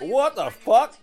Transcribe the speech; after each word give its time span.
What 0.00 0.36
the 0.36 0.50
fuck? 0.50 0.95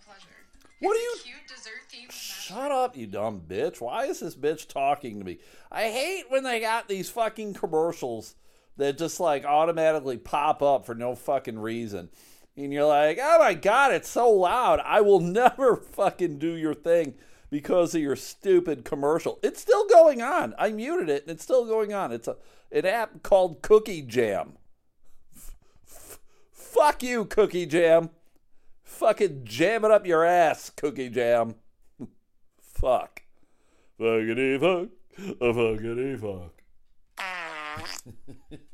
You 2.95 3.07
dumb 3.07 3.41
bitch. 3.47 3.81
Why 3.81 4.05
is 4.05 4.19
this 4.19 4.35
bitch 4.35 4.67
talking 4.67 5.19
to 5.19 5.25
me? 5.25 5.39
I 5.71 5.89
hate 5.89 6.25
when 6.29 6.43
they 6.43 6.59
got 6.59 6.87
these 6.87 7.09
fucking 7.09 7.53
commercials 7.55 8.35
that 8.77 8.97
just 8.97 9.19
like 9.19 9.45
automatically 9.45 10.17
pop 10.17 10.61
up 10.61 10.85
for 10.85 10.95
no 10.95 11.15
fucking 11.15 11.59
reason. 11.59 12.09
And 12.55 12.71
you're 12.71 12.85
like, 12.85 13.19
oh 13.21 13.39
my 13.39 13.53
God, 13.53 13.93
it's 13.93 14.09
so 14.09 14.29
loud. 14.29 14.79
I 14.83 15.01
will 15.01 15.19
never 15.21 15.75
fucking 15.75 16.39
do 16.39 16.53
your 16.53 16.73
thing 16.73 17.15
because 17.49 17.93
of 17.93 18.01
your 18.01 18.15
stupid 18.15 18.83
commercial. 18.83 19.39
It's 19.43 19.61
still 19.61 19.87
going 19.87 20.21
on. 20.21 20.55
I 20.57 20.71
muted 20.71 21.09
it 21.09 21.23
and 21.23 21.31
it's 21.31 21.43
still 21.43 21.65
going 21.65 21.93
on. 21.93 22.11
It's 22.11 22.27
a, 22.27 22.37
an 22.71 22.85
app 22.85 23.23
called 23.23 23.61
Cookie 23.61 24.01
Jam. 24.01 24.53
F- 25.35 25.55
f- 25.87 26.19
fuck 26.51 27.03
you, 27.03 27.25
Cookie 27.25 27.65
Jam. 27.65 28.09
Fucking 28.83 29.41
jam 29.43 29.85
it 29.85 29.91
up 29.91 30.05
your 30.05 30.23
ass, 30.23 30.69
Cookie 30.69 31.09
Jam. 31.09 31.55
Fuck. 32.83 33.23
Fuckity 33.97 34.59
fuck. 34.59 34.89
A 35.39 35.53
fuckity 35.53 36.19
fuck. 36.19 36.51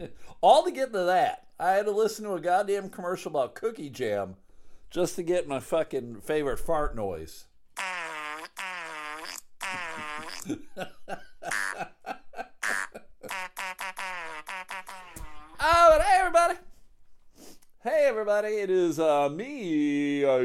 All 0.41 0.63
to 0.63 0.71
get 0.71 0.91
to 0.93 1.03
that, 1.03 1.45
I 1.59 1.73
had 1.73 1.85
to 1.85 1.91
listen 1.91 2.25
to 2.25 2.33
a 2.33 2.41
goddamn 2.41 2.89
commercial 2.89 3.29
about 3.29 3.53
Cookie 3.53 3.91
Jam 3.91 4.37
just 4.89 5.15
to 5.17 5.23
get 5.23 5.47
my 5.47 5.59
fucking 5.59 6.21
favorite 6.21 6.57
fart 6.57 6.95
noise. 6.95 7.45
oh, 7.77 7.83
but 15.59 16.01
hey, 16.01 16.17
everybody. 16.19 16.55
Hey, 17.83 18.05
everybody. 18.07 18.47
It 18.47 18.71
is 18.71 18.99
uh, 18.99 19.29
me. 19.29 20.25
Uh, 20.25 20.39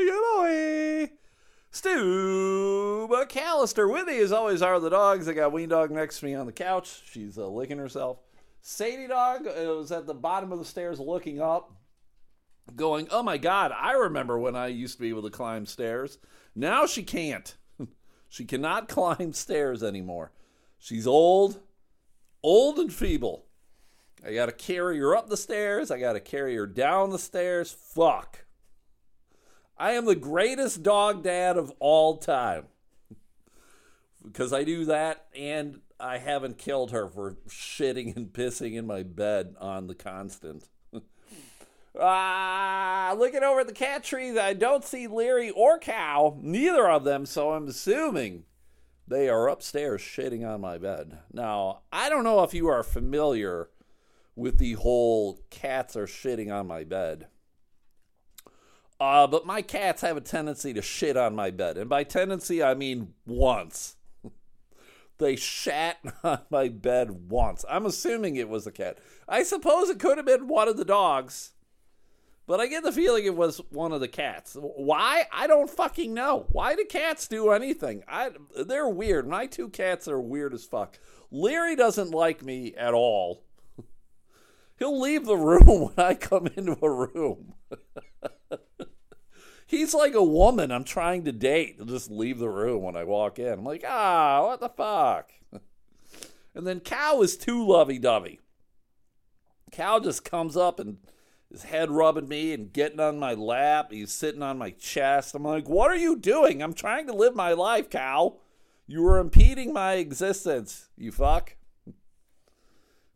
your 0.00 0.36
boy, 0.36 1.10
Stu 1.80 3.08
McAllister. 3.10 3.90
With 3.90 4.06
me, 4.06 4.18
as 4.18 4.32
always, 4.32 4.60
are 4.60 4.78
the 4.78 4.90
dogs. 4.90 5.26
I 5.26 5.32
got 5.32 5.52
Ween 5.52 5.70
Dog 5.70 5.90
next 5.90 6.20
to 6.20 6.26
me 6.26 6.34
on 6.34 6.44
the 6.44 6.52
couch. 6.52 7.00
She's 7.10 7.38
uh, 7.38 7.46
licking 7.46 7.78
herself. 7.78 8.18
Sadie 8.60 9.06
Dog 9.06 9.46
uh, 9.46 9.76
was 9.76 9.90
at 9.90 10.06
the 10.06 10.12
bottom 10.12 10.52
of 10.52 10.58
the 10.58 10.64
stairs 10.66 11.00
looking 11.00 11.40
up, 11.40 11.72
going, 12.76 13.08
Oh 13.10 13.22
my 13.22 13.38
God, 13.38 13.72
I 13.74 13.92
remember 13.92 14.38
when 14.38 14.54
I 14.54 14.66
used 14.66 14.96
to 14.96 15.00
be 15.00 15.08
able 15.08 15.22
to 15.22 15.30
climb 15.30 15.64
stairs. 15.64 16.18
Now 16.54 16.84
she 16.84 17.02
can't. 17.02 17.56
she 18.28 18.44
cannot 18.44 18.86
climb 18.90 19.32
stairs 19.32 19.82
anymore. 19.82 20.32
She's 20.78 21.06
old, 21.06 21.62
old 22.42 22.78
and 22.78 22.92
feeble. 22.92 23.46
I 24.22 24.34
got 24.34 24.46
to 24.46 24.52
carry 24.52 24.98
her 24.98 25.16
up 25.16 25.30
the 25.30 25.36
stairs. 25.38 25.90
I 25.90 25.98
got 25.98 26.12
to 26.12 26.20
carry 26.20 26.56
her 26.56 26.66
down 26.66 27.08
the 27.08 27.18
stairs. 27.18 27.72
Fuck. 27.72 28.44
I 29.80 29.92
am 29.92 30.04
the 30.04 30.14
greatest 30.14 30.82
dog 30.82 31.24
dad 31.24 31.56
of 31.56 31.72
all 31.78 32.18
time. 32.18 32.64
because 34.22 34.52
I 34.52 34.62
do 34.62 34.84
that 34.84 35.24
and 35.34 35.80
I 35.98 36.18
haven't 36.18 36.58
killed 36.58 36.90
her 36.90 37.08
for 37.08 37.38
shitting 37.48 38.14
and 38.14 38.30
pissing 38.30 38.74
in 38.74 38.86
my 38.86 39.02
bed 39.02 39.56
on 39.58 39.86
the 39.86 39.94
constant. 39.94 40.68
Ah, 41.98 43.16
looking 43.18 43.42
over 43.42 43.60
at 43.60 43.66
the 43.66 43.72
cat 43.72 44.04
trees, 44.04 44.38
I 44.38 44.54
don't 44.54 44.84
see 44.84 45.08
Leary 45.08 45.50
or 45.50 45.76
Cow, 45.76 46.38
neither 46.40 46.88
of 46.88 47.02
them, 47.02 47.26
so 47.26 47.50
I'm 47.50 47.66
assuming 47.66 48.44
they 49.08 49.28
are 49.28 49.48
upstairs 49.48 50.00
shitting 50.00 50.48
on 50.48 50.60
my 50.60 50.78
bed. 50.78 51.18
Now, 51.32 51.80
I 51.92 52.08
don't 52.08 52.22
know 52.22 52.44
if 52.44 52.54
you 52.54 52.68
are 52.68 52.84
familiar 52.84 53.70
with 54.36 54.58
the 54.58 54.74
whole 54.74 55.40
cats 55.50 55.96
are 55.96 56.06
shitting 56.06 56.52
on 56.54 56.68
my 56.68 56.84
bed. 56.84 57.26
Uh, 59.00 59.26
but 59.26 59.46
my 59.46 59.62
cats 59.62 60.02
have 60.02 60.18
a 60.18 60.20
tendency 60.20 60.74
to 60.74 60.82
shit 60.82 61.16
on 61.16 61.34
my 61.34 61.50
bed. 61.50 61.78
And 61.78 61.88
by 61.88 62.04
tendency, 62.04 62.62
I 62.62 62.74
mean 62.74 63.14
once. 63.26 63.96
they 65.18 65.36
shat 65.36 65.96
on 66.22 66.40
my 66.50 66.68
bed 66.68 67.30
once. 67.30 67.64
I'm 67.68 67.86
assuming 67.86 68.36
it 68.36 68.50
was 68.50 68.66
a 68.66 68.72
cat. 68.72 68.98
I 69.26 69.42
suppose 69.42 69.88
it 69.88 69.98
could 69.98 70.18
have 70.18 70.26
been 70.26 70.48
one 70.48 70.68
of 70.68 70.76
the 70.76 70.84
dogs. 70.84 71.52
But 72.46 72.60
I 72.60 72.66
get 72.66 72.82
the 72.82 72.92
feeling 72.92 73.24
it 73.24 73.36
was 73.36 73.58
one 73.70 73.92
of 73.92 74.00
the 74.00 74.08
cats. 74.08 74.56
Why? 74.60 75.24
I 75.32 75.46
don't 75.46 75.70
fucking 75.70 76.12
know. 76.12 76.46
Why 76.50 76.74
do 76.74 76.84
cats 76.84 77.28
do 77.28 77.50
anything? 77.50 78.02
I 78.08 78.30
they're 78.66 78.88
weird. 78.88 79.28
My 79.28 79.46
two 79.46 79.68
cats 79.68 80.08
are 80.08 80.20
weird 80.20 80.52
as 80.52 80.64
fuck. 80.64 80.98
Leary 81.30 81.76
doesn't 81.76 82.10
like 82.10 82.42
me 82.42 82.74
at 82.74 82.92
all. 82.92 83.44
He'll 84.80 85.00
leave 85.00 85.26
the 85.26 85.36
room 85.36 85.92
when 85.94 86.04
I 86.04 86.14
come 86.14 86.48
into 86.48 86.76
a 86.84 86.90
room. 86.90 87.54
He's 89.66 89.94
like 89.94 90.14
a 90.14 90.22
woman 90.22 90.72
I'm 90.72 90.84
trying 90.84 91.24
to 91.24 91.32
date. 91.32 91.74
He'll 91.76 91.86
just 91.86 92.10
leave 92.10 92.38
the 92.38 92.48
room 92.48 92.82
when 92.82 92.96
I 92.96 93.04
walk 93.04 93.38
in. 93.38 93.52
I'm 93.52 93.64
like, 93.64 93.84
ah, 93.86 94.46
what 94.46 94.60
the 94.60 94.68
fuck? 94.68 95.30
And 96.52 96.66
then 96.66 96.80
Cow 96.80 97.22
is 97.22 97.36
too 97.36 97.64
lovey 97.64 98.00
dovey. 98.00 98.40
Cow 99.70 100.00
just 100.00 100.24
comes 100.24 100.56
up 100.56 100.80
and 100.80 100.98
his 101.50 101.62
head 101.62 101.92
rubbing 101.92 102.28
me 102.28 102.52
and 102.52 102.72
getting 102.72 102.98
on 102.98 103.20
my 103.20 103.34
lap. 103.34 103.92
He's 103.92 104.12
sitting 104.12 104.42
on 104.42 104.58
my 104.58 104.70
chest. 104.70 105.34
I'm 105.34 105.44
like, 105.44 105.68
what 105.68 105.92
are 105.92 105.96
you 105.96 106.16
doing? 106.16 106.60
I'm 106.60 106.74
trying 106.74 107.06
to 107.06 107.12
live 107.12 107.36
my 107.36 107.52
life, 107.52 107.88
Cow. 107.88 108.38
You 108.86 109.06
are 109.06 109.18
impeding 109.18 109.72
my 109.72 109.94
existence, 109.94 110.88
you 110.96 111.12
fuck. 111.12 111.54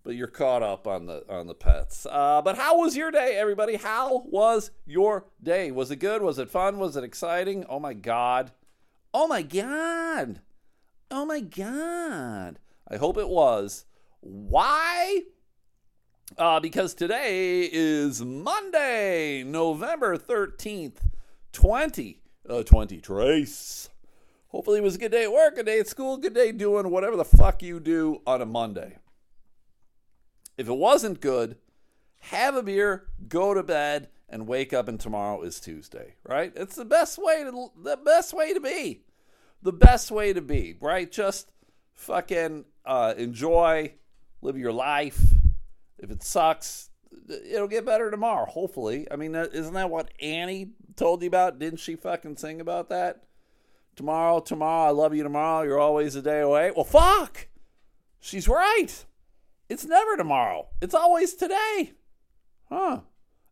But 0.04 0.16
you're 0.16 0.26
caught 0.26 0.62
up 0.62 0.86
on 0.86 1.06
the 1.06 1.24
on 1.30 1.46
the 1.46 1.54
pets. 1.54 2.06
Uh, 2.08 2.42
but 2.42 2.58
how 2.58 2.78
was 2.78 2.94
your 2.94 3.10
day, 3.10 3.36
everybody? 3.36 3.76
How 3.76 4.22
was 4.26 4.70
your 4.84 5.24
day? 5.42 5.70
Was 5.70 5.90
it 5.90 5.96
good? 5.96 6.20
Was 6.20 6.38
it 6.38 6.50
fun? 6.50 6.78
Was 6.78 6.96
it 6.96 7.04
exciting? 7.04 7.64
Oh 7.70 7.80
my 7.80 7.94
god! 7.94 8.52
Oh 9.14 9.26
my 9.26 9.40
god! 9.40 10.40
Oh 11.10 11.24
my 11.24 11.40
god! 11.40 12.58
I 12.86 12.96
hope 12.96 13.16
it 13.16 13.30
was. 13.30 13.86
Why? 14.20 15.22
Uh, 16.36 16.58
because 16.60 16.94
today 16.94 17.68
is 17.72 18.22
Monday, 18.22 19.42
November 19.44 20.16
13th, 20.16 20.96
20, 21.52 22.20
uh, 22.48 22.62
20 22.62 23.00
Trace. 23.00 23.88
Hopefully 24.48 24.78
it 24.78 24.82
was 24.82 24.96
a 24.96 24.98
good 24.98 25.12
day 25.12 25.24
at 25.24 25.32
work, 25.32 25.58
a 25.58 25.62
day 25.62 25.78
at 25.78 25.88
school, 25.88 26.16
good 26.16 26.34
day 26.34 26.50
doing 26.52 26.90
whatever 26.90 27.16
the 27.16 27.24
fuck 27.24 27.62
you 27.62 27.78
do 27.78 28.20
on 28.26 28.42
a 28.42 28.46
Monday. 28.46 28.98
If 30.56 30.68
it 30.68 30.76
wasn't 30.76 31.20
good, 31.20 31.56
have 32.18 32.56
a 32.56 32.62
beer, 32.62 33.08
go 33.28 33.54
to 33.54 33.62
bed, 33.62 34.08
and 34.28 34.46
wake 34.46 34.72
up 34.72 34.88
and 34.88 34.98
tomorrow 34.98 35.42
is 35.42 35.60
Tuesday, 35.60 36.14
right? 36.28 36.52
It's 36.56 36.76
the 36.76 36.84
best 36.84 37.18
way 37.18 37.44
to 37.44 37.70
the 37.82 37.96
best 37.96 38.32
way 38.32 38.54
to 38.54 38.60
be. 38.60 39.02
The 39.62 39.72
best 39.72 40.10
way 40.10 40.32
to 40.32 40.40
be, 40.40 40.74
right? 40.80 41.10
Just 41.10 41.50
fucking 41.94 42.64
uh, 42.84 43.14
enjoy, 43.16 43.94
live 44.42 44.58
your 44.58 44.72
life. 44.72 45.20
If 45.98 46.10
it 46.10 46.22
sucks, 46.22 46.90
it'll 47.28 47.68
get 47.68 47.86
better 47.86 48.10
tomorrow. 48.10 48.46
Hopefully, 48.46 49.06
I 49.10 49.16
mean, 49.16 49.34
isn't 49.34 49.74
that 49.74 49.90
what 49.90 50.10
Annie 50.20 50.72
told 50.96 51.22
you 51.22 51.28
about? 51.28 51.58
Didn't 51.58 51.80
she 51.80 51.96
fucking 51.96 52.36
sing 52.36 52.60
about 52.60 52.88
that? 52.88 53.24
Tomorrow, 53.96 54.40
tomorrow, 54.40 54.88
I 54.88 54.90
love 54.90 55.14
you 55.14 55.22
tomorrow. 55.22 55.62
You're 55.62 55.78
always 55.78 56.16
a 56.16 56.22
day 56.22 56.40
away. 56.40 56.72
Well, 56.74 56.84
fuck. 56.84 57.46
She's 58.18 58.48
right. 58.48 59.04
It's 59.68 59.84
never 59.84 60.16
tomorrow. 60.16 60.68
It's 60.82 60.94
always 60.94 61.34
today. 61.34 61.92
Huh. 62.68 63.00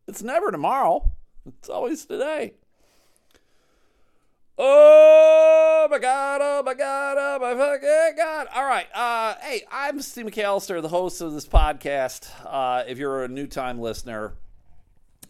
It's 0.07 0.21
never 0.21 0.51
tomorrow. 0.51 1.11
It's 1.45 1.69
always 1.69 2.05
today. 2.05 2.53
Oh 4.55 5.87
my 5.89 5.97
god, 5.97 6.41
oh 6.43 6.61
my 6.63 6.75
god, 6.75 7.17
oh 7.19 7.39
my 7.41 7.55
fucking 7.55 8.15
god. 8.15 8.47
All 8.53 8.65
right. 8.65 8.85
Uh, 8.93 9.35
hey, 9.41 9.63
I'm 9.71 9.99
Steve 10.01 10.27
McAllister, 10.27 10.79
the 10.81 10.89
host 10.89 11.19
of 11.21 11.33
this 11.33 11.47
podcast. 11.47 12.29
Uh, 12.45 12.83
if 12.87 12.99
you're 12.99 13.23
a 13.23 13.27
new 13.27 13.47
time 13.47 13.79
listener, 13.79 14.35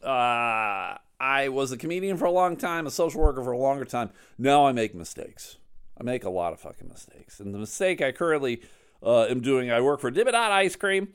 uh, 0.03 0.97
I 1.19 1.47
was 1.49 1.71
a 1.71 1.77
comedian 1.77 2.17
for 2.17 2.25
a 2.25 2.31
long 2.31 2.57
time, 2.57 2.85
a 2.85 2.91
social 2.91 3.21
worker 3.21 3.41
for 3.41 3.53
a 3.53 3.57
longer 3.57 3.85
time. 3.85 4.09
Now 4.37 4.67
I 4.67 4.73
make 4.73 4.93
mistakes. 4.93 5.55
I 5.97 6.03
make 6.03 6.25
a 6.25 6.29
lot 6.29 6.51
of 6.51 6.59
fucking 6.59 6.89
mistakes. 6.89 7.39
And 7.39 7.53
the 7.53 7.59
mistake 7.59 8.01
I 8.01 8.11
currently 8.11 8.61
uh, 9.03 9.23
am 9.23 9.41
doing, 9.41 9.71
I 9.71 9.81
work 9.81 9.99
for 9.99 10.11
Dippin' 10.11 10.33
Dot 10.33 10.51
Ice 10.51 10.75
Cream. 10.75 11.09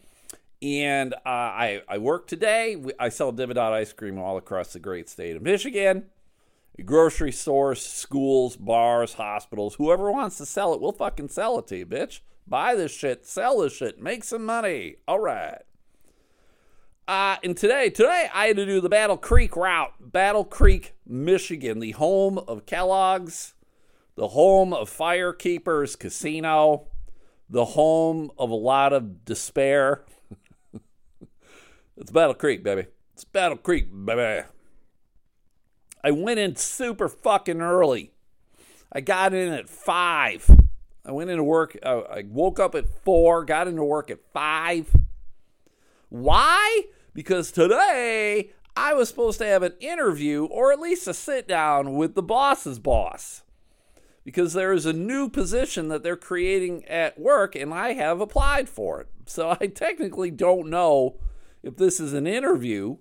And 0.61 1.14
uh, 1.14 1.19
I, 1.25 1.82
I 1.88 1.99
work 1.99 2.26
today. 2.26 2.82
I 2.99 3.11
sell 3.11 3.31
Dippin' 3.31 3.55
Dot 3.55 3.73
ice 3.73 3.93
cream 3.93 4.19
all 4.19 4.37
across 4.37 4.73
the 4.73 4.81
great 4.81 5.08
state 5.08 5.37
of 5.37 5.43
Michigan 5.43 6.06
grocery 6.85 7.32
stores, 7.32 7.81
schools, 7.82 8.56
bars, 8.56 9.14
hospitals, 9.14 9.75
whoever 9.75 10.11
wants 10.11 10.38
to 10.38 10.46
sell 10.46 10.75
it, 10.75 10.81
we'll 10.81 10.93
fucking 10.93 11.29
sell 11.29 11.58
it 11.58 11.67
to 11.69 11.79
you, 11.79 11.87
bitch. 11.87 12.20
Buy 12.46 12.75
this 12.75 12.93
shit, 12.93 13.26
sell 13.26 13.61
this 13.61 13.75
shit, 13.75 14.00
make 14.00 14.25
some 14.25 14.44
money. 14.44 14.96
All 15.06 15.19
right. 15.19 15.58
Uh, 17.06 17.37
and 17.43 17.56
today, 17.56 17.90
today 17.90 18.29
I 18.32 18.46
had 18.46 18.56
to 18.56 18.67
do 18.67 18.81
the 18.81 18.88
Battle 18.88 19.17
Creek 19.17 19.56
route. 19.56 19.94
Battle 20.00 20.44
Creek, 20.44 20.94
Michigan, 21.06 21.81
the 21.81 21.93
home 21.93 22.38
of 22.38 22.67
Kellogg's, 22.67 23.55
the 24.14 24.29
home 24.29 24.73
of 24.73 24.90
Firekeepers 24.90 25.99
Casino, 25.99 26.88
the 27.50 27.65
home 27.65 28.31
of 28.39 28.50
a 28.50 28.55
lot 28.55 28.93
of 28.93 29.25
despair. 29.25 30.05
it's 31.97 32.11
Battle 32.11 32.35
Creek, 32.35 32.62
baby. 32.62 32.87
It's 33.15 33.25
Battle 33.25 33.56
Creek, 33.56 33.89
baby. 34.05 34.47
I 36.05 36.11
went 36.11 36.39
in 36.39 36.56
super 36.56 37.09
fucking 37.09 37.61
early. 37.61 38.12
I 38.93 39.00
got 39.00 39.35
in 39.35 39.53
at 39.53 39.69
five. 39.69 40.49
I 41.05 41.12
went 41.12 41.31
into 41.31 41.43
work. 41.43 41.77
Uh, 41.83 42.00
I 42.00 42.25
woke 42.29 42.61
up 42.61 42.75
at 42.75 42.89
four, 43.05 43.45
got 43.45 43.69
into 43.69 43.85
work 43.85 44.11
at 44.11 44.21
five. 44.33 44.95
Why? 46.09 46.85
Because 47.15 47.50
today 47.50 48.53
I 48.77 48.95
was 48.95 49.09
supposed 49.09 49.39
to 49.39 49.47
have 49.47 49.62
an 49.62 49.75
interview 49.81 50.45
or 50.45 50.73
at 50.73 50.81
least 50.81 51.09
a 51.09 51.15
sit 51.15 51.49
down 51.49 51.95
with 51.95 52.15
the 52.15 52.23
boss's 52.23 52.79
boss. 52.79 53.43
Because 54.25 54.53
there 54.53 54.73
is 54.73 54.85
a 54.85 54.93
new 54.93 55.29
position 55.29 55.88
that 55.88 56.03
they're 56.03 56.17
creating 56.17 56.85
at 56.85 57.19
work 57.19 57.55
and 57.55 57.73
I 57.73 57.94
have 57.94 58.20
applied 58.20 58.69
for 58.69 59.00
it. 59.00 59.09
So 59.26 59.56
I 59.61 59.67
technically 59.67 60.31
don't 60.31 60.69
know 60.69 61.17
if 61.62 61.76
this 61.76 61.99
is 61.99 62.12
an 62.12 62.26
interview 62.26 62.99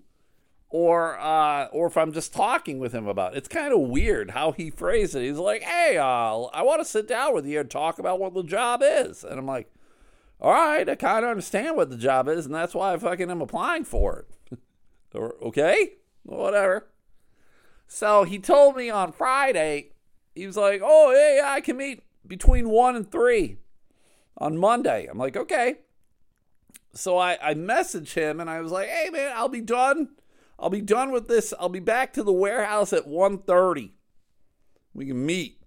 or 0.70 1.18
uh, 1.20 1.66
or 1.66 1.88
if 1.88 1.98
I'm 1.98 2.12
just 2.12 2.34
talking 2.34 2.80
with 2.80 2.94
him 2.94 3.08
about 3.08 3.34
it. 3.34 3.38
It's 3.38 3.48
kind 3.48 3.74
of 3.74 3.80
weird 3.80 4.32
how 4.32 4.52
he 4.52 4.70
phrased 4.70 5.16
it. 5.16 5.24
He's 5.24 5.38
like, 5.38 5.62
"Hey, 5.62 5.98
uh, 5.98 6.44
I 6.44 6.62
want 6.64 6.82
to 6.82 6.86
sit 6.86 7.08
down 7.08 7.34
with 7.34 7.46
you 7.46 7.60
and 7.60 7.70
talk 7.70 8.00
about 8.00 8.20
what 8.20 8.34
the 8.34 8.44
job 8.44 8.82
is," 8.84 9.24
and 9.24 9.40
I'm 9.40 9.46
like, 9.46 9.72
"All 10.42 10.52
right, 10.52 10.88
I 10.88 10.96
kind 10.96 11.24
of 11.24 11.32
understand 11.32 11.76
what 11.76 11.90
the 11.90 11.98
job 11.98 12.28
is, 12.28 12.46
and 12.46 12.54
that's 12.54 12.76
why 12.76 12.94
I 12.94 12.98
fucking 12.98 13.32
am 13.32 13.42
applying 13.42 13.86
for 13.86 14.26
it." 14.52 14.60
okay, 15.16 15.94
whatever. 16.24 16.88
So 17.88 18.24
he 18.24 18.38
told 18.38 18.76
me 18.76 18.90
on 18.90 19.14
Friday, 19.14 19.92
he 20.38 20.48
was 20.48 20.58
like, 20.58 20.82
"Oh, 20.84 21.12
yeah, 21.12 21.42
yeah, 21.42 21.52
I 21.52 21.62
can 21.62 21.78
meet 21.78 22.04
between 22.26 22.70
one 22.70 22.96
and 22.96 23.12
three 23.12 23.58
on 24.38 24.58
Monday." 24.58 25.08
I'm 25.10 25.18
like, 25.18 25.36
"Okay." 25.36 25.80
So 26.94 27.18
I 27.18 27.38
I 27.42 27.54
message 27.54 28.14
him 28.14 28.40
and 28.40 28.50
I 28.50 28.62
was 28.62 28.72
like, 28.72 28.88
"Hey, 28.88 29.10
man, 29.10 29.34
I'll 29.36 29.50
be 29.50 29.62
done." 29.62 30.10
I'll 30.60 30.70
be 30.70 30.82
done 30.82 31.12
with 31.12 31.28
this. 31.28 31.54
I'll 31.60 31.70
be 31.70 31.80
back 31.80 32.14
to 32.14 32.24
the 32.24 32.34
warehouse 32.34 32.92
at 32.92 33.08
1.30. 33.08 33.92
We 34.94 35.06
can 35.06 35.26
meet. 35.26 35.62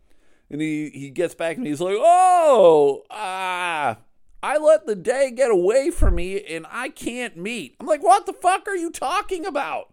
And 0.51 0.61
he, 0.61 0.91
he 0.91 1.11
gets 1.11 1.35
back 1.35 1.57
and 1.57 1.67
he's 1.67 1.81
like, 1.81 1.97
oh, 1.99 3.05
ah, 3.09 3.99
I 4.43 4.59
let 4.59 4.87
the 4.87 4.97
day 4.97 5.31
get 5.31 5.51
away 5.51 5.91
from 5.91 6.17
me 6.17 6.43
and 6.43 6.67
I 6.69 6.89
can't 6.89 7.37
meet. 7.37 7.77
I'm 7.79 7.87
like, 7.87 8.03
what 8.03 8.27
the 8.27 8.33
fuck 8.33 8.67
are 8.67 8.75
you 8.75 8.91
talking 8.91 9.47
about? 9.47 9.93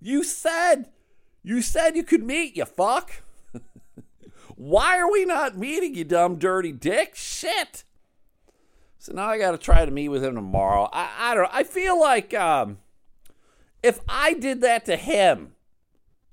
You 0.00 0.24
said, 0.24 0.86
you 1.42 1.60
said 1.60 1.96
you 1.96 2.02
could 2.02 2.22
meet, 2.22 2.56
you 2.56 2.64
fuck. 2.64 3.23
Why 4.56 4.98
are 4.98 5.10
we 5.10 5.24
not 5.24 5.56
meeting, 5.56 5.94
you 5.94 6.04
dumb, 6.04 6.36
dirty 6.36 6.72
dick? 6.72 7.14
Shit. 7.14 7.84
So 8.98 9.12
now 9.12 9.26
I 9.26 9.38
got 9.38 9.50
to 9.50 9.58
try 9.58 9.84
to 9.84 9.90
meet 9.90 10.08
with 10.08 10.24
him 10.24 10.34
tomorrow. 10.34 10.88
I, 10.92 11.10
I 11.18 11.34
don't. 11.34 11.50
I 11.52 11.64
feel 11.64 12.00
like 12.00 12.32
um, 12.32 12.78
if 13.82 14.00
I 14.08 14.32
did 14.32 14.62
that 14.62 14.86
to 14.86 14.96
him, 14.96 15.52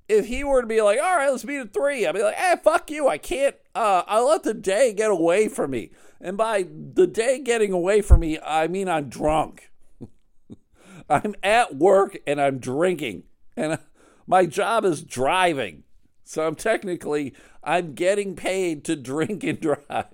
if 0.08 0.26
he 0.26 0.44
were 0.44 0.60
to 0.60 0.66
be 0.66 0.80
like, 0.80 0.98
all 0.98 1.16
right, 1.16 1.30
let's 1.30 1.44
meet 1.44 1.60
at 1.60 1.72
three, 1.72 2.06
I'd 2.06 2.14
be 2.14 2.22
like, 2.22 2.36
hey, 2.36 2.54
fuck 2.62 2.90
you. 2.90 3.08
I 3.08 3.18
can't, 3.18 3.56
uh, 3.74 4.02
I 4.06 4.20
let 4.20 4.42
the 4.42 4.54
day 4.54 4.92
get 4.92 5.10
away 5.10 5.48
from 5.48 5.72
me. 5.72 5.90
And 6.20 6.36
by 6.36 6.64
the 6.94 7.06
day 7.06 7.40
getting 7.40 7.72
away 7.72 8.00
from 8.00 8.20
me, 8.20 8.38
I 8.38 8.68
mean 8.68 8.88
I'm 8.88 9.08
drunk. 9.08 9.70
I'm 11.10 11.34
at 11.42 11.76
work 11.76 12.16
and 12.26 12.40
I'm 12.40 12.58
drinking. 12.58 13.24
And 13.56 13.78
my 14.26 14.46
job 14.46 14.84
is 14.84 15.02
driving. 15.02 15.84
So 16.32 16.46
I'm 16.46 16.54
technically, 16.54 17.34
I'm 17.62 17.92
getting 17.92 18.34
paid 18.36 18.86
to 18.86 18.96
drink 18.96 19.44
and 19.44 19.60
drive. 19.60 20.06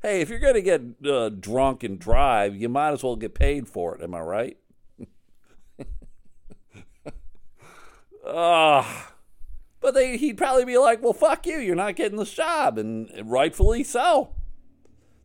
hey, 0.00 0.20
if 0.20 0.28
you're 0.28 0.38
going 0.38 0.54
to 0.54 0.62
get 0.62 0.80
uh, 1.04 1.28
drunk 1.30 1.82
and 1.82 1.98
drive, 1.98 2.54
you 2.54 2.68
might 2.68 2.92
as 2.92 3.02
well 3.02 3.16
get 3.16 3.34
paid 3.34 3.66
for 3.66 3.96
it. 3.96 4.04
Am 4.04 4.14
I 4.14 4.20
right? 4.20 4.58
Ugh. 8.24 8.84
But 9.80 9.94
they, 9.94 10.16
he'd 10.16 10.38
probably 10.38 10.64
be 10.64 10.78
like, 10.78 11.02
well, 11.02 11.12
fuck 11.12 11.44
you. 11.44 11.58
You're 11.58 11.74
not 11.74 11.96
getting 11.96 12.18
this 12.18 12.32
job. 12.32 12.78
And 12.78 13.10
rightfully 13.24 13.82
so. 13.82 14.30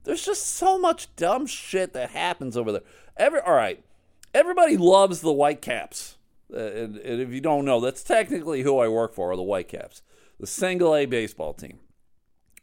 There's 0.05 0.25
just 0.25 0.47
so 0.47 0.79
much 0.79 1.15
dumb 1.15 1.45
shit 1.45 1.93
that 1.93 2.09
happens 2.09 2.57
over 2.57 2.71
there. 2.71 2.81
Every, 3.15 3.41
all 3.41 3.53
right. 3.53 3.85
Everybody 4.33 4.75
loves 4.75 5.21
the 5.21 5.33
Whitecaps. 5.33 6.17
Uh, 6.53 6.59
and, 6.59 6.97
and 6.97 7.21
if 7.21 7.29
you 7.31 7.41
don't 7.41 7.65
know, 7.65 7.79
that's 7.79 8.03
technically 8.03 8.63
who 8.63 8.77
I 8.79 8.87
work 8.87 9.13
for, 9.13 9.35
the 9.35 9.43
Whitecaps, 9.43 10.01
the 10.39 10.47
single 10.47 10.95
A 10.95 11.05
baseball 11.05 11.53
team 11.53 11.79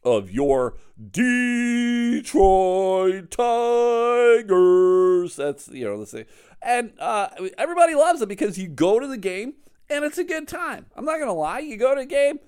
of 0.04 0.30
your 0.30 0.74
Detroit 1.10 2.20
Tigers. 3.30 4.56
That's 5.36 5.68
you 5.68 5.84
know 5.84 5.98
the 5.98 6.06
same, 6.06 6.26
and 6.62 6.92
uh, 6.98 7.28
everybody 7.56 7.94
loves 7.94 8.20
it 8.22 8.28
because 8.28 8.58
you 8.58 8.68
go 8.68 8.98
to 9.00 9.06
the 9.06 9.16
game 9.16 9.54
and 9.90 10.04
it's 10.04 10.18
a 10.18 10.24
good 10.24 10.46
time. 10.48 10.86
I'm 10.96 11.04
not 11.04 11.18
gonna 11.18 11.32
lie. 11.32 11.60
You 11.60 11.76
go 11.76 11.94
to 11.94 12.00
a 12.02 12.06
game, 12.06 12.40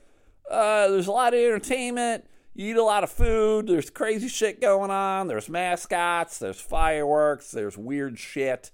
uh, 0.50 0.88
there's 0.88 1.06
a 1.06 1.12
lot 1.12 1.32
of 1.32 1.40
entertainment. 1.40 2.24
You 2.54 2.72
eat 2.72 2.76
a 2.76 2.82
lot 2.82 3.04
of 3.04 3.10
food. 3.10 3.68
There's 3.68 3.90
crazy 3.90 4.28
shit 4.28 4.60
going 4.60 4.90
on. 4.90 5.28
There's 5.28 5.48
mascots. 5.48 6.38
There's 6.38 6.60
fireworks. 6.60 7.52
There's 7.52 7.78
weird 7.78 8.18
shit. 8.18 8.72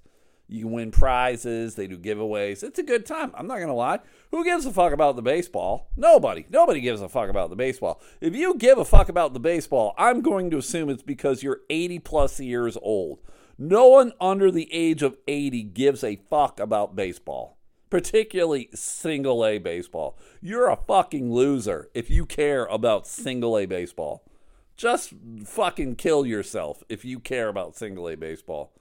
You 0.48 0.64
can 0.64 0.72
win 0.72 0.90
prizes. 0.90 1.74
They 1.74 1.86
do 1.86 1.98
giveaways. 1.98 2.62
It's 2.62 2.78
a 2.78 2.84
good 2.84 3.04
time. 3.04 3.32
I'm 3.34 3.46
not 3.46 3.58
gonna 3.58 3.74
lie. 3.74 4.00
Who 4.30 4.44
gives 4.44 4.66
a 4.66 4.72
fuck 4.72 4.92
about 4.92 5.16
the 5.16 5.22
baseball? 5.22 5.90
Nobody. 5.96 6.46
Nobody 6.50 6.80
gives 6.80 7.00
a 7.00 7.08
fuck 7.08 7.28
about 7.28 7.50
the 7.50 7.56
baseball. 7.56 8.00
If 8.20 8.34
you 8.36 8.54
give 8.56 8.78
a 8.78 8.84
fuck 8.84 9.08
about 9.08 9.32
the 9.32 9.40
baseball, 9.40 9.94
I'm 9.98 10.20
going 10.20 10.50
to 10.50 10.58
assume 10.58 10.88
it's 10.88 11.02
because 11.02 11.42
you're 11.42 11.60
80 11.68 11.98
plus 12.00 12.40
years 12.40 12.76
old. 12.80 13.20
No 13.58 13.88
one 13.88 14.12
under 14.20 14.50
the 14.50 14.72
age 14.72 15.02
of 15.02 15.16
80 15.26 15.62
gives 15.64 16.04
a 16.04 16.16
fuck 16.16 16.60
about 16.60 16.94
baseball 16.94 17.56
particularly 17.90 18.68
single 18.74 19.44
A 19.46 19.58
baseball. 19.58 20.18
You're 20.40 20.68
a 20.68 20.76
fucking 20.76 21.32
loser 21.32 21.88
if 21.94 22.10
you 22.10 22.26
care 22.26 22.66
about 22.66 23.06
single 23.06 23.56
A 23.58 23.66
baseball. 23.66 24.24
Just 24.76 25.14
fucking 25.44 25.96
kill 25.96 26.26
yourself 26.26 26.82
if 26.88 27.04
you 27.04 27.18
care 27.18 27.48
about 27.48 27.76
single 27.76 28.08
A 28.08 28.16
baseball. 28.16 28.72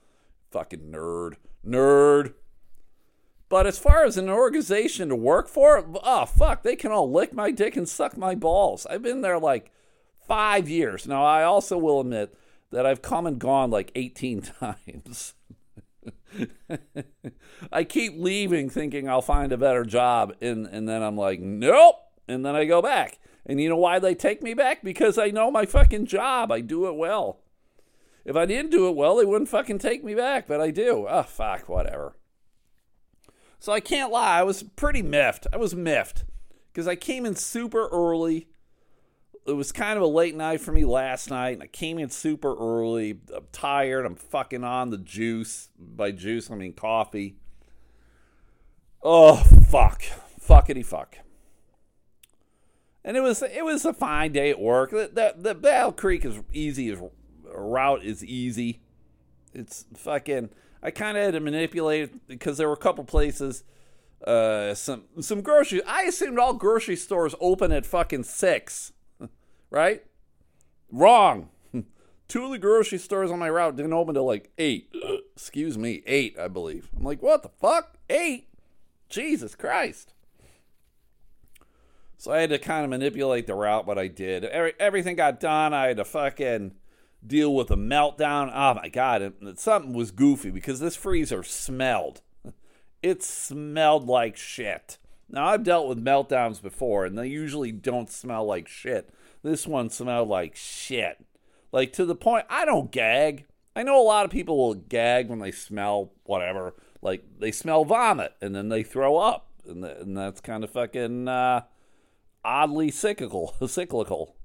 Fucking 0.50 0.90
nerd. 0.90 1.34
Nerd. 1.66 2.34
But 3.48 3.66
as 3.66 3.78
far 3.78 4.04
as 4.04 4.16
an 4.16 4.28
organization 4.28 5.08
to 5.08 5.16
work 5.16 5.48
for, 5.48 5.84
oh, 6.02 6.26
fuck, 6.26 6.62
they 6.62 6.76
can 6.76 6.90
all 6.90 7.10
lick 7.10 7.32
my 7.32 7.50
dick 7.50 7.76
and 7.76 7.88
suck 7.88 8.16
my 8.16 8.34
balls. 8.34 8.86
I've 8.86 9.02
been 9.02 9.20
there 9.20 9.38
like 9.38 9.70
five 10.26 10.68
years. 10.68 11.06
Now, 11.06 11.24
I 11.24 11.44
also 11.44 11.78
will 11.78 12.00
admit 12.00 12.34
that 12.72 12.84
I've 12.86 13.02
come 13.02 13.26
and 13.26 13.38
gone 13.38 13.70
like 13.70 13.92
18 13.94 14.42
times. 14.60 15.34
I 17.72 17.84
keep 17.84 18.14
leaving 18.16 18.68
thinking 18.68 19.08
I'll 19.08 19.22
find 19.22 19.52
a 19.52 19.56
better 19.56 19.84
job, 19.84 20.34
and, 20.40 20.66
and 20.66 20.88
then 20.88 21.02
I'm 21.02 21.16
like, 21.16 21.40
nope. 21.40 21.96
And 22.28 22.44
then 22.44 22.56
I 22.56 22.64
go 22.64 22.82
back. 22.82 23.18
And 23.46 23.60
you 23.60 23.68
know 23.68 23.76
why 23.76 24.00
they 24.00 24.14
take 24.14 24.42
me 24.42 24.54
back? 24.54 24.82
Because 24.82 25.18
I 25.18 25.30
know 25.30 25.52
my 25.52 25.64
fucking 25.64 26.06
job. 26.06 26.50
I 26.50 26.60
do 26.60 26.88
it 26.88 26.96
well. 26.96 27.38
If 28.26 28.36
I 28.36 28.44
didn't 28.44 28.72
do 28.72 28.88
it 28.88 28.94
well, 28.96 29.16
they 29.16 29.24
wouldn't 29.24 29.48
fucking 29.48 29.78
take 29.78 30.04
me 30.04 30.14
back, 30.14 30.46
but 30.46 30.60
I 30.60 30.70
do. 30.70 31.06
Oh, 31.08 31.22
fuck, 31.22 31.68
whatever. 31.68 32.16
So 33.58 33.72
I 33.72 33.80
can't 33.80 34.12
lie, 34.12 34.40
I 34.40 34.42
was 34.42 34.62
pretty 34.62 35.00
miffed. 35.00 35.46
I 35.52 35.56
was 35.56 35.74
miffed 35.74 36.24
because 36.72 36.86
I 36.86 36.96
came 36.96 37.24
in 37.24 37.34
super 37.34 37.88
early 37.88 38.48
it 39.46 39.52
was 39.52 39.72
kind 39.72 39.96
of 39.96 40.02
a 40.02 40.08
late 40.08 40.34
night 40.34 40.60
for 40.60 40.72
me 40.72 40.84
last 40.84 41.30
night, 41.30 41.54
and 41.54 41.62
I 41.62 41.66
came 41.66 41.98
in 41.98 42.10
super 42.10 42.54
early. 42.54 43.20
I'm 43.34 43.46
tired. 43.52 44.04
I'm 44.04 44.16
fucking 44.16 44.64
on 44.64 44.90
the 44.90 44.98
juice. 44.98 45.68
By 45.78 46.10
juice, 46.10 46.50
I 46.50 46.56
mean 46.56 46.72
coffee. 46.72 47.36
Oh 49.02 49.36
fuck, 49.36 50.02
fuckity 50.40 50.84
fuck. 50.84 51.18
And 53.04 53.16
it 53.16 53.20
was 53.20 53.42
it 53.42 53.64
was 53.64 53.84
a 53.84 53.92
fine 53.92 54.32
day 54.32 54.50
at 54.50 54.58
work. 54.58 54.90
The, 54.90 55.34
the, 55.36 55.54
Battle 55.54 55.92
Creek 55.92 56.24
is 56.24 56.40
easy 56.52 56.90
as 56.90 57.00
route 57.56 58.04
is 58.04 58.24
easy. 58.24 58.80
It's 59.52 59.86
fucking. 59.94 60.50
I 60.82 60.90
kind 60.90 61.16
of 61.16 61.24
had 61.24 61.34
to 61.34 61.40
manipulate 61.40 62.04
it 62.04 62.28
because 62.28 62.58
there 62.58 62.68
were 62.68 62.74
a 62.74 62.78
couple 62.78 63.04
places. 63.04 63.64
Uh, 64.26 64.74
some 64.74 65.04
some 65.20 65.40
grocery. 65.42 65.82
I 65.84 66.02
assumed 66.02 66.38
all 66.38 66.54
grocery 66.54 66.96
stores 66.96 67.34
open 67.40 67.72
at 67.72 67.86
fucking 67.86 68.24
six 68.24 68.92
right? 69.70 70.02
Wrong. 70.90 71.50
Two 72.28 72.44
of 72.44 72.50
the 72.50 72.58
grocery 72.58 72.98
stores 72.98 73.30
on 73.30 73.38
my 73.38 73.50
route 73.50 73.76
didn't 73.76 73.92
open 73.92 74.14
till 74.14 74.26
like 74.26 74.50
eight. 74.58 74.94
Excuse 75.34 75.76
me, 75.76 76.02
eight, 76.06 76.38
I 76.38 76.48
believe. 76.48 76.88
I'm 76.96 77.04
like, 77.04 77.22
what 77.22 77.42
the 77.42 77.50
fuck? 77.60 77.98
Eight? 78.08 78.48
Jesus 79.08 79.54
Christ. 79.54 80.14
So 82.18 82.32
I 82.32 82.40
had 82.40 82.50
to 82.50 82.58
kind 82.58 82.84
of 82.84 82.90
manipulate 82.90 83.46
the 83.46 83.54
route, 83.54 83.86
but 83.86 83.98
I 83.98 84.08
did. 84.08 84.44
Every, 84.44 84.72
everything 84.80 85.16
got 85.16 85.38
done. 85.38 85.74
I 85.74 85.88
had 85.88 85.98
to 85.98 86.04
fucking 86.04 86.72
deal 87.26 87.54
with 87.54 87.70
a 87.70 87.76
meltdown. 87.76 88.50
Oh 88.54 88.74
my 88.74 88.88
god, 88.88 89.32
something 89.56 89.92
was 89.92 90.10
goofy 90.10 90.50
because 90.50 90.80
this 90.80 90.96
freezer 90.96 91.42
smelled. 91.42 92.22
It 93.02 93.22
smelled 93.22 94.06
like 94.06 94.36
shit. 94.36 94.98
Now 95.28 95.46
I've 95.46 95.64
dealt 95.64 95.88
with 95.88 96.04
meltdowns 96.04 96.62
before, 96.62 97.04
and 97.04 97.18
they 97.18 97.28
usually 97.28 97.72
don't 97.72 98.10
smell 98.10 98.44
like 98.44 98.68
shit. 98.68 99.10
This 99.42 99.66
one 99.66 99.90
smelled 99.90 100.28
like 100.28 100.56
shit. 100.56 101.24
Like 101.72 101.92
to 101.94 102.04
the 102.04 102.14
point 102.14 102.46
I 102.48 102.64
don't 102.64 102.90
gag. 102.90 103.44
I 103.74 103.82
know 103.82 104.00
a 104.00 104.02
lot 104.02 104.24
of 104.24 104.30
people 104.30 104.56
will 104.56 104.74
gag 104.74 105.28
when 105.28 105.40
they 105.40 105.52
smell 105.52 106.12
whatever. 106.24 106.74
Like 107.02 107.24
they 107.38 107.52
smell 107.52 107.84
vomit 107.84 108.34
and 108.40 108.54
then 108.54 108.68
they 108.68 108.82
throw 108.82 109.18
up, 109.18 109.48
and, 109.68 109.84
and 109.84 110.16
that's 110.16 110.40
kind 110.40 110.64
of 110.64 110.70
fucking 110.70 111.28
uh, 111.28 111.62
oddly 112.44 112.90
cyclical. 112.90 113.54
cyclical. 113.66 114.36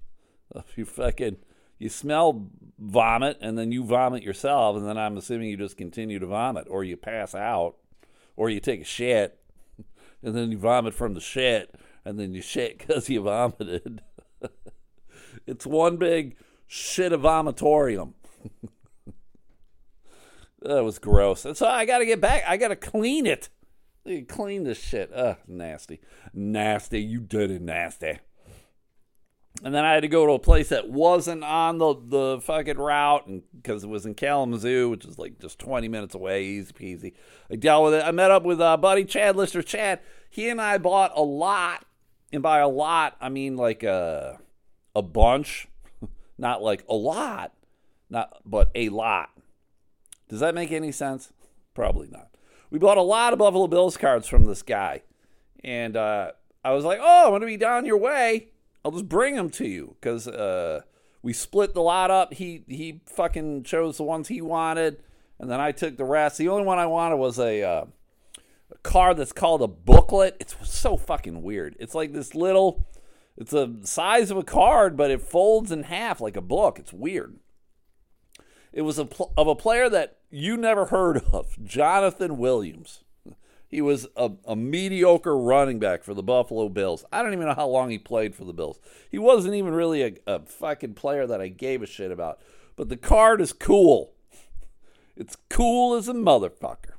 If 0.56 0.66
you 0.78 0.86
fucking 0.86 1.38
you 1.82 1.90
smell 1.90 2.48
vomit 2.78 3.38
and 3.42 3.58
then 3.58 3.72
you 3.72 3.84
vomit 3.84 4.22
yourself, 4.22 4.78
and 4.78 4.88
then 4.88 5.00
I'm 5.00 5.18
assuming 5.18 5.50
you 5.50 5.58
just 5.58 5.78
continue 5.78 6.20
to 6.20 6.28
vomit, 6.28 6.68
or 6.70 6.84
you 6.84 6.96
pass 6.96 7.34
out, 7.34 7.76
or 8.36 8.52
you 8.52 8.60
take 8.60 8.82
a 8.82 8.86
shit, 8.86 9.40
and 10.24 10.36
then 10.36 10.52
you 10.52 10.60
vomit 10.60 10.94
from 10.94 11.16
the 11.16 11.20
shit, 11.20 11.74
and 12.06 12.20
then 12.20 12.36
you 12.36 12.42
shit 12.42 12.78
because 12.78 13.10
you 13.10 13.22
vomited. 13.24 14.04
it's 15.48 15.66
one 15.66 15.98
big 15.98 16.38
shit 16.68 17.12
of 17.12 17.22
vomitorium. 17.22 18.14
that 20.62 20.84
was 20.84 21.00
gross. 21.00 21.46
And 21.46 21.58
so 21.58 21.66
I 21.66 21.86
got 21.86 21.98
to 21.98 22.06
get 22.06 22.22
back. 22.22 22.44
I 22.48 22.58
got 22.58 22.68
to 22.68 22.76
clean 22.76 23.26
it. 23.26 23.50
Clean 24.28 24.64
this 24.64 24.80
shit. 24.80 25.12
Ugh, 25.14 25.38
nasty. 25.48 26.00
Nasty. 26.32 27.02
You 27.02 27.22
dirty 27.22 27.60
nasty. 27.60 28.20
And 29.63 29.75
then 29.75 29.86
I 29.86 29.94
had 29.94 30.01
to 30.01 30.08
go 30.08 30.25
to 30.25 30.34
a 30.34 30.39
place 30.39 30.70
that 30.70 30.89
wasn't 30.89 31.44
on 31.44 31.77
the, 31.77 31.94
the 31.94 32.41
fucking 32.41 32.77
route 32.77 33.27
and 33.27 33.44
because 33.56 33.84
it 33.84 33.89
was 33.89 34.08
in 34.08 34.15
Kalamazoo, 34.15 34.89
which 34.89 35.06
is 35.06 35.20
like 35.20 35.39
just 35.39 35.60
20 35.60 35.88
minutes 35.88 36.15
away, 36.15 36.44
easy 36.46 36.74
peasy. 36.74 37.13
I 37.50 37.58
dealt 37.58 37.86
with 37.86 37.94
it. 37.94 38.03
I 38.03 38.12
met 38.12 38.32
up 38.32 38.44
with 38.44 38.60
uh, 38.60 38.75
buddy 38.77 39.06
Chad 39.06 39.36
Lister. 39.36 39.62
Chad, 39.62 40.00
he 40.30 40.50
and 40.50 40.60
I 40.60 40.80
bought 40.80 41.12
a 41.15 41.22
lot. 41.22 41.86
And 42.34 42.41
by 42.41 42.60
a 42.60 42.68
lot, 42.68 43.18
I 43.22 43.30
mean 43.30 43.56
like 43.56 43.84
a, 43.84 44.39
a 44.96 45.01
bunch 45.03 45.68
not 46.38 46.63
like 46.63 46.84
a 46.89 46.96
lot, 46.96 47.53
not 48.10 48.41
but 48.46 48.72
a 48.74 48.89
lot. 48.89 49.30
Does 50.27 50.39
that 50.39 50.56
make 50.56 50.72
any 50.72 50.91
sense? 50.91 51.32
Probably 51.74 52.08
not. 52.08 52.30
We 52.70 52.80
bought 52.80 52.98
a 52.98 53.01
lot 53.01 53.34
of 53.34 53.39
Buffalo 53.39 53.68
Bills 53.68 53.98
cards 53.98 54.27
from 54.27 54.46
this 54.46 54.63
guy, 54.63 55.03
and 55.63 55.98
uh, 55.98 56.32
I 56.63 56.72
was 56.72 56.86
like, 56.86 57.00
"Oh, 57.01 57.25
I'm 57.25 57.34
gonna 57.34 57.46
be 57.46 57.58
down 57.58 57.86
your 57.86 57.98
way. 57.98 58.48
I'll 58.84 58.92
just 58.92 59.10
bring 59.10 59.36
them 59.36 59.50
to 59.52 59.68
you." 59.68 59.96
Because 60.00 60.28
uh, 60.28 60.82
we 61.22 61.34
split 61.34 61.74
the 61.74 61.82
lot 61.82 62.12
up. 62.12 62.34
He 62.34 62.64
he 62.68 63.02
fucking 63.06 63.64
chose 63.64 63.98
the 63.98 64.04
ones 64.04 64.28
he 64.28 64.42
wanted, 64.42 65.04
and 65.40 65.50
then 65.50 65.60
I 65.60 65.72
took 65.72 65.98
the 65.98 66.06
rest. 66.06 66.38
The 66.38 66.50
only 66.50 66.64
one 66.64 66.80
I 66.80 66.86
wanted 66.86 67.18
was 67.18 67.40
a, 67.40 67.62
uh, 67.64 67.86
a 68.72 68.78
card 68.84 69.18
that's 69.18 69.34
called 69.34 69.62
a 69.62 69.68
booklet. 69.68 70.38
It's 70.40 70.56
so 70.64 70.98
fucking 70.98 71.42
weird. 71.44 71.76
It's 71.80 71.96
like 71.96 72.14
this 72.14 72.36
little 72.36 72.86
it's 73.38 73.52
the 73.52 73.80
size 73.84 74.30
of 74.30 74.38
a 74.38 74.44
card, 74.44 74.98
but 74.98 75.12
it 75.12 75.22
folds 75.22 75.72
in 75.72 75.84
half 75.84 76.22
like 76.22 76.36
a 76.36 76.42
book. 76.42 76.78
It's 76.80 76.94
weird. 76.94 77.40
It 78.74 78.84
was 78.84 79.00
a 79.00 79.06
pl- 79.06 79.34
of 79.38 79.48
a 79.48 79.56
player 79.56 79.90
that 79.90 80.18
you 80.30 80.58
never 80.58 80.86
heard 80.86 81.24
of, 81.34 81.58
Jonathan 81.64 82.38
Williams. 82.38 83.04
He 83.72 83.80
was 83.80 84.06
a, 84.18 84.32
a, 84.46 84.54
mediocre 84.54 85.38
running 85.38 85.80
back 85.80 86.04
for 86.04 86.13
the 86.13 86.22
Buffalo 86.22 86.68
Bills. 86.68 87.06
I 87.10 87.24
don't 87.24 87.32
even 87.32 87.48
know 87.48 87.54
how 87.54 87.70
long 87.70 87.90
he 87.90 87.98
played 87.98 88.36
for 88.36 88.44
the 88.44 88.51
Bills. 88.51 88.80
He 89.10 89.18
wasn't 89.18 89.56
even 89.56 89.74
really 89.74 90.04
a, 90.04 90.13
a 90.28 90.40
fucking 90.42 90.96
player 90.96 91.25
that 91.25 91.40
I 91.40 91.48
gave 91.48 91.82
a 91.82 91.88
shit 91.88 92.12
about. 92.12 92.42
But 92.75 92.90
the 92.90 92.98
card 92.98 93.40
is 93.40 93.54
cool. 93.54 94.12
It's 95.16 95.38
cool 95.50 95.96
as 95.96 96.10
a 96.10 96.13
motherfucker. 96.13 96.96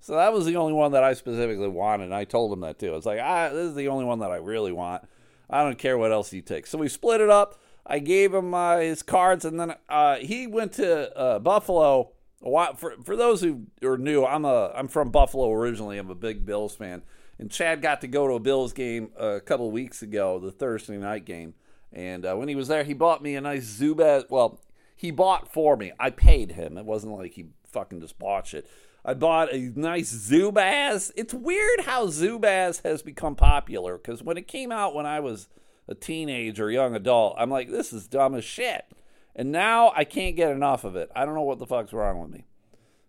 So 0.00 0.14
that 0.14 0.32
was 0.32 0.46
the 0.46 0.56
only 0.56 0.72
one 0.72 0.92
that 0.92 1.04
I 1.04 1.12
specifically 1.12 1.68
wanted. 1.68 2.10
I 2.10 2.24
told 2.24 2.54
him 2.54 2.60
that 2.60 2.78
too. 2.78 2.92
I 2.92 2.96
was 2.96 3.04
like, 3.04 3.20
ah, 3.22 3.50
this 3.50 3.68
is 3.68 3.74
the 3.74 3.88
only 3.88 4.06
one 4.06 4.20
that 4.20 4.30
I 4.30 4.36
really 4.36 4.72
want. 4.72 5.06
I 5.50 5.62
don't 5.62 5.78
care 5.78 5.98
what 5.98 6.10
else 6.10 6.32
you 6.32 6.40
take. 6.40 6.66
So 6.66 6.78
we 6.78 6.88
split 6.88 7.20
it 7.20 7.28
up. 7.28 7.60
I 7.84 7.98
gave 7.98 8.32
him 8.32 8.54
uh, 8.54 8.78
his 8.78 9.02
cards, 9.02 9.44
and 9.44 9.60
then 9.60 9.74
uh, 9.88 10.16
he 10.16 10.46
went 10.46 10.72
to 10.74 11.16
uh, 11.16 11.38
Buffalo. 11.38 12.12
While. 12.40 12.74
For 12.74 12.94
for 13.02 13.16
those 13.16 13.40
who 13.40 13.66
are 13.82 13.96
new, 13.98 14.24
I'm 14.24 14.44
a 14.44 14.72
I'm 14.74 14.88
from 14.88 15.10
Buffalo 15.10 15.52
originally. 15.52 15.98
I'm 15.98 16.10
a 16.10 16.14
big 16.14 16.44
Bills 16.44 16.76
fan, 16.76 17.02
and 17.38 17.50
Chad 17.50 17.82
got 17.82 18.00
to 18.02 18.08
go 18.08 18.28
to 18.28 18.34
a 18.34 18.40
Bills 18.40 18.72
game 18.72 19.10
a 19.16 19.40
couple 19.40 19.70
weeks 19.70 20.02
ago, 20.02 20.38
the 20.38 20.52
Thursday 20.52 20.96
night 20.96 21.24
game. 21.24 21.54
And 21.92 22.26
uh, 22.26 22.34
when 22.34 22.48
he 22.48 22.54
was 22.54 22.68
there, 22.68 22.84
he 22.84 22.92
bought 22.92 23.22
me 23.22 23.36
a 23.36 23.40
nice 23.40 23.78
Zubaz. 23.78 24.28
Well, 24.28 24.60
he 24.94 25.10
bought 25.10 25.52
for 25.52 25.76
me. 25.76 25.92
I 25.98 26.10
paid 26.10 26.52
him. 26.52 26.76
It 26.76 26.84
wasn't 26.84 27.14
like 27.14 27.32
he 27.32 27.46
fucking 27.68 28.00
just 28.00 28.18
bought 28.18 28.46
shit. 28.46 28.68
I 29.04 29.14
bought 29.14 29.52
a 29.52 29.72
nice 29.76 30.12
Zubaz. 30.12 31.12
It's 31.14 31.32
weird 31.32 31.82
how 31.82 32.06
Zubaz 32.08 32.82
has 32.82 33.02
become 33.02 33.36
popular 33.36 33.98
because 33.98 34.22
when 34.22 34.36
it 34.36 34.48
came 34.48 34.72
out 34.72 34.94
when 34.94 35.06
I 35.06 35.20
was 35.20 35.48
a 35.86 35.94
teenager, 35.94 36.70
young 36.70 36.96
adult, 36.96 37.36
I'm 37.38 37.50
like, 37.50 37.70
this 37.70 37.92
is 37.92 38.08
dumb 38.08 38.34
as 38.34 38.44
shit. 38.44 38.84
And 39.38 39.52
now 39.52 39.92
I 39.94 40.04
can't 40.04 40.34
get 40.34 40.50
enough 40.50 40.82
of 40.84 40.96
it. 40.96 41.10
I 41.14 41.26
don't 41.26 41.34
know 41.34 41.42
what 41.42 41.58
the 41.58 41.66
fuck's 41.66 41.92
wrong 41.92 42.20
with 42.20 42.30
me. 42.30 42.46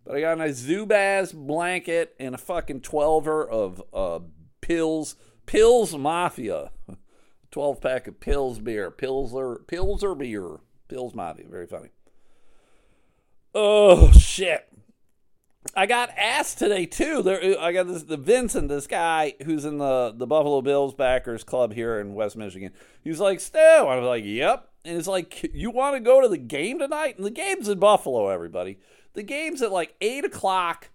But 0.06 0.18
I 0.18 0.22
got 0.22 0.34
a 0.34 0.36
nice 0.36 0.62
Zubaz 0.62 1.34
blanket 1.34 2.16
and 2.20 2.36
a 2.36 2.38
fucking 2.38 2.82
12er 2.82 3.50
of 3.50 3.82
uh, 3.94 4.20
pills. 4.62 5.16
Pills 5.46 5.96
Mafia. 5.98 6.72
12 7.52 7.82
pack 7.82 8.08
of 8.08 8.20
Pills 8.20 8.60
beer. 8.60 8.92
Pilsler, 8.92 9.66
Pilsler 9.66 10.18
beer. 10.18 10.58
Pills 10.90 11.16
Mafia. 11.16 11.46
Very 11.50 11.66
funny. 11.66 11.90
Oh, 13.56 14.12
shit. 14.12 14.68
I 15.76 15.86
got 15.86 16.10
asked 16.18 16.60
today 16.60 16.86
too. 16.86 17.22
There, 17.24 17.60
I 17.60 17.72
got 17.72 17.88
this 17.88 18.04
the 18.04 18.18
Vincent, 18.18 18.70
this 18.70 18.88
guy 18.88 19.34
who's 19.44 19.66
in 19.66 19.80
the 19.80 20.14
the 20.16 20.26
Buffalo 20.26 20.62
Bills 20.62 20.94
backers 20.94 21.44
club 21.44 21.74
here 21.74 22.00
in 22.00 22.14
West 22.14 22.38
Michigan. 22.38 22.72
He's 23.04 23.20
like, 23.20 23.40
Stu. 23.40 23.60
I 23.60 23.96
was 23.98 24.06
like, 24.06 24.24
Yep. 24.24 24.70
And 24.88 24.98
it's 24.98 25.08
like, 25.08 25.52
you 25.54 25.70
want 25.70 25.98
to 25.98 26.00
go 26.00 26.22
to 26.22 26.30
the 26.30 26.38
game 26.38 26.80
tonight? 26.80 27.18
And 27.18 27.26
the 27.26 27.30
game's 27.30 27.68
in 27.68 27.78
Buffalo, 27.78 28.30
everybody. 28.30 28.80
The 29.16 29.24
game's 29.24 29.62
at 29.62 29.74
like 29.74 29.94
eight 30.00 30.24
o'clock 30.24 30.92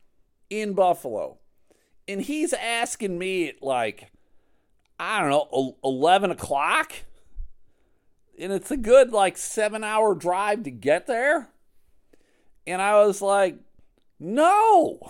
in 0.49 0.73
Buffalo, 0.73 1.37
and 2.09 2.23
he's 2.23 2.55
asking 2.55 3.19
me 3.19 3.49
at 3.49 3.63
like, 3.63 4.11
I 4.99 5.21
don't 5.21 5.29
know, 5.29 5.77
eleven 5.85 6.31
o'clock, 6.31 6.93
and 8.41 8.51
it's 8.51 8.71
a 8.71 8.79
good 8.79 9.13
like 9.13 9.37
seven 9.37 9.85
hour 9.85 10.15
drive 10.15 10.63
to 10.63 10.71
get 10.71 11.07
there. 11.07 11.51
And 12.67 12.81
I 12.81 13.05
was 13.05 13.21
like, 13.21 13.59
no. 14.19 15.01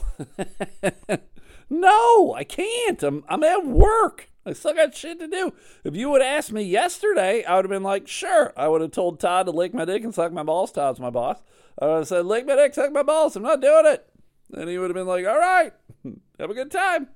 no, 1.71 2.35
I 2.35 2.43
can't. 2.43 3.01
I'm, 3.03 3.23
I'm 3.29 3.45
at 3.45 3.65
work. 3.65 4.32
I 4.45 4.53
still 4.53 4.75
got 4.75 4.95
shit 4.95 5.21
to 5.21 5.29
do. 5.29 5.53
If 5.85 5.95
you 5.95 6.11
would 6.11 6.23
ask 6.23 6.51
me 6.51 6.63
yesterday, 6.63 7.45
I 7.45 7.57
would 7.57 7.65
have 7.65 7.71
been 7.71 7.85
like, 7.85 8.09
sure. 8.09 8.53
I 8.57 8.69
would 8.69 8.81
have 8.81 8.91
told 8.91 9.21
Todd 9.21 9.47
to 9.47 9.53
lick 9.53 9.73
my 9.73 9.85
dick 9.85 10.03
and 10.03 10.15
suck 10.15 10.33
my 10.33 10.43
balls. 10.43 10.73
Todd's 10.73 10.99
my 10.99 11.11
boss. 11.11 11.41
I 11.81 11.87
would 11.87 11.97
have 11.99 12.09
said, 12.09 12.27
lick 12.27 12.47
my 12.47 12.57
dick, 12.57 12.75
suck 12.75 12.93
my 12.93 13.03
balls. 13.03 13.37
I'm 13.37 13.43
not 13.43 13.61
doing 13.61 13.87
it. 13.87 14.09
And 14.53 14.69
he 14.69 14.79
would 14.79 14.91
have 14.91 14.97
been 14.97 15.07
like, 15.07 15.27
all 15.27 15.39
right, 15.39 15.73
have 16.39 16.51
a 16.51 16.55
good 16.55 16.71
time. 16.71 17.09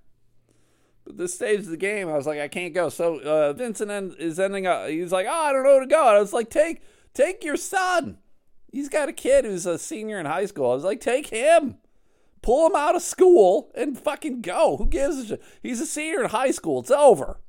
But 1.05 1.19
this 1.19 1.35
stage 1.35 1.61
of 1.61 1.67
the 1.67 1.77
game, 1.77 2.09
I 2.09 2.15
was 2.15 2.27
like, 2.27 2.41
I 2.41 2.49
can't 2.49 2.75
go. 2.75 2.89
So 2.89 3.21
uh, 3.21 3.53
Vincent 3.53 4.15
is 4.19 4.41
ending 4.41 4.67
up, 4.67 4.89
he's 4.89 5.13
like, 5.13 5.27
oh, 5.29 5.33
I 5.33 5.53
don't 5.53 5.65
know 5.65 5.71
where 5.71 5.81
to 5.81 5.87
go. 5.87 6.09
And 6.09 6.17
I 6.17 6.21
was 6.21 6.33
like, 6.33 6.49
take, 6.49 6.83
take 7.13 7.45
your 7.45 7.57
son. 7.57 8.19
He's 8.73 8.89
got 8.89 9.09
a 9.09 9.13
kid 9.13 9.45
who's 9.45 9.67
a 9.67 9.79
senior 9.79 10.19
in 10.19 10.27
high 10.27 10.47
school. 10.47 10.71
I 10.71 10.75
was 10.75 10.85
like, 10.85 11.01
take 11.01 11.29
him 11.29 11.79
pull 12.47 12.65
him 12.69 12.77
out 12.77 12.95
of 12.95 13.03
school 13.03 13.73
and 13.75 13.99
fucking 13.99 14.41
go. 14.41 14.77
Who 14.77 14.87
gives 14.87 15.19
a 15.19 15.27
shit? 15.27 15.43
He's 15.65 15.81
a 15.81 15.87
senior 15.87 16.23
in 16.23 16.31
high 16.31 16.53
school. 16.53 16.79
It's 16.79 16.93
over. 16.93 17.41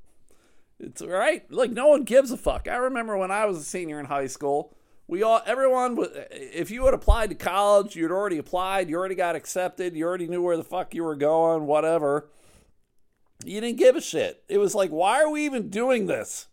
It's 0.80 1.04
right. 1.04 1.44
Like 1.52 1.70
no 1.70 1.86
one 1.90 2.04
gives 2.04 2.32
a 2.32 2.38
fuck. 2.38 2.68
I 2.68 2.78
remember 2.78 3.16
when 3.16 3.30
I 3.30 3.46
was 3.46 3.60
a 3.60 3.64
senior 3.64 4.00
in 4.00 4.08
high 4.08 4.26
school. 4.26 4.76
We 5.08 5.22
all, 5.22 5.44
everyone, 5.46 6.00
if 6.32 6.72
you 6.72 6.84
had 6.86 6.96
applied 6.96 7.30
to 7.30 7.36
college, 7.36 7.96
you'd 7.96 8.12
already 8.12 8.40
applied, 8.40 8.90
you 8.90 8.98
already 8.98 9.14
got 9.14 9.36
accepted, 9.36 9.96
you 9.96 10.04
already 10.04 10.28
knew 10.28 10.42
where 10.42 10.58
the 10.58 10.64
fuck 10.64 10.96
you 10.96 11.04
were 11.04 11.16
going, 11.16 11.68
whatever. 11.68 12.32
You 13.46 13.62
didn't 13.62 13.78
give 13.78 13.96
a 13.96 14.02
shit. 14.02 14.44
It 14.50 14.58
was 14.58 14.74
like, 14.74 14.90
why 14.90 15.22
are 15.22 15.30
we 15.30 15.46
even 15.46 15.70
doing 15.70 16.08
this? 16.08 16.48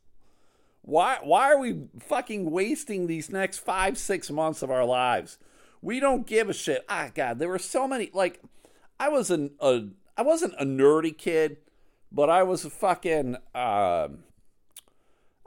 Why, 0.83 1.17
why 1.23 1.51
are 1.51 1.59
we 1.59 1.87
fucking 1.99 2.51
wasting 2.51 3.07
these 3.07 3.31
next 3.31 3.61
five, 3.61 3.97
six 3.97 4.31
months 4.31 4.61
of 4.61 4.71
our 4.71 4.85
lives? 4.85 5.39
We 5.85 6.01
don't 6.01 6.27
give 6.27 6.49
a 6.49 6.55
shit. 6.55 6.83
Ah, 6.89 7.11
God, 7.15 7.39
there 7.39 7.51
were 7.51 7.59
so 7.59 7.87
many. 7.87 8.11
Like, 8.15 8.41
I 8.99 9.11
was 9.11 9.31
an 9.31 9.51
a 9.61 9.83
I 10.17 10.23
wasn't 10.23 10.55
a 10.59 10.65
nerdy 10.65 11.17
kid, 11.17 11.59
but 12.11 12.31
I 12.31 12.43
was 12.43 12.65
a 12.65 12.71
fucking. 12.71 13.37
Uh, 13.55 14.09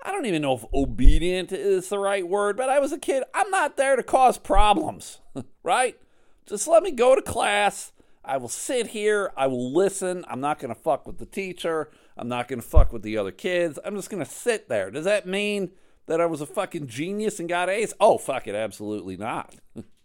I 0.04 0.12
don't 0.12 0.28
even 0.28 0.44
know 0.44 0.54
if 0.54 0.66
obedient 0.72 1.52
is 1.52 1.90
the 1.90 1.98
right 1.98 2.26
word, 2.26 2.56
but 2.56 2.70
I 2.70 2.78
was 2.78 2.92
a 2.92 3.00
kid. 3.00 3.24
I'm 3.34 3.50
not 3.50 3.78
there 3.78 3.96
to 3.96 4.04
cause 4.04 4.38
problems, 4.38 5.22
right? 5.64 5.98
Just 6.46 6.68
let 6.68 6.84
me 6.84 6.92
go 6.92 7.16
to 7.16 7.22
class. 7.24 7.92
I 8.24 8.38
will 8.38 8.48
sit 8.48 8.88
here. 8.88 9.32
I 9.36 9.48
will 9.48 9.74
listen. 9.74 10.24
I'm 10.28 10.40
not 10.40 10.60
going 10.60 10.74
to 10.74 10.80
fuck 10.80 11.08
with 11.08 11.18
the 11.18 11.26
teacher. 11.26 11.90
I'm 12.16 12.28
not 12.28 12.48
going 12.48 12.62
to 12.62 12.68
fuck 12.68 12.94
with 12.94 13.02
the 13.02 13.18
other 13.18 13.32
kids. 13.32 13.80
I'm 13.84 13.96
just 13.96 14.12
going 14.12 14.24
to 14.24 14.30
sit 14.30 14.70
there. 14.70 14.92
Does 14.92 15.06
that 15.06 15.26
mean 15.26 15.72
that 16.06 16.22
I 16.22 16.28
was 16.28 16.42
a 16.42 16.46
fucking 16.46 16.88
genius 16.88 17.40
and 17.40 17.50
got 17.50 17.70
A's? 17.70 17.96
Oh, 18.00 18.20
fuck 18.20 18.48
it, 18.48 18.54
absolutely 18.54 19.18
not. 19.18 19.56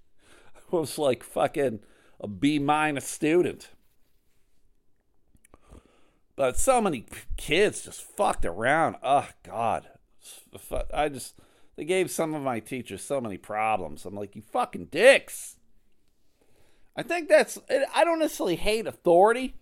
Was 0.73 0.99
like 0.99 1.23
fucking 1.23 1.81
a 2.19 2.27
B 2.27 2.59
minus 2.59 3.07
student. 3.07 3.71
But 6.35 6.57
so 6.57 6.81
many 6.81 7.05
kids 7.37 7.83
just 7.83 8.03
fucked 8.03 8.47
around. 8.47 8.97
Oh, 9.03 9.29
God. 9.43 9.87
I 10.93 11.11
just, 11.11 11.35
they 11.77 11.85
gave 11.85 12.11
some 12.11 12.35
of 12.35 12.43
my 12.43 12.59
teachers 12.59 13.05
so 13.05 13.21
many 13.21 13.37
problems. 13.37 14.07
I'm 14.07 14.15
like, 14.15 14.35
you 14.35 14.41
fucking 14.41 14.87
dicks. 14.87 15.57
I 16.97 17.03
think 17.03 17.29
that's, 17.29 17.59
I 17.95 18.03
don't 18.03 18.19
necessarily 18.19 18.57
hate 18.57 18.87
authority. 18.87 19.57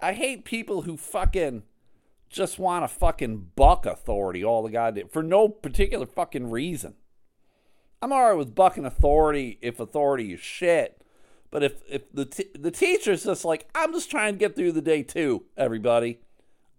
I 0.00 0.12
hate 0.12 0.44
people 0.44 0.82
who 0.82 0.96
fucking 0.96 1.62
just 2.28 2.58
want 2.58 2.82
to 2.82 2.88
fucking 2.88 3.50
buck 3.54 3.86
authority 3.86 4.42
all 4.42 4.62
the 4.64 4.70
goddamn 4.70 5.08
for 5.08 5.22
no 5.22 5.48
particular 5.48 6.06
fucking 6.06 6.50
reason. 6.50 6.94
I'm 8.02 8.12
alright 8.12 8.36
with 8.36 8.54
bucking 8.54 8.84
authority 8.84 9.58
if 9.62 9.78
authority 9.78 10.32
is 10.32 10.40
shit, 10.40 11.00
but 11.52 11.62
if 11.62 11.74
if 11.88 12.12
the 12.12 12.24
t- 12.24 12.50
the 12.52 12.72
teacher's 12.72 13.22
just 13.22 13.44
like 13.44 13.68
I'm 13.76 13.92
just 13.92 14.10
trying 14.10 14.34
to 14.34 14.38
get 14.38 14.56
through 14.56 14.72
the 14.72 14.82
day 14.82 15.04
too, 15.04 15.44
everybody. 15.56 16.18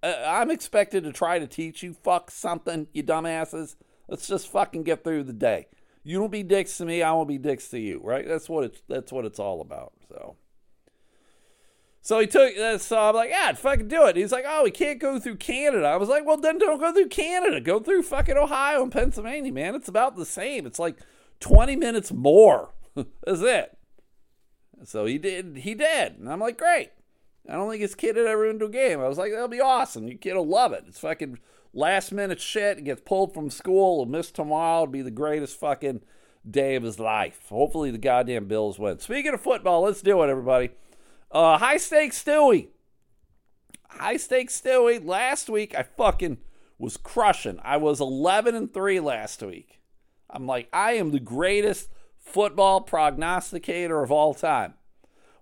Uh, 0.03 0.15
I'm 0.27 0.51
expected 0.51 1.05
to 1.05 1.13
try 1.13 1.39
to 1.39 1.47
teach 1.47 1.81
you 1.81 1.93
fuck 1.93 2.29
something, 2.29 2.87
you 2.91 3.03
dumbasses. 3.03 3.77
Let's 4.09 4.27
just 4.27 4.49
fucking 4.49 4.83
get 4.83 5.05
through 5.05 5.23
the 5.23 5.31
day. 5.31 5.67
You 6.03 6.19
don't 6.19 6.29
be 6.29 6.43
dicks 6.43 6.77
to 6.79 6.85
me, 6.85 7.01
I 7.01 7.13
won't 7.13 7.29
be 7.29 7.37
dicks 7.37 7.69
to 7.69 7.79
you, 7.79 8.01
right? 8.03 8.27
That's 8.27 8.49
what 8.49 8.65
it's 8.65 8.81
that's 8.89 9.13
what 9.13 9.23
it's 9.23 9.39
all 9.39 9.61
about. 9.61 9.93
So 10.09 10.35
so 12.03 12.19
he 12.19 12.27
took, 12.27 12.57
uh, 12.57 12.77
so 12.77 12.99
I'm 12.99 13.15
like, 13.15 13.29
yeah, 13.29 13.53
fucking 13.53 13.87
do 13.87 14.05
it. 14.07 14.17
He's 14.17 14.33
like, 14.33 14.43
oh, 14.45 14.65
we 14.65 14.71
can't 14.71 14.99
go 14.99 15.19
through 15.19 15.37
Canada. 15.37 15.85
I 15.85 15.95
was 15.95 16.09
like, 16.09 16.25
well, 16.25 16.35
then 16.35 16.57
don't 16.57 16.77
go 16.77 16.91
through 16.91 17.07
Canada. 17.07 17.61
Go 17.61 17.79
through 17.79 18.03
fucking 18.03 18.37
Ohio 18.37 18.83
and 18.83 18.91
Pennsylvania, 18.91 19.53
man. 19.53 19.73
It's 19.73 19.87
about 19.87 20.17
the 20.17 20.25
same. 20.25 20.65
It's 20.65 20.79
like 20.79 20.97
20 21.39 21.77
minutes 21.77 22.11
more. 22.11 22.71
That's 22.95 23.41
it. 23.41 23.77
So 24.83 25.05
he 25.05 25.17
did, 25.17 25.59
he 25.59 25.75
did. 25.75 26.19
And 26.19 26.29
I'm 26.29 26.41
like, 26.41 26.57
great. 26.57 26.89
I 27.47 27.53
don't 27.53 27.69
think 27.69 27.81
his 27.81 27.95
kid 27.95 28.17
had 28.17 28.25
ever 28.25 28.47
been 28.47 28.59
to 28.59 28.65
a 28.65 28.69
game. 28.69 28.99
I 28.99 29.07
was 29.07 29.17
like, 29.17 29.31
that'll 29.31 29.47
be 29.47 29.61
awesome. 29.61 30.05
Your 30.05 30.17
kid 30.17 30.35
will 30.35 30.45
love 30.45 30.73
it. 30.73 30.83
It's 30.85 30.99
fucking 30.99 31.39
last 31.73 32.11
minute 32.11 32.41
shit. 32.41 32.79
He 32.79 32.83
gets 32.83 33.01
pulled 33.05 33.33
from 33.33 33.49
school. 33.49 34.03
He'll 34.03 34.11
miss 34.11 34.29
tomorrow. 34.29 34.83
It'll 34.83 34.91
be 34.91 35.01
the 35.01 35.09
greatest 35.09 35.57
fucking 35.57 36.01
day 36.49 36.75
of 36.75 36.83
his 36.83 36.99
life. 36.99 37.45
Hopefully 37.47 37.91
the 37.91 37.97
goddamn 37.97 38.49
Bills 38.49 38.77
win. 38.77 38.99
Speaking 38.99 39.33
of 39.33 39.39
football, 39.39 39.83
let's 39.83 40.01
do 40.01 40.21
it, 40.21 40.29
everybody. 40.29 40.71
Uh, 41.33 41.57
high 41.57 41.77
stakes 41.77 42.23
Stewie. 42.23 42.67
High 43.89 44.17
stakes 44.17 44.61
Stewie. 44.61 45.03
Last 45.03 45.49
week 45.49 45.73
I 45.75 45.81
fucking 45.81 46.37
was 46.77 46.95
crushing. 46.95 47.59
I 47.63 47.77
was 47.77 47.99
11 47.99 48.55
and 48.55 48.71
3 48.71 48.99
last 48.99 49.41
week. 49.41 49.81
I'm 50.29 50.45
like, 50.45 50.69
I 50.71 50.93
am 50.93 51.11
the 51.11 51.19
greatest 51.19 51.89
football 52.19 52.81
prognosticator 52.81 54.03
of 54.03 54.11
all 54.11 54.35
time. 54.35 54.75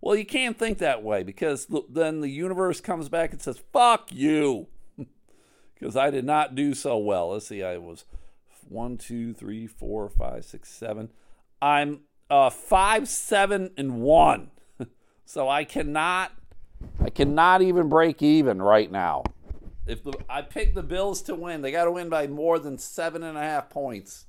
Well, 0.02 0.16
you 0.16 0.26
can't 0.26 0.58
think 0.58 0.78
that 0.78 1.04
way 1.04 1.24
because 1.24 1.68
then 1.90 2.22
the 2.22 2.30
universe 2.30 2.82
comes 2.82 3.10
back 3.10 3.34
and 3.34 3.42
says, 3.42 3.62
fuck 3.72 4.12
you. 4.12 4.68
Because 5.74 5.98
I 5.98 6.12
did 6.12 6.26
not 6.26 6.54
do 6.54 6.76
so 6.76 6.96
well. 7.00 7.30
Let's 7.30 7.48
see, 7.48 7.64
I 7.64 7.80
was 7.80 8.06
one, 8.70 9.00
two, 9.00 9.34
three, 9.34 9.66
four, 9.66 10.08
five, 10.10 10.46
six, 10.46 10.70
seven. 10.70 11.10
I'm 11.60 12.02
uh, 12.30 12.52
five, 12.52 13.08
seven, 13.08 13.72
and 13.76 14.00
one. 14.00 14.52
So 15.32 15.48
I 15.48 15.64
cannot, 15.64 16.34
I 17.00 17.10
cannot 17.10 17.62
even 17.62 17.88
break 17.88 18.22
even 18.22 18.62
right 18.62 18.92
now. 18.92 19.24
If 19.88 20.04
the, 20.04 20.12
I 20.28 20.42
pick 20.42 20.76
the 20.76 20.84
Bills 20.84 21.22
to 21.22 21.36
win, 21.36 21.62
they 21.62 21.72
got 21.72 21.86
to 21.86 21.92
win 21.94 22.10
by 22.10 22.28
more 22.28 22.60
than 22.60 22.78
seven 22.78 23.24
and 23.24 23.38
a 23.38 23.42
half 23.42 23.70
points. 23.70 24.26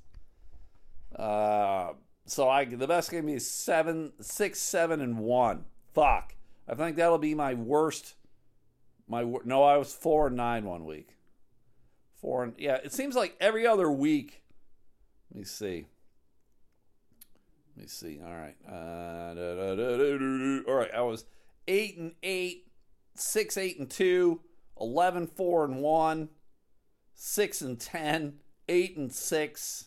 Uh, 1.13 1.91
so 2.25 2.47
I 2.47 2.63
the 2.63 2.87
best 2.87 3.11
game 3.11 3.27
is 3.27 3.45
seven, 3.45 4.13
six, 4.21 4.61
seven, 4.61 5.01
and 5.01 5.19
one. 5.19 5.65
Fuck. 5.93 6.35
I 6.69 6.75
think 6.75 6.95
that'll 6.95 7.17
be 7.17 7.35
my 7.35 7.53
worst. 7.53 8.15
My 9.05 9.25
no, 9.43 9.61
I 9.61 9.75
was 9.75 9.93
four 9.93 10.27
and 10.27 10.37
nine 10.37 10.63
one 10.63 10.85
week. 10.85 11.17
Four 12.15 12.45
and 12.45 12.53
yeah, 12.57 12.75
it 12.75 12.93
seems 12.93 13.13
like 13.13 13.35
every 13.41 13.67
other 13.67 13.91
week. 13.91 14.41
Let 15.31 15.39
me 15.39 15.43
see. 15.43 15.87
Let 17.75 17.83
me 17.83 17.87
see. 17.87 18.19
All 18.23 18.33
right. 18.33 18.55
Uh, 18.67 19.33
da, 19.33 19.55
da, 19.55 19.75
da, 19.75 20.71
All 20.71 20.75
right. 20.75 20.91
I 20.93 21.01
was 21.01 21.25
eight 21.67 21.97
and 21.97 22.13
eight, 22.21 22.67
six, 23.15 23.57
eight 23.57 23.79
and 23.79 23.89
two, 23.89 24.41
11, 24.79 25.27
four 25.27 25.65
and 25.65 25.81
one, 25.81 26.29
six 27.15 27.61
and 27.61 27.79
ten, 27.79 28.35
eight 28.69 28.95
and 28.97 29.11
six, 29.11 29.85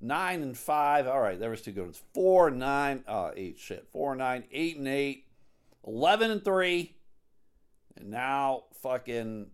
nine 0.00 0.42
and 0.42 0.56
five. 0.56 1.08
All 1.08 1.20
right. 1.20 1.38
There 1.38 1.50
was 1.50 1.62
two 1.62 1.72
good 1.72 1.84
ones. 1.84 2.02
Four 2.14 2.48
and 2.48 2.60
nine. 2.60 3.02
Uh, 3.08 3.30
eight. 3.36 3.58
Shit. 3.58 3.88
Four 3.92 4.12
and 4.12 4.20
nine, 4.20 4.44
eight 4.52 4.76
and 4.76 4.86
eight, 4.86 5.26
11 5.84 6.30
and 6.30 6.44
three, 6.44 6.96
and 7.96 8.10
now 8.10 8.64
fucking 8.82 9.50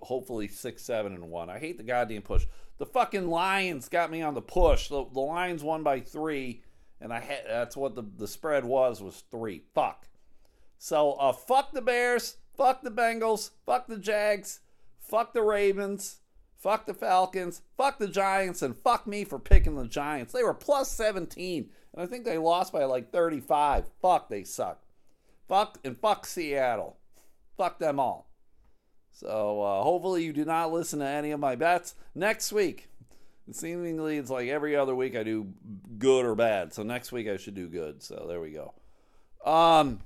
hopefully 0.00 0.48
six, 0.48 0.82
seven 0.82 1.14
and 1.14 1.30
one. 1.30 1.48
I 1.48 1.58
hate 1.58 1.78
the 1.78 1.84
goddamn 1.84 2.22
push. 2.22 2.46
The 2.78 2.86
fucking 2.86 3.28
Lions 3.28 3.88
got 3.88 4.10
me 4.10 4.22
on 4.22 4.34
the 4.34 4.42
push. 4.42 4.88
The, 4.88 5.04
the 5.12 5.20
Lions 5.20 5.62
won 5.62 5.82
by 5.82 6.00
three, 6.00 6.62
and 7.00 7.12
I 7.12 7.20
had 7.20 7.42
that's 7.48 7.76
what 7.76 7.94
the, 7.94 8.02
the 8.02 8.28
spread 8.28 8.64
was 8.64 9.02
was 9.02 9.22
three. 9.30 9.62
Fuck. 9.74 10.08
So 10.78 11.12
uh, 11.12 11.32
fuck 11.32 11.72
the 11.72 11.82
Bears, 11.82 12.36
fuck 12.56 12.82
the 12.82 12.90
Bengals, 12.90 13.50
fuck 13.64 13.86
the 13.86 13.96
Jags, 13.96 14.60
fuck 14.98 15.32
the 15.32 15.42
Ravens, 15.42 16.18
fuck 16.58 16.86
the 16.86 16.94
Falcons, 16.94 17.62
fuck 17.76 17.98
the 17.98 18.08
Giants, 18.08 18.60
and 18.60 18.76
fuck 18.76 19.06
me 19.06 19.24
for 19.24 19.38
picking 19.38 19.76
the 19.76 19.86
Giants. 19.86 20.32
They 20.32 20.42
were 20.42 20.54
plus 20.54 20.90
17, 20.90 21.70
and 21.92 22.02
I 22.02 22.06
think 22.06 22.24
they 22.24 22.38
lost 22.38 22.72
by 22.72 22.84
like 22.84 23.12
35. 23.12 23.86
Fuck, 24.02 24.28
they 24.28 24.44
suck. 24.44 24.82
Fuck 25.48 25.78
and 25.84 25.96
fuck 25.96 26.26
Seattle. 26.26 26.96
Fuck 27.56 27.78
them 27.78 28.00
all. 28.00 28.28
So 29.14 29.62
uh, 29.62 29.82
hopefully 29.82 30.24
you 30.24 30.32
do 30.32 30.44
not 30.44 30.72
listen 30.72 30.98
to 30.98 31.06
any 31.06 31.30
of 31.30 31.40
my 31.40 31.54
bets 31.54 31.94
next 32.14 32.52
week. 32.52 32.88
Seemingly, 33.50 34.16
it's 34.16 34.30
like 34.30 34.48
every 34.48 34.74
other 34.74 34.94
week 34.94 35.14
I 35.14 35.22
do 35.22 35.52
good 35.98 36.24
or 36.24 36.34
bad. 36.34 36.72
So 36.72 36.82
next 36.82 37.12
week 37.12 37.28
I 37.28 37.36
should 37.36 37.54
do 37.54 37.68
good. 37.68 38.02
So 38.02 38.26
there 38.28 38.40
we 38.40 38.50
go. 38.50 38.74
Um. 39.44 40.00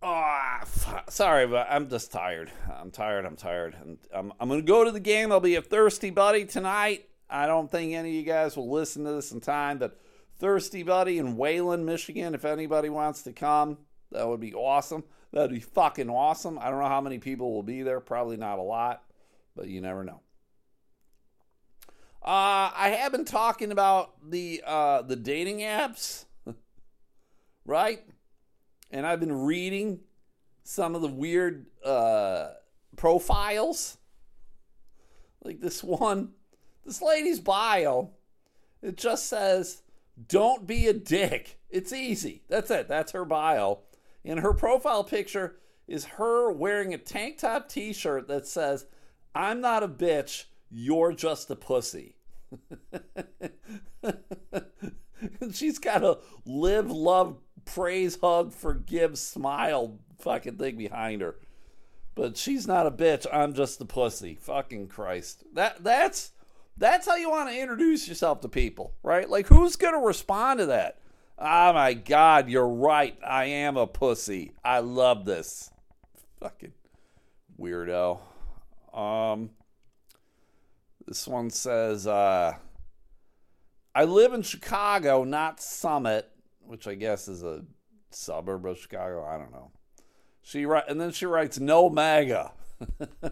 Oh, 0.00 0.60
sorry, 1.08 1.48
but 1.48 1.66
I'm 1.68 1.88
just 1.88 2.12
tired. 2.12 2.52
I'm 2.72 2.92
tired. 2.92 3.26
I'm 3.26 3.34
tired. 3.34 3.76
And 3.80 3.98
I'm, 4.14 4.32
I'm 4.38 4.48
going 4.48 4.60
to 4.60 4.66
go 4.66 4.84
to 4.84 4.92
the 4.92 5.00
game. 5.00 5.32
I'll 5.32 5.40
be 5.40 5.56
a 5.56 5.62
thirsty 5.62 6.10
buddy 6.10 6.44
tonight. 6.44 7.06
I 7.28 7.46
don't 7.46 7.68
think 7.68 7.94
any 7.94 8.10
of 8.10 8.14
you 8.14 8.22
guys 8.22 8.56
will 8.56 8.70
listen 8.70 9.04
to 9.04 9.12
this 9.12 9.32
in 9.32 9.40
time, 9.40 9.78
but 9.78 9.98
thirsty 10.38 10.84
buddy 10.84 11.18
in 11.18 11.36
Wayland, 11.36 11.84
Michigan. 11.84 12.34
If 12.34 12.44
anybody 12.44 12.88
wants 12.88 13.22
to 13.22 13.32
come, 13.32 13.78
that 14.12 14.28
would 14.28 14.40
be 14.40 14.54
awesome. 14.54 15.02
That'd 15.32 15.50
be 15.50 15.60
fucking 15.60 16.08
awesome. 16.08 16.58
I 16.58 16.70
don't 16.70 16.80
know 16.80 16.88
how 16.88 17.00
many 17.00 17.18
people 17.18 17.52
will 17.52 17.62
be 17.62 17.82
there. 17.82 18.00
Probably 18.00 18.36
not 18.36 18.58
a 18.58 18.62
lot, 18.62 19.02
but 19.54 19.68
you 19.68 19.80
never 19.80 20.04
know. 20.04 20.20
Uh, 22.22 22.70
I 22.74 22.96
have 22.98 23.12
been 23.12 23.24
talking 23.24 23.70
about 23.70 24.12
the 24.28 24.62
uh, 24.66 25.02
the 25.02 25.16
dating 25.16 25.58
apps, 25.60 26.24
right? 27.64 28.00
And 28.90 29.06
I've 29.06 29.20
been 29.20 29.32
reading 29.32 30.00
some 30.64 30.94
of 30.94 31.02
the 31.02 31.08
weird 31.08 31.66
uh, 31.84 32.48
profiles, 32.96 33.98
like 35.44 35.60
this 35.60 35.84
one, 35.84 36.32
this 36.84 37.00
lady's 37.00 37.40
bio. 37.40 38.10
It 38.82 38.96
just 38.96 39.26
says, 39.26 39.82
"Don't 40.26 40.66
be 40.66 40.86
a 40.86 40.92
dick." 40.92 41.58
It's 41.70 41.92
easy. 41.92 42.42
That's 42.48 42.70
it. 42.70 42.88
That's 42.88 43.12
her 43.12 43.24
bio. 43.24 43.80
And 44.24 44.40
her 44.40 44.52
profile 44.52 45.04
picture 45.04 45.56
is 45.86 46.04
her 46.04 46.50
wearing 46.52 46.92
a 46.92 46.98
tank 46.98 47.38
top 47.38 47.68
t 47.68 47.92
shirt 47.92 48.28
that 48.28 48.46
says, 48.46 48.86
I'm 49.34 49.60
not 49.60 49.82
a 49.82 49.88
bitch, 49.88 50.44
you're 50.70 51.12
just 51.12 51.50
a 51.50 51.56
pussy. 51.56 52.16
she's 55.52 55.78
got 55.78 56.04
a 56.04 56.18
live, 56.44 56.90
love, 56.90 57.38
praise, 57.64 58.18
hug, 58.20 58.52
forgive, 58.52 59.18
smile 59.18 59.98
fucking 60.18 60.56
thing 60.56 60.76
behind 60.76 61.22
her. 61.22 61.36
But 62.14 62.36
she's 62.36 62.66
not 62.66 62.86
a 62.86 62.90
bitch. 62.90 63.26
I'm 63.32 63.54
just 63.54 63.80
a 63.80 63.84
pussy. 63.84 64.34
Fucking 64.34 64.88
Christ. 64.88 65.44
That 65.54 65.84
that's 65.84 66.32
that's 66.76 67.06
how 67.06 67.16
you 67.16 67.30
want 67.30 67.48
to 67.48 67.60
introduce 67.60 68.08
yourself 68.08 68.40
to 68.40 68.48
people, 68.48 68.94
right? 69.02 69.28
Like 69.28 69.46
who's 69.46 69.76
gonna 69.76 70.00
respond 70.00 70.58
to 70.58 70.66
that? 70.66 70.98
Oh 71.40 71.72
my 71.72 71.94
God, 71.94 72.48
you're 72.48 72.68
right. 72.68 73.16
I 73.24 73.44
am 73.44 73.76
a 73.76 73.86
pussy. 73.86 74.54
I 74.64 74.80
love 74.80 75.24
this. 75.24 75.70
Fucking 76.40 76.72
weirdo. 77.60 78.18
Um, 78.92 79.50
this 81.06 81.28
one 81.28 81.50
says, 81.50 82.08
uh, 82.08 82.54
I 83.94 84.04
live 84.04 84.32
in 84.32 84.42
Chicago, 84.42 85.22
not 85.22 85.60
Summit, 85.60 86.28
which 86.58 86.88
I 86.88 86.94
guess 86.94 87.28
is 87.28 87.44
a 87.44 87.64
suburb 88.10 88.66
of 88.66 88.78
Chicago. 88.78 89.24
I 89.24 89.38
don't 89.38 89.52
know. 89.52 89.70
She 90.42 90.64
and 90.64 91.00
then 91.00 91.12
she 91.12 91.26
writes 91.26 91.60
no 91.60 91.88
MAGA. 91.88 92.52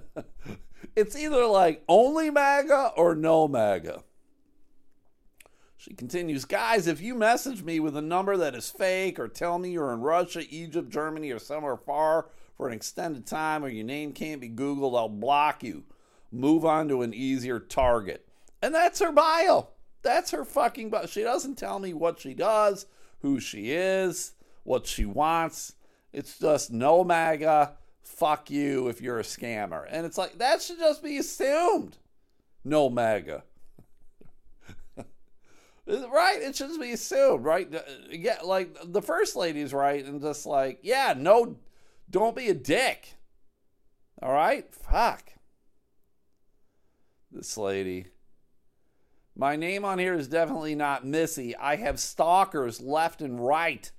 it's 0.97 1.17
either 1.17 1.45
like 1.47 1.83
only 1.89 2.31
MAGA 2.31 2.93
or 2.97 3.17
no 3.17 3.49
MAGA. 3.49 4.05
She 5.87 5.95
continues, 5.95 6.45
guys, 6.45 6.89
if 6.89 7.01
you 7.01 7.15
message 7.15 7.63
me 7.63 7.79
with 7.79 7.97
a 7.97 8.03
number 8.03 8.37
that 8.37 8.57
is 8.57 8.69
fake 8.69 9.21
or 9.21 9.29
tell 9.29 9.57
me 9.57 9.71
you're 9.71 9.93
in 9.93 10.01
Russia, 10.01 10.43
Egypt, 10.51 10.91
Germany, 10.91 11.31
or 11.31 11.39
somewhere 11.39 11.77
far 11.77 12.27
for 12.57 12.67
an 12.67 12.75
extended 12.75 13.25
time 13.25 13.65
or 13.65 13.69
your 13.69 13.85
name 13.85 14.13
can't 14.13 14.41
be 14.41 14.49
Googled, 14.49 14.99
I'll 14.99 15.09
block 15.09 15.63
you. 15.63 15.85
Move 16.33 16.65
on 16.65 16.89
to 16.89 17.03
an 17.03 17.15
easier 17.15 17.61
target. 17.61 18.27
And 18.61 18.75
that's 18.75 18.99
her 18.99 19.13
bio. 19.13 19.69
That's 20.03 20.33
her 20.33 20.45
fucking 20.45 20.91
bio. 20.91 21.07
She 21.07 21.23
doesn't 21.23 21.55
tell 21.55 21.79
me 21.79 21.95
what 21.95 22.19
she 22.19 22.35
does, 22.35 22.87
who 23.21 23.39
she 23.39 23.71
is, 23.71 24.33
what 24.65 24.89
she 24.89 25.05
wants. 25.05 25.75
It's 26.13 26.41
just 26.41 26.73
no 26.73 27.05
MAGA, 27.05 27.75
fuck 28.03 28.51
you 28.51 28.89
if 28.89 29.01
you're 29.01 29.21
a 29.21 29.23
scammer. 29.23 29.87
And 29.89 30.05
it's 30.05 30.19
like, 30.19 30.39
that 30.39 30.63
should 30.63 30.81
just 30.81 31.01
be 31.01 31.19
assumed. 31.19 31.97
No 32.65 32.91
MAGA. 32.91 33.45
Right? 35.87 36.41
It 36.41 36.57
should 36.57 36.79
be 36.81 36.93
assumed, 36.93 37.45
right? 37.45 37.73
Yeah, 38.11 38.39
like 38.45 38.77
the 38.85 39.03
first 39.03 39.37
lady's 39.37 39.73
right, 39.73 40.05
and 40.05 40.21
just 40.21 40.47
like, 40.47 40.81
yeah, 40.83 41.15
no, 41.17 41.57
don't 42.11 42.37
be 42.37 42.49
a 42.49 42.55
dick. 42.55 43.15
All 44.23 44.33
right? 44.33 44.73
Fuck. 44.75 45.33
This 47.31 47.57
lady. 47.57 48.07
My 49.39 49.57
name 49.57 49.85
on 49.85 49.99
here 49.99 50.15
is 50.15 50.29
definitely 50.29 50.75
not 50.75 51.05
Missy. 51.05 51.55
I 51.57 51.77
have 51.77 52.01
stalkers 52.01 52.81
left 52.81 53.21
and 53.21 53.39
right. 53.39 53.91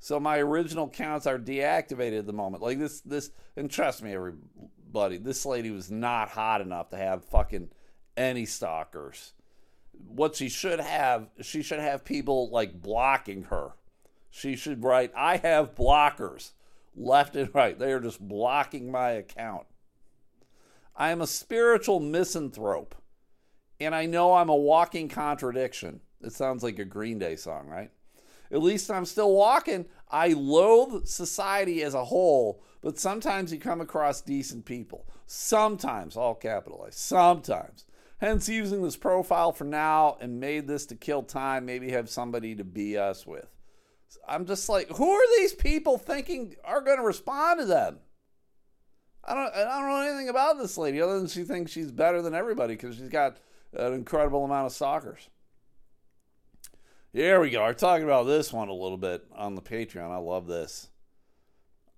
So 0.00 0.18
my 0.18 0.38
original 0.38 0.88
counts 0.88 1.28
are 1.28 1.38
deactivated 1.38 2.18
at 2.18 2.26
the 2.26 2.32
moment. 2.32 2.64
Like 2.64 2.80
this 2.80 3.00
this 3.02 3.30
and 3.56 3.70
trust 3.70 4.02
me 4.02 4.12
everybody, 4.12 5.18
this 5.18 5.46
lady 5.46 5.70
was 5.70 5.92
not 5.92 6.30
hot 6.30 6.60
enough 6.60 6.90
to 6.90 6.96
have 6.96 7.24
fucking 7.26 7.68
any 8.16 8.44
stalkers. 8.44 9.34
What 9.92 10.36
she 10.36 10.48
should 10.48 10.80
have, 10.80 11.28
she 11.40 11.62
should 11.62 11.80
have 11.80 12.04
people 12.04 12.50
like 12.50 12.80
blocking 12.80 13.44
her. 13.44 13.72
She 14.30 14.56
should 14.56 14.82
write, 14.82 15.12
I 15.14 15.36
have 15.38 15.74
blockers 15.74 16.52
left 16.96 17.36
and 17.36 17.54
right. 17.54 17.78
They 17.78 17.92
are 17.92 18.00
just 18.00 18.20
blocking 18.20 18.90
my 18.90 19.10
account. 19.10 19.66
I 20.96 21.10
am 21.10 21.20
a 21.20 21.26
spiritual 21.26 22.00
misanthrope 22.00 22.94
and 23.80 23.94
I 23.94 24.06
know 24.06 24.34
I'm 24.34 24.48
a 24.48 24.56
walking 24.56 25.08
contradiction. 25.08 26.00
It 26.20 26.32
sounds 26.32 26.62
like 26.62 26.78
a 26.78 26.84
Green 26.84 27.18
Day 27.18 27.36
song, 27.36 27.66
right? 27.66 27.90
At 28.50 28.62
least 28.62 28.90
I'm 28.90 29.06
still 29.06 29.32
walking. 29.32 29.86
I 30.10 30.28
loathe 30.28 31.06
society 31.06 31.82
as 31.82 31.94
a 31.94 32.04
whole, 32.04 32.62
but 32.82 32.98
sometimes 32.98 33.52
you 33.52 33.58
come 33.58 33.80
across 33.80 34.20
decent 34.20 34.66
people. 34.66 35.06
Sometimes, 35.26 36.16
all 36.16 36.34
capitalized, 36.34 36.98
sometimes. 36.98 37.86
Hence, 38.22 38.48
using 38.48 38.84
this 38.84 38.94
profile 38.94 39.50
for 39.50 39.64
now 39.64 40.16
and 40.20 40.38
made 40.38 40.68
this 40.68 40.86
to 40.86 40.94
kill 40.94 41.24
time, 41.24 41.66
maybe 41.66 41.90
have 41.90 42.08
somebody 42.08 42.54
to 42.54 42.62
be 42.62 42.96
us 42.96 43.26
with. 43.26 43.48
I'm 44.28 44.46
just 44.46 44.68
like, 44.68 44.88
who 44.90 45.10
are 45.10 45.38
these 45.40 45.52
people 45.52 45.98
thinking 45.98 46.54
are 46.62 46.82
going 46.82 46.98
to 46.98 47.02
respond 47.02 47.58
to 47.58 47.66
them? 47.66 47.98
I 49.24 49.34
don't, 49.34 49.52
I 49.52 49.64
don't 49.64 49.88
know 49.88 50.02
anything 50.02 50.28
about 50.28 50.56
this 50.56 50.78
lady 50.78 51.02
other 51.02 51.18
than 51.18 51.26
she 51.26 51.42
thinks 51.42 51.72
she's 51.72 51.90
better 51.90 52.22
than 52.22 52.32
everybody 52.32 52.74
because 52.74 52.94
she's 52.94 53.08
got 53.08 53.38
an 53.72 53.92
incredible 53.92 54.44
amount 54.44 54.66
of 54.66 54.72
stalkers. 54.72 55.28
Here 57.12 57.40
we 57.40 57.50
go. 57.50 57.64
We're 57.64 57.72
talking 57.72 58.04
about 58.04 58.26
this 58.26 58.52
one 58.52 58.68
a 58.68 58.72
little 58.72 58.98
bit 58.98 59.26
on 59.34 59.56
the 59.56 59.62
Patreon. 59.62 60.12
I 60.12 60.18
love 60.18 60.46
this. 60.46 60.90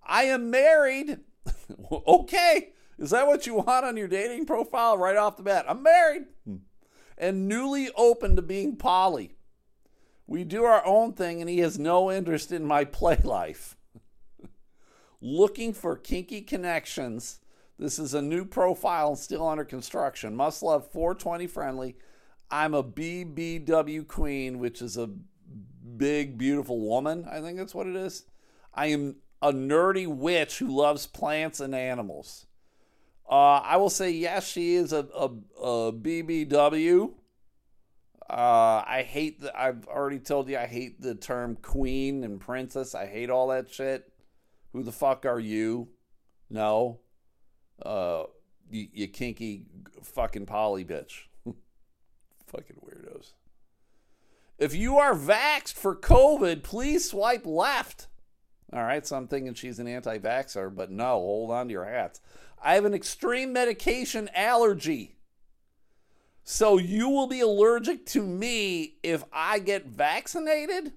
I 0.03 0.23
am 0.23 0.49
married. 0.49 1.19
okay. 1.91 2.71
Is 2.97 3.09
that 3.09 3.27
what 3.27 3.45
you 3.45 3.55
want 3.55 3.85
on 3.85 3.97
your 3.97 4.07
dating 4.07 4.45
profile 4.45 4.97
right 4.97 5.17
off 5.17 5.37
the 5.37 5.43
bat? 5.43 5.65
I'm 5.67 5.83
married 5.83 6.25
hmm. 6.45 6.57
and 7.17 7.47
newly 7.47 7.89
open 7.95 8.35
to 8.35 8.41
being 8.41 8.75
poly. 8.75 9.35
We 10.27 10.43
do 10.43 10.63
our 10.63 10.83
own 10.85 11.13
thing, 11.13 11.39
and 11.39 11.49
he 11.49 11.59
has 11.59 11.77
no 11.77 12.11
interest 12.11 12.51
in 12.51 12.65
my 12.65 12.83
play 12.83 13.19
life. 13.23 13.77
Looking 15.21 15.73
for 15.73 15.95
kinky 15.95 16.41
connections 16.41 17.39
this 17.77 17.99
is 17.99 18.13
a 18.13 18.21
new 18.21 18.45
profile 18.45 19.09
and 19.09 19.17
still 19.17 19.47
under 19.47 19.65
construction. 19.65 20.35
Must 20.35 20.63
love 20.63 20.89
420 20.91 21.47
friendly. 21.47 21.95
I'm 22.49 22.73
a 22.73 22.83
BBW 22.83 24.07
queen, 24.07 24.59
which 24.59 24.81
is 24.81 24.97
a 24.97 25.09
big, 25.97 26.37
beautiful 26.37 26.79
woman. 26.79 27.27
I 27.29 27.41
think 27.41 27.57
that's 27.57 27.75
what 27.75 27.87
it 27.87 27.95
is. 27.95 28.23
I 28.73 28.87
am 28.87 29.17
a 29.41 29.51
nerdy 29.51 30.07
witch 30.07 30.59
who 30.59 30.67
loves 30.67 31.05
plants 31.05 31.59
and 31.59 31.75
animals. 31.75 32.45
Uh, 33.29 33.59
I 33.63 33.77
will 33.77 33.89
say 33.89 34.11
yes, 34.11 34.47
she 34.47 34.75
is 34.75 34.93
a, 34.93 35.07
a, 35.15 35.25
a 35.61 35.93
BBW. 35.93 37.11
Uh, 38.29 38.83
I 38.87 39.05
hate 39.07 39.41
the. 39.41 39.59
I've 39.59 39.87
already 39.87 40.19
told 40.19 40.49
you 40.49 40.57
I 40.57 40.65
hate 40.65 41.01
the 41.01 41.15
term 41.15 41.57
queen 41.61 42.23
and 42.23 42.39
princess. 42.39 42.95
I 42.95 43.05
hate 43.05 43.29
all 43.29 43.47
that 43.49 43.71
shit. 43.71 44.11
Who 44.73 44.83
the 44.83 44.91
fuck 44.91 45.25
are 45.25 45.39
you? 45.39 45.89
No 46.49 46.99
uh, 47.83 48.23
you, 48.69 48.87
you 48.93 49.07
kinky 49.07 49.65
fucking 50.01 50.45
poly 50.45 50.85
bitch. 50.85 51.23
fucking 52.47 52.77
weirdos. 52.85 53.33
If 54.57 54.73
you 54.73 54.97
are 54.97 55.13
vaxxed 55.13 55.73
for 55.73 55.95
COVID, 55.95 56.63
please 56.63 57.09
swipe 57.09 57.45
left. 57.45 58.07
All 58.73 58.83
right, 58.83 59.05
so 59.05 59.15
I'm 59.15 59.27
thinking 59.27 59.53
she's 59.53 59.79
an 59.79 59.87
anti 59.87 60.17
vaxxer, 60.17 60.73
but 60.73 60.91
no, 60.91 61.19
hold 61.19 61.51
on 61.51 61.67
to 61.67 61.71
your 61.71 61.85
hats. 61.85 62.19
I 62.63 62.75
have 62.75 62.85
an 62.85 62.93
extreme 62.93 63.53
medication 63.53 64.29
allergy. 64.33 65.17
So 66.43 66.77
you 66.77 67.09
will 67.09 67.27
be 67.27 67.41
allergic 67.41 68.05
to 68.07 68.21
me 68.21 68.95
if 69.03 69.23
I 69.31 69.59
get 69.59 69.87
vaccinated? 69.87 70.93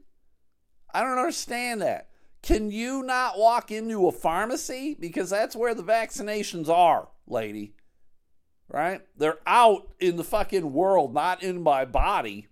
I 0.93 1.03
don't 1.03 1.19
understand 1.19 1.83
that. 1.83 2.09
Can 2.43 2.71
you 2.71 3.03
not 3.03 3.39
walk 3.39 3.71
into 3.71 4.07
a 4.07 4.13
pharmacy? 4.13 4.97
Because 4.99 5.31
that's 5.31 5.57
where 5.57 5.75
the 5.75 5.83
vaccinations 5.83 6.69
are, 6.69 7.09
lady. 7.27 7.75
Right? 8.69 9.03
They're 9.17 9.39
out 9.47 9.89
in 9.99 10.17
the 10.17 10.25
fucking 10.25 10.73
world, 10.73 11.15
not 11.15 11.43
in 11.43 11.63
my 11.63 11.85
body. 11.85 12.49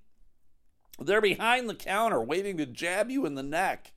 They're 0.98 1.20
behind 1.20 1.68
the 1.68 1.74
counter 1.74 2.22
waiting 2.22 2.56
to 2.56 2.66
jab 2.66 3.10
you 3.10 3.26
in 3.26 3.34
the 3.34 3.42
neck. 3.42 3.92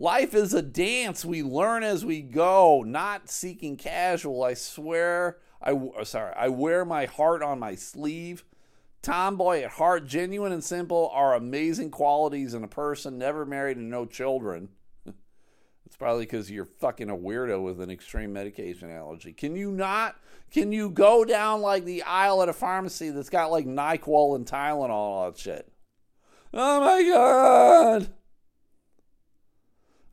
Life 0.00 0.32
is 0.32 0.54
a 0.54 0.62
dance. 0.62 1.24
We 1.24 1.42
learn 1.42 1.82
as 1.82 2.04
we 2.04 2.22
go, 2.22 2.84
not 2.86 3.28
seeking 3.28 3.76
casual. 3.76 4.44
I 4.44 4.54
swear, 4.54 5.38
I 5.60 5.72
oh, 5.72 6.04
sorry, 6.04 6.32
I 6.36 6.48
wear 6.50 6.84
my 6.84 7.06
heart 7.06 7.42
on 7.42 7.58
my 7.58 7.74
sleeve. 7.74 8.44
Tomboy 9.02 9.62
at 9.62 9.72
heart, 9.72 10.06
genuine 10.06 10.52
and 10.52 10.62
simple 10.62 11.10
are 11.12 11.34
amazing 11.34 11.90
qualities 11.90 12.54
in 12.54 12.62
a 12.62 12.68
person, 12.68 13.18
never 13.18 13.44
married 13.44 13.76
and 13.76 13.90
no 13.90 14.06
children. 14.06 14.68
it's 15.84 15.96
probably 15.96 16.26
because 16.26 16.48
you're 16.48 16.64
fucking 16.64 17.10
a 17.10 17.16
weirdo 17.16 17.60
with 17.64 17.80
an 17.80 17.90
extreme 17.90 18.32
medication 18.32 18.92
allergy. 18.92 19.32
Can 19.32 19.56
you 19.56 19.72
not? 19.72 20.14
Can 20.52 20.70
you 20.70 20.90
go 20.90 21.24
down 21.24 21.60
like 21.60 21.84
the 21.84 22.04
aisle 22.04 22.40
at 22.42 22.48
a 22.48 22.52
pharmacy 22.52 23.10
that's 23.10 23.30
got 23.30 23.50
like 23.50 23.66
NyQuil 23.66 24.36
and 24.36 24.46
Tylenol 24.46 24.84
and 24.84 24.92
all 24.92 25.26
that 25.26 25.38
shit? 25.38 25.72
Oh 26.54 26.80
my 26.80 27.02
God. 27.02 28.14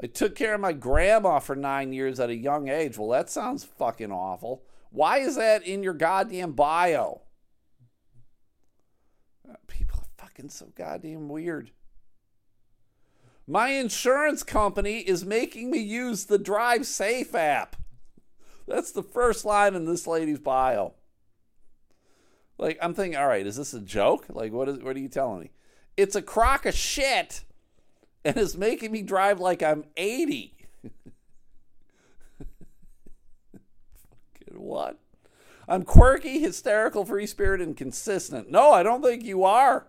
I 0.01 0.08
took 0.08 0.36
care 0.36 0.55
of 0.55 0.62
my 0.62 0.73
grandma 0.73 1.39
for 1.39 1.55
nine 1.55 1.93
years 1.93 2.19
at 2.19 2.29
a 2.29 2.36
young 2.36 2.67
age. 2.67 2.97
Well, 2.97 3.10
that 3.10 3.29
sounds 3.29 3.63
fucking 3.63 4.12
awful. 4.12 4.63
Why 4.91 5.19
is 5.19 5.36
that 5.38 5.63
in 5.63 5.84
your 5.84 5.93
goddamn 5.93 6.51
bio? 6.51 7.21
People 9.67 9.99
are 9.99 10.25
fucking 10.25 10.49
so 10.49 10.67
goddamn 10.75 11.29
weird. 11.29 11.71
My 13.47 13.69
insurance 13.69 14.43
company 14.43 14.99
is 14.99 15.23
making 15.23 15.69
me 15.69 15.79
use 15.79 16.25
the 16.25 16.39
Drive 16.39 16.86
Safe 16.86 17.34
app. 17.36 17.75
That's 18.67 18.91
the 18.91 19.03
first 19.03 19.45
line 19.45 19.75
in 19.75 19.86
this 19.86 20.08
lady's 20.08 20.39
bio. 20.39 20.93
Like, 22.58 22.77
I'm 22.81 22.93
thinking, 22.93 23.19
all 23.19 23.27
right, 23.27 23.45
is 23.45 23.58
this 23.58 23.73
a 23.73 23.81
joke? 23.81 24.25
Like, 24.29 24.51
what, 24.51 24.67
is, 24.67 24.79
what 24.79 24.95
are 24.95 24.99
you 24.99 25.10
telling 25.10 25.41
me? 25.41 25.51
It's 25.95 26.15
a 26.15 26.21
crock 26.21 26.65
of 26.65 26.73
shit 26.73 27.43
and 28.25 28.35
it's 28.38 28.55
making 28.55 28.91
me 28.91 29.03
drive 29.03 29.39
like 29.39 29.61
I'm 29.61 29.85
80. 29.95 30.53
Fucking 34.39 34.59
what? 34.59 34.99
I'm 35.67 35.83
quirky, 35.83 36.39
hysterical, 36.39 37.05
free 37.05 37.27
spirited, 37.27 37.67
and 37.67 37.77
consistent. 37.77 38.49
No, 38.49 38.71
I 38.71 38.83
don't 38.83 39.03
think 39.03 39.23
you 39.23 39.43
are. 39.43 39.88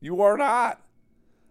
You 0.00 0.20
are 0.20 0.36
not. 0.36 0.80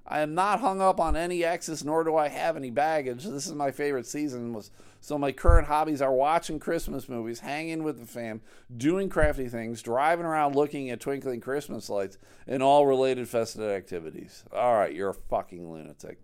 I 0.05 0.19
am 0.19 0.35
not 0.35 0.59
hung 0.59 0.81
up 0.81 0.99
on 0.99 1.15
any 1.15 1.45
exes, 1.45 1.83
nor 1.83 2.03
do 2.03 2.17
I 2.17 2.27
have 2.27 2.57
any 2.57 2.69
baggage. 2.69 3.23
This 3.23 3.47
is 3.47 3.53
my 3.53 3.71
favorite 3.71 4.05
season. 4.05 4.53
Was 4.53 4.69
so 4.99 5.17
my 5.17 5.31
current 5.31 5.67
hobbies 5.67 6.01
are 6.01 6.13
watching 6.13 6.59
Christmas 6.59 7.07
movies, 7.07 7.39
hanging 7.39 7.83
with 7.83 7.99
the 7.99 8.05
fam, 8.05 8.41
doing 8.75 9.07
crafty 9.07 9.47
things, 9.47 9.81
driving 9.81 10.25
around 10.25 10.55
looking 10.55 10.89
at 10.89 10.99
twinkling 10.99 11.39
Christmas 11.39 11.89
lights, 11.89 12.17
and 12.47 12.61
all 12.61 12.85
related 12.85 13.29
festive 13.29 13.69
activities. 13.69 14.43
All 14.53 14.73
right, 14.73 14.93
you're 14.93 15.09
a 15.09 15.13
fucking 15.13 15.71
lunatic. 15.71 16.19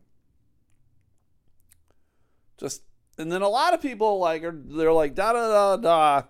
Just 2.57 2.83
and 3.17 3.31
then 3.31 3.41
a 3.41 3.49
lot 3.49 3.73
of 3.73 3.81
people 3.81 4.19
like 4.19 4.43
are 4.43 4.55
they're 4.55 4.91
like 4.91 5.15
da 5.15 5.31
da 5.31 5.75
da 5.75 5.77
da, 5.77 6.27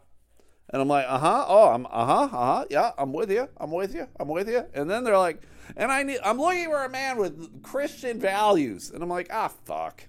and 0.70 0.84
I'm 0.84 0.88
like 0.88 1.06
uh 1.08 1.18
huh 1.18 1.46
oh 1.48 1.70
I'm 1.70 1.88
uh 1.88 2.06
huh 2.06 2.24
uh 2.24 2.28
huh 2.28 2.66
yeah 2.70 2.92
I'm 2.96 3.12
with 3.12 3.32
you 3.32 3.50
I'm 3.58 3.72
with 3.72 3.96
you 3.96 4.08
I'm 4.20 4.28
with 4.28 4.48
you, 4.48 4.66
and 4.76 4.88
then 4.88 5.04
they're 5.04 5.18
like 5.18 5.42
and 5.76 5.92
I 5.92 6.04
need 6.04 6.20
I'm 6.24 6.40
looking 6.40 6.66
for 6.66 6.84
a 6.84 6.90
man 6.90 7.18
with 7.18 7.64
Christian 7.64 8.20
values, 8.20 8.92
and 8.92 9.04
I'm 9.04 9.10
like 9.10 9.30
ah 9.32 9.48
fuck, 9.48 10.08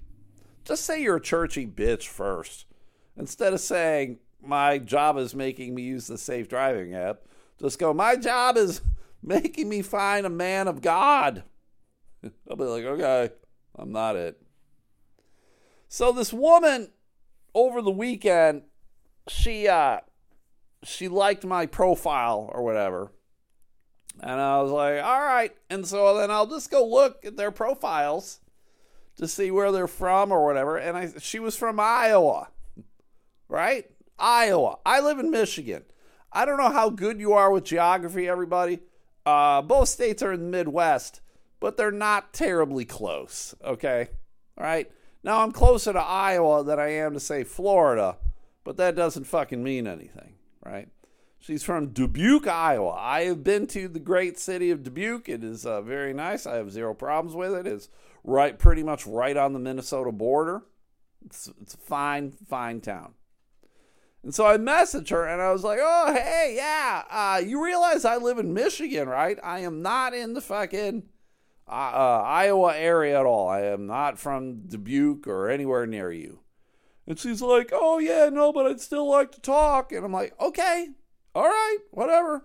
just 0.65 0.85
say 0.85 1.03
you're 1.03 1.17
a 1.17 1.21
churchy 1.21 1.67
bitch 1.67 2.07
first, 2.07 2.67
instead 3.17 3.53
of 3.53 3.61
saying 3.61 4.19
my 4.43 4.79
job 4.79 5.17
is 5.19 5.35
making 5.35 5.75
me 5.75 5.83
use 5.83 6.07
the 6.07 6.19
safe 6.19 6.49
driving 6.49 6.95
app. 6.95 7.23
Just 7.59 7.79
go 7.79 7.93
my 7.93 8.17
job 8.17 8.57
is 8.57 8.81
making 9.23 9.69
me 9.69 9.83
find 9.83 10.27
a 10.27 10.31
man 10.31 10.69
of 10.69 10.81
God. 10.81 11.45
I'll 12.51 12.57
be 12.57 12.65
like 12.65 12.85
okay 12.85 13.31
I'm 13.77 13.93
not 13.93 14.17
it. 14.17 14.41
So 15.89 16.13
this 16.13 16.33
woman 16.33 16.91
over 17.55 17.83
the 17.83 17.91
weekend, 17.91 18.63
she 19.29 19.69
uh 19.69 20.01
she 20.83 21.09
liked 21.09 21.45
my 21.45 21.67
profile 21.67 22.51
or 22.53 22.63
whatever. 22.63 23.13
And 24.23 24.41
I 24.41 24.61
was 24.61 24.71
like, 24.71 25.03
all 25.03 25.21
right. 25.21 25.55
And 25.69 25.87
so 25.87 26.19
then 26.19 26.31
I'll 26.31 26.47
just 26.47 26.71
go 26.71 26.87
look 26.87 27.25
at 27.25 27.37
their 27.37 27.51
profiles 27.51 28.41
to 29.17 29.27
see 29.27 29.51
where 29.51 29.73
they're 29.73 29.87
from 29.87 30.33
or 30.33 30.45
whatever. 30.45 30.77
And 30.77 30.97
I 30.97 31.13
she 31.19 31.39
was 31.39 31.57
from 31.57 31.81
Iowa. 31.81 32.49
Right? 33.49 33.87
Iowa. 34.19 34.79
I 34.85 35.01
live 35.01 35.19
in 35.19 35.31
Michigan. 35.31 35.85
I 36.33 36.45
don't 36.45 36.59
know 36.59 36.71
how 36.71 36.91
good 36.91 37.19
you 37.19 37.33
are 37.33 37.51
with 37.51 37.65
geography, 37.65 38.29
everybody. 38.29 38.81
Uh, 39.27 39.63
both 39.63 39.89
states 39.89 40.23
are 40.23 40.33
in 40.33 40.41
the 40.41 40.59
Midwest, 40.59 41.21
but 41.59 41.77
they're 41.77 41.91
not 41.91 42.33
terribly 42.33 42.85
close. 42.85 43.55
Okay? 43.65 44.09
All 44.57 44.65
right? 44.65 44.91
Now 45.23 45.43
I'm 45.43 45.53
closer 45.53 45.93
to 45.93 46.01
Iowa 46.01 46.65
than 46.65 46.79
I 46.79 46.93
am 46.93 47.15
to 47.15 47.21
say 47.21 47.45
Florida, 47.45 48.17
but 48.65 48.77
that 48.77 48.97
doesn't 48.97 49.25
fucking 49.25 49.63
mean 49.63 49.87
anything, 49.87 50.35
right? 50.65 50.89
She's 51.43 51.63
from 51.63 51.89
Dubuque, 51.89 52.47
Iowa. 52.47 52.91
I 52.91 53.23
have 53.23 53.43
been 53.43 53.67
to 53.69 53.89
the 53.89 53.99
great 53.99 54.39
city 54.39 54.71
of 54.71 54.83
Dubuque. 54.83 55.31
It 55.31 55.43
is 55.43 55.65
uh, 55.65 55.81
very 55.81 56.13
nice. 56.13 56.47
I 56.47 56.57
have 56.57 56.71
zero 56.71 56.93
problems 56.93 57.35
with 57.35 57.55
it. 57.55 57.67
It's 57.67 57.89
right, 58.23 58.59
pretty 58.59 58.83
much 58.83 59.07
right 59.07 59.37
on 59.37 59.55
the 59.55 59.59
Minnesota 59.59 60.13
border. 60.13 60.63
It's, 61.25 61.51
it's 61.63 61.73
a 61.73 61.79
fine, 61.79 62.31
fine 62.31 62.83
town. 62.83 63.15
And 64.23 64.35
so 64.35 64.47
I 64.47 64.59
messaged 64.59 65.09
her 65.09 65.27
and 65.27 65.41
I 65.41 65.51
was 65.51 65.65
like, 65.65 65.79
oh, 65.81 66.13
hey, 66.13 66.53
yeah, 66.57 67.05
uh, 67.11 67.41
you 67.43 67.65
realize 67.65 68.05
I 68.05 68.19
live 68.19 68.39
in 68.39 68.53
Michigan, 68.53 69.09
right? 69.09 69.39
I 69.43 69.61
am 69.61 69.81
not 69.81 70.13
in 70.13 70.35
the 70.35 70.43
fucking 70.43 71.05
uh, 71.67 71.71
uh, 71.71 72.23
Iowa 72.27 72.77
area 72.77 73.19
at 73.19 73.25
all. 73.25 73.49
I 73.49 73.63
am 73.63 73.87
not 73.87 74.19
from 74.19 74.67
Dubuque 74.69 75.27
or 75.27 75.49
anywhere 75.49 75.87
near 75.87 76.13
you. 76.13 76.41
And 77.07 77.19
she's 77.19 77.41
like, 77.41 77.71
oh, 77.73 77.99
yeah, 77.99 78.29
no, 78.29 78.53
but 78.53 78.67
I'd 78.67 78.81
still 78.83 79.09
like 79.09 79.33
to 79.33 79.41
talk. 79.41 79.91
And 79.91 80.05
I'm 80.05 80.13
like, 80.13 80.39
okay, 80.39 80.91
all 81.35 81.45
right, 81.45 81.79
whatever. 81.91 82.45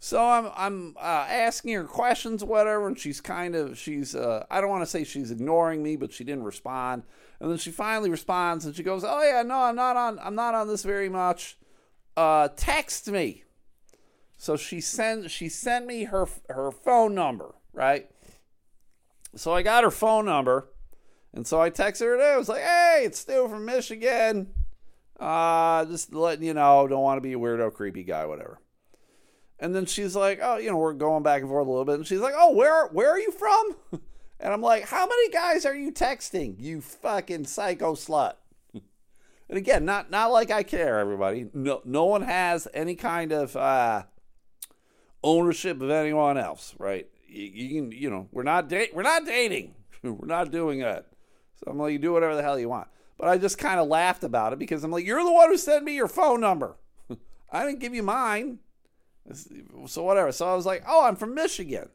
So 0.00 0.24
I'm 0.24 0.50
I'm 0.54 0.96
uh, 0.96 1.26
asking 1.28 1.74
her 1.74 1.84
questions, 1.84 2.44
whatever, 2.44 2.86
and 2.86 2.98
she's 2.98 3.20
kind 3.20 3.56
of 3.56 3.76
she's 3.76 4.14
uh, 4.14 4.46
I 4.50 4.60
don't 4.60 4.70
want 4.70 4.82
to 4.82 4.86
say 4.90 5.04
she's 5.04 5.30
ignoring 5.30 5.82
me, 5.82 5.96
but 5.96 6.12
she 6.12 6.24
didn't 6.24 6.44
respond. 6.44 7.02
And 7.40 7.50
then 7.50 7.58
she 7.58 7.70
finally 7.70 8.10
responds, 8.10 8.64
and 8.64 8.74
she 8.74 8.82
goes, 8.82 9.04
"Oh 9.04 9.22
yeah, 9.22 9.42
no, 9.42 9.56
I'm 9.56 9.74
not 9.74 9.96
on 9.96 10.18
I'm 10.20 10.36
not 10.36 10.54
on 10.54 10.68
this 10.68 10.84
very 10.84 11.08
much. 11.08 11.58
Uh, 12.16 12.48
text 12.56 13.08
me." 13.10 13.44
So 14.36 14.56
she 14.56 14.80
sent 14.80 15.30
she 15.32 15.48
sent 15.48 15.84
me 15.86 16.04
her 16.04 16.28
her 16.48 16.70
phone 16.70 17.14
number, 17.14 17.56
right? 17.72 18.08
So 19.34 19.52
I 19.52 19.62
got 19.62 19.82
her 19.82 19.90
phone 19.90 20.26
number, 20.26 20.68
and 21.32 21.44
so 21.44 21.60
I 21.60 21.70
texted 21.70 22.02
her 22.02 22.16
today. 22.16 22.32
I 22.34 22.36
was 22.36 22.48
like, 22.48 22.62
"Hey, 22.62 23.02
it's 23.04 23.18
Stu 23.18 23.48
from 23.48 23.64
Michigan. 23.64 24.52
Uh, 25.18 25.84
just 25.86 26.14
letting 26.14 26.44
you 26.44 26.54
know, 26.54 26.86
don't 26.86 27.02
want 27.02 27.18
to 27.18 27.20
be 27.20 27.32
a 27.32 27.38
weirdo, 27.38 27.72
creepy 27.74 28.04
guy, 28.04 28.26
whatever." 28.26 28.60
And 29.58 29.74
then 29.74 29.86
she's 29.86 30.14
like, 30.14 30.38
"Oh, 30.42 30.58
you 30.58 30.70
know, 30.70 30.76
we're 30.76 30.92
going 30.92 31.22
back 31.22 31.40
and 31.40 31.50
forth 31.50 31.66
a 31.66 31.70
little 31.70 31.84
bit." 31.84 31.96
And 31.96 32.06
she's 32.06 32.20
like, 32.20 32.34
"Oh, 32.36 32.54
where 32.54 32.86
where 32.88 33.10
are 33.10 33.18
you 33.20 33.32
from?" 33.32 33.76
And 34.40 34.52
I'm 34.52 34.62
like, 34.62 34.84
"How 34.84 35.04
many 35.04 35.30
guys 35.30 35.66
are 35.66 35.74
you 35.74 35.90
texting? 35.90 36.54
You 36.60 36.80
fucking 36.80 37.46
psycho 37.46 37.94
slut." 37.94 38.34
and 38.72 39.58
again, 39.58 39.84
not 39.84 40.12
not 40.12 40.30
like 40.30 40.52
I 40.52 40.62
care, 40.62 41.00
everybody. 41.00 41.50
No 41.52 41.82
no 41.84 42.04
one 42.04 42.22
has 42.22 42.68
any 42.72 42.94
kind 42.94 43.32
of 43.32 43.56
uh, 43.56 44.04
ownership 45.22 45.80
of 45.80 45.90
anyone 45.90 46.38
else, 46.38 46.74
right? 46.78 47.08
You, 47.26 47.44
you 47.44 47.82
can, 47.82 47.92
you 47.92 48.10
know, 48.10 48.28
we're 48.32 48.42
not 48.42 48.68
date, 48.68 48.94
we're 48.94 49.02
not 49.02 49.26
dating, 49.26 49.74
we're 50.02 50.26
not 50.26 50.50
doing 50.50 50.80
that. 50.80 51.06
So 51.56 51.70
I'm 51.70 51.78
like, 51.78 51.92
you 51.92 51.98
do 51.98 52.12
whatever 52.12 52.36
the 52.36 52.42
hell 52.42 52.58
you 52.58 52.68
want. 52.68 52.88
But 53.18 53.28
I 53.28 53.36
just 53.36 53.58
kind 53.58 53.80
of 53.80 53.88
laughed 53.88 54.22
about 54.22 54.52
it 54.52 54.58
because 54.58 54.84
I'm 54.84 54.92
like, 54.92 55.04
you're 55.04 55.24
the 55.24 55.32
one 55.32 55.50
who 55.50 55.56
sent 55.56 55.84
me 55.84 55.94
your 55.94 56.08
phone 56.08 56.40
number. 56.40 56.76
I 57.52 57.64
didn't 57.64 57.80
give 57.80 57.94
you 57.94 58.04
mine. 58.04 58.60
So 59.86 60.04
whatever. 60.04 60.32
So 60.32 60.48
I 60.48 60.54
was 60.54 60.64
like, 60.64 60.84
oh, 60.86 61.04
I'm 61.04 61.16
from 61.16 61.34
Michigan. 61.34 61.88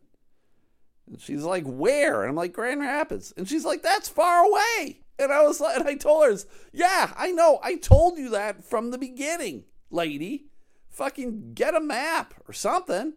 And 1.07 1.19
she's 1.19 1.43
like, 1.43 1.63
where? 1.65 2.21
And 2.21 2.29
I'm 2.29 2.35
like, 2.35 2.53
Grand 2.53 2.81
Rapids. 2.81 3.33
And 3.37 3.47
she's 3.47 3.65
like, 3.65 3.81
that's 3.81 4.09
far 4.09 4.45
away. 4.45 4.99
And 5.17 5.31
I 5.31 5.43
was 5.43 5.61
like, 5.61 5.75
and 5.79 5.87
I 5.87 5.95
told 5.95 6.25
her, 6.25 6.37
yeah, 6.71 7.13
I 7.17 7.31
know. 7.31 7.59
I 7.63 7.77
told 7.77 8.17
you 8.17 8.29
that 8.31 8.63
from 8.63 8.91
the 8.91 8.97
beginning, 8.97 9.63
lady. 9.89 10.47
Fucking 10.89 11.53
get 11.55 11.73
a 11.73 11.79
map 11.79 12.35
or 12.47 12.53
something, 12.53 13.13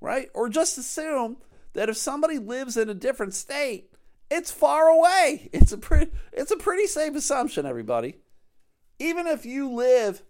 right? 0.00 0.28
Or 0.32 0.48
just 0.48 0.78
assume 0.78 1.38
that 1.72 1.88
if 1.88 1.96
somebody 1.96 2.38
lives 2.38 2.76
in 2.76 2.88
a 2.88 2.94
different 2.94 3.34
state, 3.34 3.90
it's 4.30 4.50
far 4.50 4.88
away. 4.88 5.50
It's 5.52 5.72
a 5.72 5.78
pretty 5.78 6.10
it's 6.32 6.50
a 6.50 6.56
pretty 6.56 6.86
safe 6.86 7.14
assumption, 7.14 7.66
everybody. 7.66 8.16
Even 8.98 9.26
if 9.26 9.46
you 9.46 9.70
live 9.70 10.22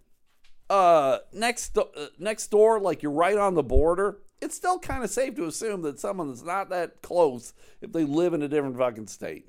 uh 0.69 1.19
next 1.31 1.77
uh, 1.77 1.83
next 2.19 2.47
door 2.47 2.79
like 2.79 3.01
you're 3.01 3.11
right 3.11 3.37
on 3.37 3.55
the 3.55 3.63
border, 3.63 4.19
it's 4.41 4.55
still 4.55 4.79
kind 4.79 5.03
of 5.03 5.09
safe 5.09 5.35
to 5.35 5.45
assume 5.45 5.81
that 5.83 5.99
someone 5.99 6.27
that's 6.27 6.43
not 6.43 6.69
that 6.69 7.01
close 7.01 7.53
if 7.81 7.91
they 7.91 8.03
live 8.03 8.33
in 8.33 8.41
a 8.41 8.47
different 8.47 8.77
fucking 8.77 9.07
state. 9.07 9.47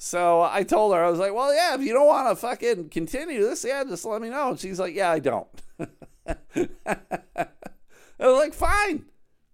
So 0.00 0.42
I 0.42 0.62
told 0.62 0.94
her, 0.94 1.04
I 1.04 1.10
was 1.10 1.18
like, 1.18 1.34
well, 1.34 1.52
yeah, 1.52 1.74
if 1.74 1.80
you 1.80 1.92
don't 1.92 2.06
want 2.06 2.28
to 2.28 2.36
fucking 2.36 2.90
continue 2.90 3.42
this, 3.42 3.64
yeah, 3.64 3.82
just 3.82 4.04
let 4.04 4.22
me 4.22 4.30
know. 4.30 4.50
And 4.50 4.60
she's 4.60 4.78
like, 4.78 4.94
yeah, 4.94 5.10
I 5.10 5.18
don't. 5.18 5.48
I 6.86 7.48
was 8.20 8.38
like, 8.38 8.54
fine. 8.54 9.06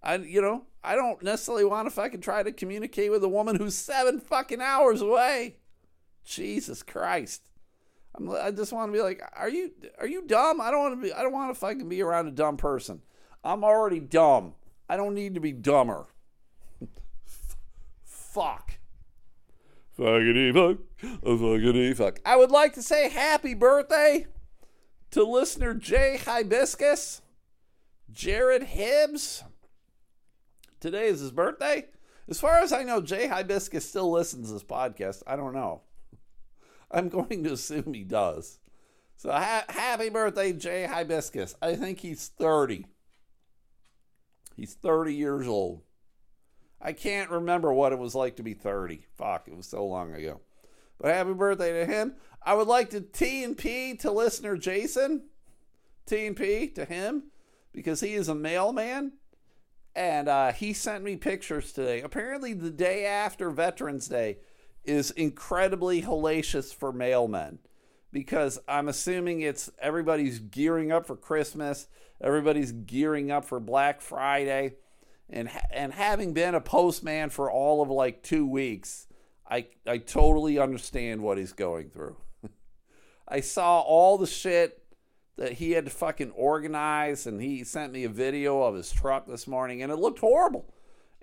I, 0.04 0.16
you 0.16 0.42
know, 0.42 0.66
I 0.84 0.94
don't 0.94 1.22
necessarily 1.22 1.64
want 1.64 1.88
to 1.88 1.90
fucking 1.90 2.20
try 2.20 2.42
to 2.42 2.52
communicate 2.52 3.10
with 3.10 3.24
a 3.24 3.28
woman 3.28 3.56
who's 3.56 3.74
seven 3.74 4.20
fucking 4.20 4.60
hours 4.60 5.00
away. 5.00 5.56
Jesus 6.24 6.82
Christ. 6.82 7.48
I'm, 8.14 8.30
I 8.30 8.50
just 8.50 8.72
want 8.72 8.92
to 8.92 8.96
be 8.96 9.02
like, 9.02 9.22
are 9.34 9.48
you, 9.48 9.72
are 9.98 10.06
you 10.06 10.26
dumb? 10.26 10.60
I 10.60 10.70
don't 10.70 10.80
want 10.80 11.00
to 11.00 11.08
be, 11.08 11.12
I 11.12 11.22
don't 11.22 11.32
want 11.32 11.52
to 11.52 11.58
fucking 11.58 11.88
be 11.88 12.02
around 12.02 12.28
a 12.28 12.32
dumb 12.32 12.58
person. 12.58 13.00
I'm 13.42 13.64
already 13.64 13.98
dumb. 13.98 14.54
I 14.88 14.96
don't 14.96 15.14
need 15.14 15.34
to 15.34 15.40
be 15.40 15.52
dumber. 15.52 16.06
fuck. 18.04 18.74
Fuckity 19.98 20.52
fuck. 20.52 20.78
Fuckity 21.22 21.96
fuck. 21.96 22.20
I 22.26 22.36
would 22.36 22.50
like 22.50 22.74
to 22.74 22.82
say 22.82 23.08
happy 23.08 23.54
birthday 23.54 24.26
to 25.12 25.24
listener 25.24 25.72
Jay 25.72 26.20
Hibiscus, 26.22 27.22
Jared 28.12 28.64
Hibbs. 28.64 29.44
Today 30.84 31.06
is 31.06 31.20
his 31.20 31.30
birthday. 31.30 31.86
As 32.28 32.38
far 32.38 32.58
as 32.58 32.70
I 32.70 32.82
know, 32.82 33.00
Jay 33.00 33.26
Hibiscus 33.26 33.88
still 33.88 34.10
listens 34.10 34.48
to 34.48 34.52
this 34.52 34.62
podcast. 34.62 35.22
I 35.26 35.34
don't 35.34 35.54
know. 35.54 35.80
I'm 36.90 37.08
going 37.08 37.42
to 37.42 37.54
assume 37.54 37.94
he 37.94 38.04
does. 38.04 38.58
So 39.16 39.30
ha- 39.30 39.64
happy 39.70 40.10
birthday, 40.10 40.52
Jay 40.52 40.84
Hibiscus. 40.84 41.54
I 41.62 41.74
think 41.74 42.00
he's 42.00 42.28
30. 42.28 42.84
He's 44.58 44.74
30 44.74 45.14
years 45.14 45.48
old. 45.48 45.80
I 46.82 46.92
can't 46.92 47.30
remember 47.30 47.72
what 47.72 47.94
it 47.94 47.98
was 47.98 48.14
like 48.14 48.36
to 48.36 48.42
be 48.42 48.52
30. 48.52 49.06
Fuck, 49.16 49.48
it 49.48 49.56
was 49.56 49.66
so 49.66 49.86
long 49.86 50.12
ago. 50.12 50.42
But 51.00 51.14
happy 51.14 51.32
birthday 51.32 51.72
to 51.72 51.86
him. 51.86 52.16
I 52.42 52.52
would 52.52 52.68
like 52.68 52.90
to 52.90 53.00
T 53.00 53.42
and 53.42 53.56
P 53.56 53.96
to 54.00 54.12
listener 54.12 54.58
Jason. 54.58 55.30
T 56.04 56.26
and 56.26 56.36
P 56.36 56.68
to 56.74 56.84
him 56.84 57.30
because 57.72 58.00
he 58.00 58.12
is 58.12 58.28
a 58.28 58.34
mailman. 58.34 59.12
And 59.96 60.28
uh, 60.28 60.52
he 60.52 60.72
sent 60.72 61.04
me 61.04 61.16
pictures 61.16 61.72
today. 61.72 62.00
Apparently, 62.00 62.52
the 62.52 62.70
day 62.70 63.06
after 63.06 63.50
Veterans 63.50 64.08
Day 64.08 64.38
is 64.84 65.10
incredibly 65.12 66.02
hellacious 66.02 66.74
for 66.74 66.92
mailmen 66.92 67.58
because 68.14 68.60
I'm 68.68 68.88
assuming 68.88 69.40
it's 69.40 69.70
everybody's 69.78 70.38
gearing 70.38 70.92
up 70.92 71.06
for 71.06 71.16
Christmas, 71.16 71.88
everybody's 72.20 72.72
gearing 72.72 73.30
up 73.30 73.44
for 73.44 73.58
Black 73.60 74.00
Friday, 74.00 74.74
and 75.28 75.50
and 75.70 75.92
having 75.92 76.32
been 76.32 76.54
a 76.54 76.60
postman 76.60 77.30
for 77.30 77.50
all 77.50 77.82
of 77.82 77.90
like 77.90 78.22
two 78.22 78.46
weeks, 78.46 79.08
I 79.50 79.66
I 79.86 79.98
totally 79.98 80.58
understand 80.58 81.22
what 81.22 81.38
he's 81.38 81.52
going 81.52 81.90
through. 81.90 82.16
I 83.28 83.40
saw 83.40 83.80
all 83.80 84.16
the 84.16 84.26
shit 84.26 84.83
that 85.36 85.54
he 85.54 85.72
had 85.72 85.84
to 85.84 85.90
fucking 85.90 86.30
organize, 86.32 87.26
and 87.26 87.40
he 87.40 87.64
sent 87.64 87.92
me 87.92 88.04
a 88.04 88.08
video 88.08 88.62
of 88.62 88.74
his 88.74 88.92
truck 88.92 89.26
this 89.26 89.46
morning, 89.46 89.82
and 89.82 89.90
it 89.90 89.96
looked 89.96 90.20
horrible. 90.20 90.72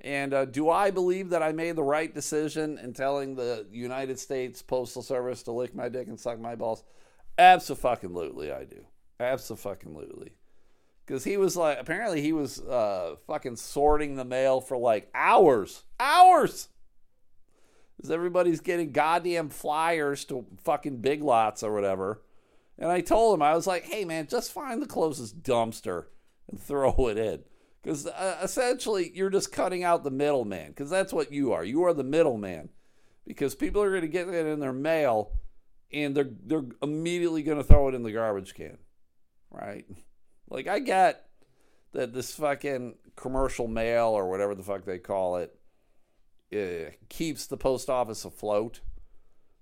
And 0.04 0.34
uh, 0.34 0.46
do 0.46 0.70
I 0.70 0.92
believe 0.92 1.30
that 1.30 1.44
I 1.44 1.52
made 1.52 1.76
the 1.76 1.84
right 1.84 2.14
decision 2.14 2.78
in 2.80 2.94
telling 2.94 3.36
the 3.36 3.68
United 3.72 4.20
States 4.20 4.62
Postal 4.62 5.04
Service 5.04 5.44
to 5.44 5.52
lick 5.52 5.76
my 5.76 5.90
dick 5.90 6.08
and 6.08 6.20
suck 6.20 6.40
my 6.40 6.56
balls? 6.56 6.84
Absolutely, 7.38 8.52
I 8.52 8.66
do. 8.66 8.86
Absolutely. 9.20 10.34
Because 11.06 11.24
he 11.24 11.38
was 11.38 11.56
like, 11.56 11.78
apparently, 11.80 12.22
he 12.22 12.34
was 12.34 12.60
uh, 12.62 13.16
fucking 13.28 13.58
sorting 13.58 14.16
the 14.16 14.26
mail 14.26 14.60
for 14.60 14.78
like 14.78 15.10
hours. 15.14 15.84
Hours! 16.00 16.70
Because 17.96 18.12
everybody's 18.12 18.62
getting 18.62 18.92
goddamn 18.92 19.50
flyers 19.50 20.26
to 20.26 20.46
fucking 20.64 20.98
big 20.98 21.22
lots 21.22 21.62
or 21.62 21.74
whatever. 21.74 22.22
And 22.82 22.90
I 22.90 23.00
told 23.00 23.36
him, 23.36 23.44
I 23.44 23.54
was 23.54 23.68
like, 23.68 23.84
hey, 23.84 24.06
man, 24.06 24.26
just 24.26 24.52
find 24.52 24.82
the 24.82 24.88
closest 24.88 25.44
dumpster 25.44 26.06
and 26.50 26.60
throw 26.60 27.08
it 27.10 27.18
in. 27.18 27.44
Because 27.82 28.08
uh, 28.08 28.40
essentially, 28.42 29.12
you're 29.14 29.30
just 29.30 29.52
cutting 29.52 29.84
out 29.84 30.04
the 30.04 30.10
middleman. 30.10 30.70
Because 30.70 30.90
that's 30.90 31.14
what 31.14 31.32
you 31.32 31.54
are. 31.54 31.64
You 31.64 31.84
are 31.84 31.94
the 31.94 32.04
middleman. 32.04 32.70
Because 33.26 33.54
people 33.54 33.84
are 33.84 33.92
going 33.92 34.02
to 34.02 34.08
get 34.08 34.28
it 34.28 34.48
in 34.48 34.60
their 34.60 34.74
mail 34.74 35.34
and 35.94 36.16
they're, 36.16 36.32
they're 36.44 36.66
immediately 36.82 37.44
going 37.44 37.60
to 37.60 37.64
throw 37.64 37.88
it 37.88 37.94
in 37.94 38.02
the 38.02 38.12
garbage 38.12 38.56
can. 38.56 38.80
Right? 39.52 39.86
Like, 40.50 40.68
I 40.68 40.80
get 40.80 41.28
that 41.94 42.14
this 42.14 42.34
fucking 42.34 42.96
commercial 43.16 43.68
mail 43.68 44.08
or 44.08 44.28
whatever 44.28 44.56
the 44.56 44.64
fuck 44.64 44.86
they 44.86 44.98
call 44.98 45.36
it, 45.36 45.56
it 46.50 46.88
uh, 46.88 46.92
keeps 47.10 47.46
the 47.46 47.58
post 47.58 47.92
office 47.92 48.26
afloat. 48.26 48.82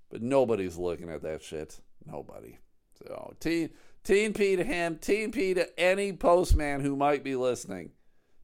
But 0.09 0.21
nobody's 0.21 0.77
looking 0.77 1.09
at 1.09 1.21
that 1.23 1.43
shit. 1.43 1.81
Nobody. 2.05 2.59
So, 3.05 3.33
T, 3.39 3.69
T 4.03 4.29
P 4.29 4.55
to 4.55 4.63
him, 4.63 4.97
T 4.97 5.27
P 5.27 5.53
to 5.53 5.79
any 5.79 6.13
postman 6.13 6.81
who 6.81 6.95
might 6.95 7.23
be 7.23 7.35
listening. 7.35 7.91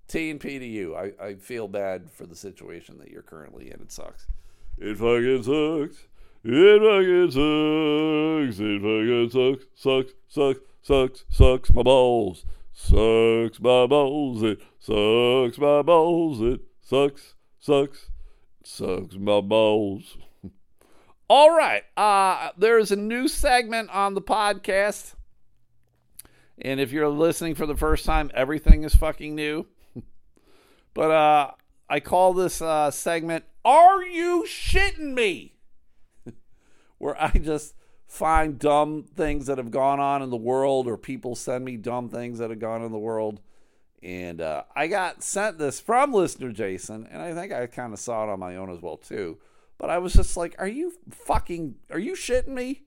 T 0.07 0.33
P 0.35 0.59
to 0.59 0.65
you. 0.65 0.95
I, 0.95 1.11
I 1.21 1.35
feel 1.35 1.67
bad 1.67 2.09
for 2.11 2.25
the 2.25 2.35
situation 2.35 2.99
that 2.99 3.09
you're 3.09 3.21
currently 3.21 3.71
in. 3.71 3.81
It 3.81 3.91
sucks. 3.91 4.27
It 4.77 4.97
fucking 4.97 5.43
sucks. 5.43 6.07
It 6.43 6.79
fucking 6.79 7.31
sucks. 7.31 8.59
It 8.59 8.81
fucking 8.81 9.29
sucks. 9.31 9.65
Sucks. 9.75 10.13
Sucks. 10.27 10.59
Sucks. 10.81 11.25
Sucks 11.29 11.73
my 11.73 11.83
balls. 11.83 12.45
Sucks 12.71 13.59
my 13.59 13.87
balls. 13.87 14.43
It 14.43 14.59
sucks 14.79 15.57
my 15.57 15.81
balls. 15.81 16.41
It 16.41 16.61
sucks. 16.81 17.33
Sucks. 17.59 18.11
Sucks 18.63 19.15
my 19.15 19.41
balls. 19.41 20.17
All 21.27 21.55
right. 21.55 21.83
Uh, 21.97 22.51
there's 22.57 22.91
a 22.91 22.95
new 22.95 23.27
segment 23.27 23.89
on 23.89 24.13
the 24.13 24.21
podcast. 24.21 25.15
And 26.59 26.79
if 26.79 26.91
you're 26.91 27.09
listening 27.09 27.55
for 27.55 27.65
the 27.65 27.75
first 27.75 28.05
time, 28.05 28.29
everything 28.33 28.83
is 28.83 28.95
fucking 28.95 29.33
new. 29.33 29.65
but 30.93 31.11
uh, 31.11 31.51
I 31.89 31.99
call 31.99 32.33
this 32.33 32.61
uh, 32.61 32.91
segment 32.91 33.45
Are 33.63 34.03
You 34.03 34.45
Shitting 34.47 35.13
Me? 35.13 35.55
Where 36.99 37.19
I 37.21 37.31
just 37.31 37.73
find 38.07 38.59
dumb 38.59 39.03
things 39.03 39.47
that 39.47 39.57
have 39.57 39.71
gone 39.71 39.99
on 39.99 40.21
in 40.21 40.29
the 40.29 40.38
world, 40.38 40.88
or 40.88 40.95
people 40.95 41.35
send 41.35 41.65
me 41.65 41.75
dumb 41.75 42.07
things 42.07 42.38
that 42.38 42.51
have 42.51 42.59
gone 42.59 42.83
in 42.83 42.91
the 42.91 42.99
world. 42.99 43.41
And 44.03 44.39
uh, 44.41 44.63
I 44.75 44.85
got 44.85 45.23
sent 45.23 45.57
this 45.57 45.79
from 45.79 46.13
listener 46.13 46.51
Jason, 46.51 47.07
and 47.09 47.19
I 47.19 47.33
think 47.33 47.51
I 47.51 47.65
kind 47.65 47.93
of 47.93 47.99
saw 47.99 48.23
it 48.23 48.29
on 48.29 48.39
my 48.39 48.55
own 48.57 48.69
as 48.69 48.79
well, 48.79 48.97
too. 48.97 49.39
But 49.77 49.89
I 49.89 49.97
was 49.97 50.13
just 50.13 50.38
like, 50.38 50.55
are 50.57 50.67
you 50.67 50.93
fucking, 51.09 51.75
are 51.91 51.99
you 51.99 52.13
shitting 52.13 52.49
me? 52.49 52.83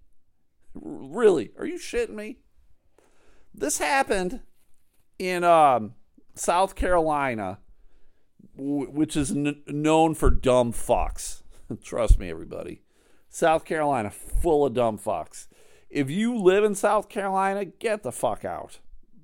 Really? 0.74 1.50
Are 1.58 1.66
you 1.66 1.78
shitting 1.78 2.14
me? 2.14 2.38
This 3.54 3.78
happened 3.78 4.40
in 5.18 5.44
um, 5.44 5.94
South 6.34 6.74
Carolina, 6.74 7.58
w- 8.56 8.90
which 8.90 9.16
is 9.16 9.32
n- 9.32 9.62
known 9.66 10.14
for 10.14 10.30
dumb 10.30 10.72
fucks. 10.72 11.42
Trust 11.82 12.18
me, 12.18 12.30
everybody. 12.30 12.82
South 13.28 13.64
Carolina, 13.64 14.10
full 14.10 14.64
of 14.64 14.74
dumb 14.74 14.98
fucks. 14.98 15.48
If 15.90 16.10
you 16.10 16.36
live 16.36 16.64
in 16.64 16.74
South 16.74 17.08
Carolina, 17.08 17.64
get 17.64 18.02
the 18.02 18.12
fuck 18.12 18.44
out. 18.44 18.78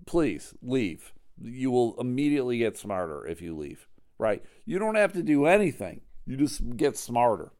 Please 0.07 0.55
leave. 0.63 1.13
You 1.41 1.71
will 1.71 1.99
immediately 1.99 2.59
get 2.59 2.77
smarter 2.77 3.27
if 3.27 3.41
you 3.41 3.57
leave, 3.57 3.89
right? 4.19 4.43
You 4.65 4.79
don't 4.79 4.95
have 4.97 5.13
to 5.15 5.23
do 5.23 5.47
anything 5.47 6.03
you 6.27 6.37
just 6.37 6.77
get 6.77 6.97
smarter. 6.97 7.53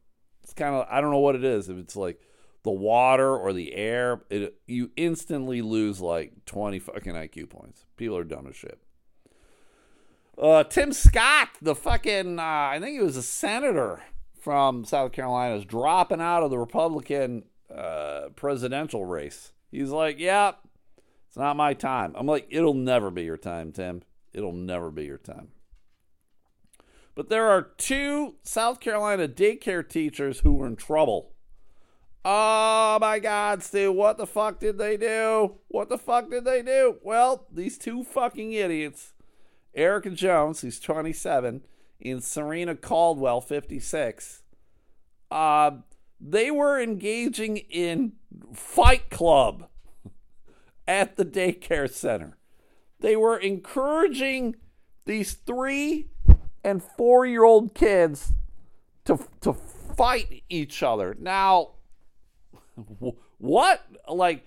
It's 0.43 0.53
kind 0.53 0.75
of 0.75 0.87
I 0.89 1.01
don't 1.01 1.11
know 1.11 1.19
what 1.19 1.35
it 1.35 1.43
is. 1.43 1.69
If 1.69 1.77
it's 1.77 1.95
like 1.95 2.19
the 2.63 2.71
water 2.71 3.35
or 3.35 3.53
the 3.53 3.73
air, 3.73 4.21
it, 4.29 4.55
you 4.65 4.91
instantly 4.97 5.61
lose 5.61 6.01
like 6.01 6.45
20 6.45 6.79
fucking 6.79 7.13
IQ 7.13 7.49
points. 7.49 7.85
People 7.95 8.17
are 8.17 8.23
dumb 8.23 8.47
as 8.47 8.55
shit. 8.55 8.79
Uh, 10.37 10.63
Tim 10.63 10.91
Scott, 10.91 11.49
the 11.61 11.75
fucking, 11.75 12.39
uh, 12.39 12.41
I 12.41 12.79
think 12.81 12.97
he 12.97 13.05
was 13.05 13.15
a 13.15 13.23
senator 13.23 14.03
from 14.41 14.83
South 14.83 15.13
Carolina, 15.13 15.55
is 15.55 15.65
dropping 15.65 16.19
out 16.19 16.43
of 16.43 16.49
the 16.49 16.57
Republican 16.57 17.43
uh, 17.73 18.29
presidential 18.35 19.05
race. 19.05 19.53
He's 19.71 19.91
like, 19.91 20.19
yeah, 20.19 20.53
it's 21.27 21.37
not 21.37 21.55
my 21.55 21.73
time. 21.73 22.13
I'm 22.15 22.27
like, 22.27 22.47
it'll 22.49 22.73
never 22.73 23.11
be 23.11 23.23
your 23.23 23.37
time, 23.37 23.71
Tim. 23.71 24.01
It'll 24.33 24.53
never 24.53 24.91
be 24.91 25.05
your 25.05 25.17
time. 25.17 25.49
But 27.15 27.29
there 27.29 27.47
are 27.47 27.61
two 27.77 28.35
South 28.43 28.81
Carolina 28.81 29.27
daycare 29.27 29.87
teachers 29.87 30.41
who 30.41 30.53
were 30.53 30.67
in 30.67 30.75
trouble. 30.75 31.31
Oh 32.25 32.97
my 32.99 33.19
God, 33.19 33.63
Stu, 33.63 33.91
what 33.91 34.17
the 34.17 34.27
fuck 34.27 34.59
did 34.59 34.77
they 34.77 34.97
do? 34.97 35.59
What 35.69 35.89
the 35.89 35.97
fuck 35.97 36.29
did 36.29 36.43
they 36.43 36.61
do? 36.61 36.97
Well, 37.03 37.47
these 37.51 37.77
two 37.77 38.03
fucking 38.03 38.51
idiots, 38.51 39.13
Erica 39.73 40.09
Jones, 40.09 40.61
who's 40.61 40.79
27, 40.79 41.61
and 42.03 42.23
Serena 42.23 42.75
Caldwell, 42.75 43.41
56, 43.41 44.41
uh, 45.31 45.71
they 46.19 46.49
were 46.49 46.81
engaging 46.81 47.57
in 47.57 48.13
Fight 48.53 49.09
Club 49.09 49.69
at 50.87 51.17
the 51.17 51.25
daycare 51.25 51.89
center. 51.89 52.37
They 52.99 53.15
were 53.15 53.37
encouraging 53.37 54.55
these 55.05 55.33
three 55.33 56.07
and 56.65 56.83
four 56.83 57.25
year 57.25 57.43
old 57.43 57.73
kids 57.73 58.33
to 59.05 59.19
to 59.41 59.53
fight 59.53 60.43
each 60.49 60.83
other. 60.83 61.15
Now, 61.17 61.71
what 63.37 63.85
like 64.09 64.45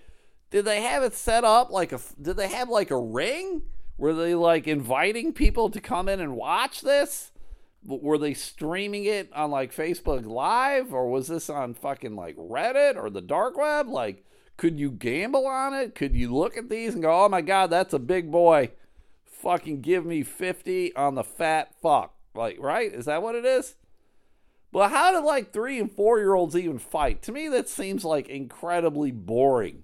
did 0.51 0.65
they 0.65 0.81
have 0.81 1.01
it 1.01 1.15
set 1.15 1.43
up 1.43 1.71
like 1.71 1.91
a 1.91 1.99
did 2.21 2.37
they 2.37 2.49
have 2.49 2.69
like 2.69 2.91
a 2.91 2.99
ring? 2.99 3.63
Were 3.97 4.13
they 4.13 4.35
like 4.35 4.67
inviting 4.67 5.33
people 5.33 5.69
to 5.69 5.81
come 5.81 6.07
in 6.07 6.19
and 6.19 6.35
watch 6.35 6.81
this? 6.81 7.31
Were 7.85 8.17
they 8.17 8.33
streaming 8.33 9.05
it 9.05 9.31
on 9.33 9.51
like 9.51 9.73
Facebook 9.73 10.25
Live 10.25 10.93
or 10.93 11.09
was 11.09 11.27
this 11.27 11.49
on 11.49 11.73
fucking 11.73 12.15
like 12.15 12.35
Reddit 12.35 12.97
or 12.97 13.09
the 13.09 13.21
dark 13.21 13.57
web? 13.57 13.87
Like, 13.87 14.25
could 14.57 14.77
you 14.77 14.91
gamble 14.91 15.47
on 15.47 15.73
it? 15.73 15.95
Could 15.95 16.15
you 16.15 16.33
look 16.33 16.57
at 16.57 16.69
these 16.69 16.93
and 16.93 17.01
go, 17.01 17.25
oh 17.25 17.29
my 17.29 17.41
God, 17.41 17.69
that's 17.69 17.93
a 17.93 17.99
big 17.99 18.29
boy? 18.29 18.71
Fucking 19.41 19.81
give 19.81 20.05
me 20.05 20.23
50 20.23 20.95
on 20.95 21.15
the 21.15 21.23
fat 21.23 21.73
fuck. 21.81 22.13
Like, 22.35 22.57
right? 22.59 22.93
Is 22.93 23.05
that 23.05 23.23
what 23.23 23.35
it 23.35 23.45
is? 23.45 23.75
But 24.71 24.89
how 24.89 25.11
do 25.11 25.25
like 25.25 25.51
three 25.51 25.79
and 25.79 25.91
four 25.91 26.19
year 26.19 26.35
olds 26.35 26.55
even 26.55 26.77
fight? 26.77 27.21
To 27.23 27.31
me, 27.31 27.47
that 27.49 27.67
seems 27.67 28.05
like 28.05 28.29
incredibly 28.29 29.11
boring. 29.11 29.83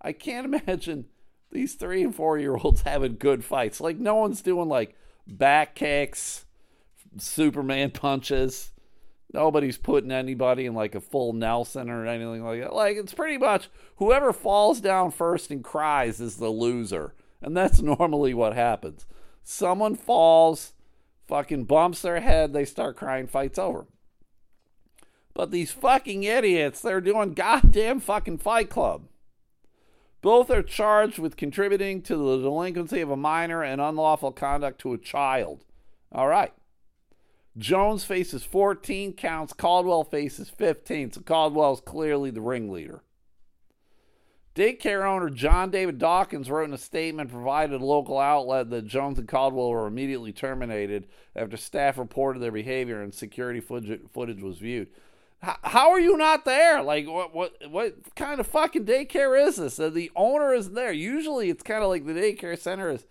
I 0.00 0.12
can't 0.12 0.54
imagine 0.54 1.06
these 1.50 1.74
three 1.74 2.02
and 2.02 2.14
four 2.14 2.38
year 2.38 2.56
olds 2.56 2.82
having 2.82 3.16
good 3.16 3.44
fights. 3.44 3.80
Like, 3.80 3.98
no 3.98 4.16
one's 4.16 4.42
doing 4.42 4.68
like 4.68 4.96
back 5.26 5.74
kicks, 5.74 6.46
Superman 7.18 7.90
punches. 7.90 8.72
Nobody's 9.32 9.76
putting 9.76 10.12
anybody 10.12 10.66
in 10.66 10.74
like 10.74 10.94
a 10.94 11.00
full 11.00 11.32
Nelson 11.32 11.90
or 11.90 12.06
anything 12.06 12.44
like 12.44 12.60
that. 12.62 12.72
Like, 12.72 12.96
it's 12.96 13.12
pretty 13.12 13.36
much 13.36 13.68
whoever 13.96 14.32
falls 14.32 14.80
down 14.80 15.10
first 15.10 15.50
and 15.50 15.62
cries 15.62 16.20
is 16.20 16.36
the 16.36 16.48
loser. 16.48 17.14
And 17.40 17.56
that's 17.56 17.80
normally 17.82 18.34
what 18.34 18.54
happens. 18.54 19.06
Someone 19.42 19.94
falls, 19.94 20.72
fucking 21.26 21.64
bumps 21.64 22.02
their 22.02 22.20
head, 22.20 22.52
they 22.52 22.64
start 22.64 22.96
crying, 22.96 23.26
fights 23.26 23.58
over. 23.58 23.86
But 25.34 25.50
these 25.50 25.70
fucking 25.70 26.24
idiots, 26.24 26.80
they're 26.80 27.00
doing 27.00 27.34
goddamn 27.34 28.00
fucking 28.00 28.38
Fight 28.38 28.70
Club. 28.70 29.02
Both 30.22 30.50
are 30.50 30.62
charged 30.62 31.18
with 31.18 31.36
contributing 31.36 32.02
to 32.02 32.16
the 32.16 32.38
delinquency 32.42 33.00
of 33.02 33.10
a 33.10 33.16
minor 33.16 33.62
and 33.62 33.80
unlawful 33.80 34.32
conduct 34.32 34.80
to 34.80 34.94
a 34.94 34.98
child. 34.98 35.64
All 36.10 36.26
right. 36.26 36.52
Jones 37.58 38.04
faces 38.04 38.44
14 38.44 39.12
counts, 39.12 39.52
Caldwell 39.52 40.04
faces 40.04 40.48
15. 40.48 41.12
So 41.12 41.20
Caldwell's 41.20 41.80
clearly 41.80 42.30
the 42.30 42.40
ringleader. 42.40 43.02
Daycare 44.56 45.04
owner 45.04 45.28
John 45.28 45.70
David 45.70 45.98
Dawkins 45.98 46.50
wrote 46.50 46.64
in 46.64 46.72
a 46.72 46.78
statement 46.78 47.30
provided 47.30 47.78
a 47.78 47.84
local 47.84 48.18
outlet 48.18 48.70
that 48.70 48.86
Jones 48.86 49.18
and 49.18 49.28
Caldwell 49.28 49.68
were 49.68 49.86
immediately 49.86 50.32
terminated 50.32 51.06
after 51.36 51.58
staff 51.58 51.98
reported 51.98 52.40
their 52.40 52.50
behavior 52.50 53.02
and 53.02 53.12
security 53.12 53.60
footage 53.60 54.42
was 54.42 54.56
viewed. 54.56 54.88
How 55.42 55.90
are 55.90 56.00
you 56.00 56.16
not 56.16 56.46
there? 56.46 56.82
Like, 56.82 57.06
what, 57.06 57.34
what, 57.34 57.54
what 57.68 58.14
kind 58.16 58.40
of 58.40 58.46
fucking 58.46 58.86
daycare 58.86 59.46
is 59.46 59.56
this? 59.56 59.76
The 59.76 60.10
owner 60.16 60.54
is 60.54 60.70
there. 60.70 60.90
Usually, 60.90 61.50
it's 61.50 61.62
kind 61.62 61.84
of 61.84 61.90
like 61.90 62.06
the 62.06 62.14
daycare 62.14 62.58
center 62.58 62.90
is 62.90 63.04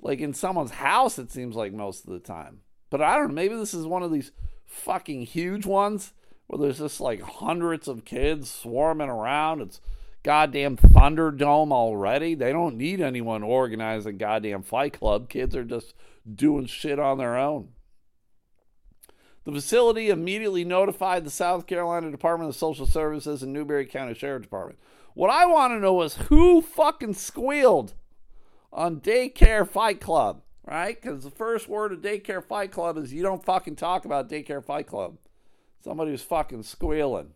like 0.00 0.20
in 0.20 0.34
someone's 0.34 0.70
house. 0.70 1.18
It 1.18 1.32
seems 1.32 1.56
like 1.56 1.72
most 1.72 2.04
of 2.06 2.12
the 2.12 2.20
time. 2.20 2.60
But 2.90 3.02
I 3.02 3.16
don't 3.16 3.28
know. 3.28 3.34
Maybe 3.34 3.56
this 3.56 3.74
is 3.74 3.84
one 3.84 4.04
of 4.04 4.12
these 4.12 4.30
fucking 4.64 5.22
huge 5.22 5.66
ones 5.66 6.12
where 6.46 6.60
there's 6.60 6.78
just 6.78 7.00
like 7.00 7.20
hundreds 7.20 7.88
of 7.88 8.04
kids 8.04 8.48
swarming 8.48 9.08
around. 9.08 9.60
It's 9.60 9.80
goddamn 10.26 10.76
Thunderdome 10.76 11.70
already. 11.70 12.34
They 12.34 12.50
don't 12.50 12.76
need 12.76 13.00
anyone 13.00 13.44
organizing 13.44 14.18
goddamn 14.18 14.64
Fight 14.64 14.94
Club. 14.94 15.28
Kids 15.28 15.54
are 15.54 15.62
just 15.62 15.94
doing 16.28 16.66
shit 16.66 16.98
on 16.98 17.18
their 17.18 17.36
own. 17.36 17.68
The 19.44 19.52
facility 19.52 20.10
immediately 20.10 20.64
notified 20.64 21.22
the 21.22 21.30
South 21.30 21.68
Carolina 21.68 22.10
Department 22.10 22.50
of 22.50 22.56
Social 22.56 22.86
Services 22.86 23.44
and 23.44 23.52
Newberry 23.52 23.86
County 23.86 24.14
Sheriff 24.14 24.42
Department. 24.42 24.80
What 25.14 25.30
I 25.30 25.46
want 25.46 25.72
to 25.74 25.78
know 25.78 26.02
is 26.02 26.16
who 26.16 26.60
fucking 26.60 27.14
squealed 27.14 27.94
on 28.72 29.00
Daycare 29.00 29.66
Fight 29.66 30.00
Club, 30.00 30.42
right? 30.66 31.00
Because 31.00 31.22
the 31.22 31.30
first 31.30 31.68
word 31.68 31.92
of 31.92 32.00
Daycare 32.00 32.44
Fight 32.44 32.72
Club 32.72 32.98
is 32.98 33.12
you 33.12 33.22
don't 33.22 33.44
fucking 33.44 33.76
talk 33.76 34.04
about 34.04 34.28
Daycare 34.28 34.64
Fight 34.64 34.88
Club. 34.88 35.18
Somebody 35.84 36.10
was 36.10 36.22
fucking 36.22 36.64
squealing. 36.64 37.34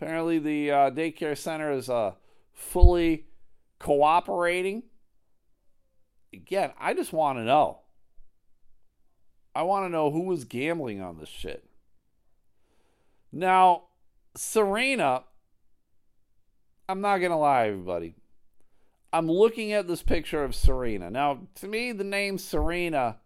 Apparently, 0.00 0.38
the 0.38 0.70
uh, 0.70 0.90
daycare 0.90 1.36
center 1.36 1.72
is 1.72 1.90
uh, 1.90 2.12
fully 2.54 3.26
cooperating. 3.78 4.84
Again, 6.32 6.72
I 6.80 6.94
just 6.94 7.12
want 7.12 7.36
to 7.38 7.44
know. 7.44 7.80
I 9.54 9.62
want 9.64 9.84
to 9.84 9.90
know 9.90 10.10
who 10.10 10.22
was 10.22 10.46
gambling 10.46 11.02
on 11.02 11.18
this 11.18 11.28
shit. 11.28 11.68
Now, 13.30 13.88
Serena, 14.34 15.24
I'm 16.88 17.02
not 17.02 17.18
going 17.18 17.32
to 17.32 17.36
lie, 17.36 17.66
everybody. 17.66 18.14
I'm 19.12 19.30
looking 19.30 19.72
at 19.72 19.86
this 19.86 20.02
picture 20.02 20.42
of 20.42 20.54
Serena. 20.54 21.10
Now, 21.10 21.40
to 21.56 21.68
me, 21.68 21.92
the 21.92 22.04
name 22.04 22.38
Serena, 22.38 23.18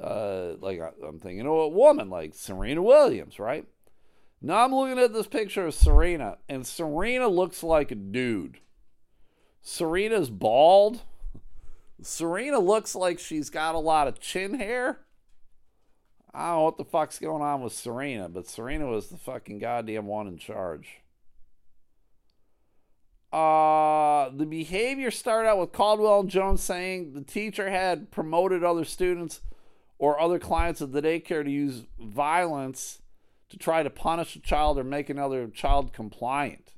uh, 0.00 0.52
like 0.60 0.80
I'm 1.04 1.18
thinking, 1.18 1.48
oh, 1.48 1.62
a 1.62 1.68
woman 1.68 2.10
like 2.10 2.32
Serena 2.34 2.80
Williams, 2.80 3.40
right? 3.40 3.66
Now 4.46 4.64
I'm 4.64 4.72
looking 4.72 5.00
at 5.00 5.12
this 5.12 5.26
picture 5.26 5.66
of 5.66 5.74
Serena, 5.74 6.38
and 6.48 6.64
Serena 6.64 7.26
looks 7.26 7.64
like 7.64 7.90
a 7.90 7.96
dude. 7.96 8.60
Serena's 9.60 10.30
bald. 10.30 11.00
Serena 12.00 12.60
looks 12.60 12.94
like 12.94 13.18
she's 13.18 13.50
got 13.50 13.74
a 13.74 13.80
lot 13.80 14.06
of 14.06 14.20
chin 14.20 14.54
hair. 14.54 15.00
I 16.32 16.50
don't 16.50 16.58
know 16.58 16.62
what 16.62 16.78
the 16.78 16.84
fuck's 16.84 17.18
going 17.18 17.42
on 17.42 17.60
with 17.60 17.72
Serena, 17.72 18.28
but 18.28 18.46
Serena 18.46 18.86
was 18.86 19.08
the 19.08 19.16
fucking 19.16 19.58
goddamn 19.58 20.06
one 20.06 20.28
in 20.28 20.38
charge. 20.38 21.00
Uh, 23.32 24.28
the 24.28 24.46
behavior 24.46 25.10
started 25.10 25.48
out 25.48 25.58
with 25.58 25.72
Caldwell 25.72 26.20
and 26.20 26.30
Jones 26.30 26.62
saying 26.62 27.14
the 27.14 27.22
teacher 27.22 27.68
had 27.68 28.12
promoted 28.12 28.62
other 28.62 28.84
students 28.84 29.40
or 29.98 30.20
other 30.20 30.38
clients 30.38 30.80
of 30.80 30.92
the 30.92 31.02
daycare 31.02 31.42
to 31.42 31.50
use 31.50 31.82
violence 31.98 33.00
to 33.48 33.56
try 33.56 33.82
to 33.82 33.90
punish 33.90 34.36
a 34.36 34.40
child 34.40 34.78
or 34.78 34.84
make 34.84 35.08
another 35.08 35.48
child 35.48 35.92
compliant. 35.92 36.72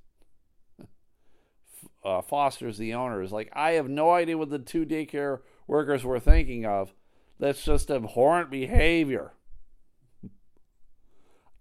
Uh, 2.04 2.22
Foster's 2.22 2.78
the 2.78 2.94
owner 2.94 3.22
is 3.22 3.32
like, 3.32 3.50
I 3.52 3.72
have 3.72 3.88
no 3.88 4.10
idea 4.12 4.38
what 4.38 4.50
the 4.50 4.58
two 4.58 4.86
daycare 4.86 5.40
workers 5.66 6.04
were 6.04 6.20
thinking 6.20 6.64
of. 6.64 6.92
That's 7.38 7.64
just 7.64 7.90
abhorrent 7.90 8.50
behavior. 8.50 9.32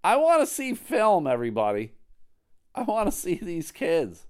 I 0.02 0.16
want 0.16 0.40
to 0.40 0.46
see 0.46 0.74
film, 0.74 1.26
everybody. 1.26 1.92
I 2.74 2.82
want 2.82 3.10
to 3.10 3.16
see 3.16 3.34
these 3.34 3.72
kids. 3.72 4.26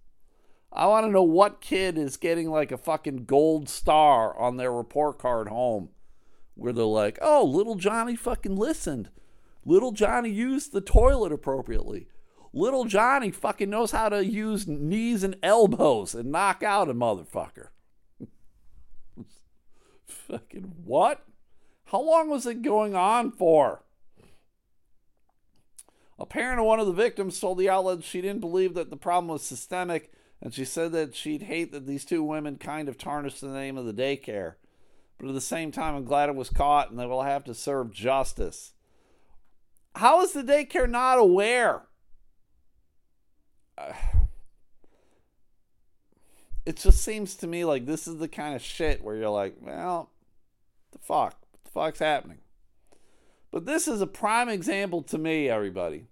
I 0.73 0.87
want 0.87 1.07
to 1.07 1.13
know 1.13 1.23
what 1.23 1.61
kid 1.61 1.97
is 1.97 2.17
getting 2.17 2.51
like 2.51 2.73
a 2.73 2.79
fucking 2.79 3.25
gold 3.25 3.69
star 3.69 4.39
on 4.39 4.57
their 4.57 4.73
report 4.73 5.19
card 5.19 5.49
home 5.49 5.91
where 6.55 6.73
they're 6.73 6.85
like, 6.85 7.19
oh, 7.23 7.45
little 7.45 7.77
Johnny 7.77 8.17
fucking 8.17 8.57
listened. 8.57 9.11
Little 9.69 9.93
Johnny 9.93 10.31
used 10.31 10.73
the 10.73 10.81
toilet 10.81 11.31
appropriately. 11.31 12.09
Little 12.55 12.87
Johnny 12.87 13.31
fucking 13.31 13.69
knows 13.69 13.91
how 13.91 14.09
to 14.09 14.25
use 14.25 14.67
knees 14.67 15.23
and 15.23 15.37
elbows 15.43 16.15
and 16.15 16.33
knock 16.33 16.63
out 16.63 16.89
a 16.89 16.95
motherfucker. 16.95 17.69
fucking 20.07 20.73
what? 20.87 21.23
How 21.85 22.01
long 22.01 22.31
was 22.31 22.47
it 22.47 22.63
going 22.63 22.95
on 22.95 23.31
for? 23.31 23.85
A 26.19 26.25
parent 26.25 26.61
of 26.61 26.65
one 26.65 26.81
of 26.81 26.87
the 26.87 26.93
victims 26.95 27.39
told 27.39 27.59
the 27.59 27.69
outlet 27.69 28.05
she 28.05 28.23
didn't 28.23 28.41
believe 28.41 28.73
that 28.73 28.89
the 28.89 28.97
problem 28.97 29.29
was 29.29 29.43
systemic, 29.43 30.11
and 30.41 30.55
she 30.55 30.65
said 30.65 30.93
that 30.93 31.15
she'd 31.15 31.43
hate 31.43 31.73
that 31.73 31.87
these 31.87 32.07
two 32.07 32.23
women 32.23 32.57
kind 32.57 32.89
of 32.89 32.97
tarnished 32.97 33.43
the 33.43 33.49
name 33.49 33.77
of 33.77 33.85
the 33.85 33.93
daycare. 33.93 34.55
But 35.19 35.29
at 35.29 35.35
the 35.35 35.43
same 35.43 35.73
time, 35.73 35.95
I'm 35.95 36.07
glad 36.07 36.31
it 36.31 36.35
was 36.35 36.49
caught 36.49 36.89
and 36.89 36.99
they 36.99 37.05
will 37.05 37.23
have 37.23 37.45
to 37.45 37.55
serve 37.55 37.93
justice. 37.93 38.73
How 39.95 40.23
is 40.23 40.33
the 40.33 40.43
daycare 40.43 40.89
not 40.89 41.19
aware? 41.19 41.83
Uh, 43.77 43.93
it 46.67 46.77
just 46.77 47.03
seems 47.03 47.35
to 47.37 47.47
me 47.47 47.65
like 47.65 47.87
this 47.87 48.07
is 48.07 48.19
the 48.19 48.29
kind 48.29 48.55
of 48.55 48.63
shit 48.63 49.03
where 49.03 49.17
you're 49.17 49.31
like, 49.31 49.57
well, 49.61 50.11
the 50.93 50.99
fuck? 50.99 51.37
What 51.51 51.65
the 51.65 51.71
fuck's 51.71 51.99
happening? 52.01 52.39
But 53.51 53.67
this 53.67 53.89
is 53.89 54.01
a 54.01 54.07
prime 54.07 54.49
example 54.49 55.03
to 55.05 55.19
me, 55.19 55.49
everybody. 55.49 56.09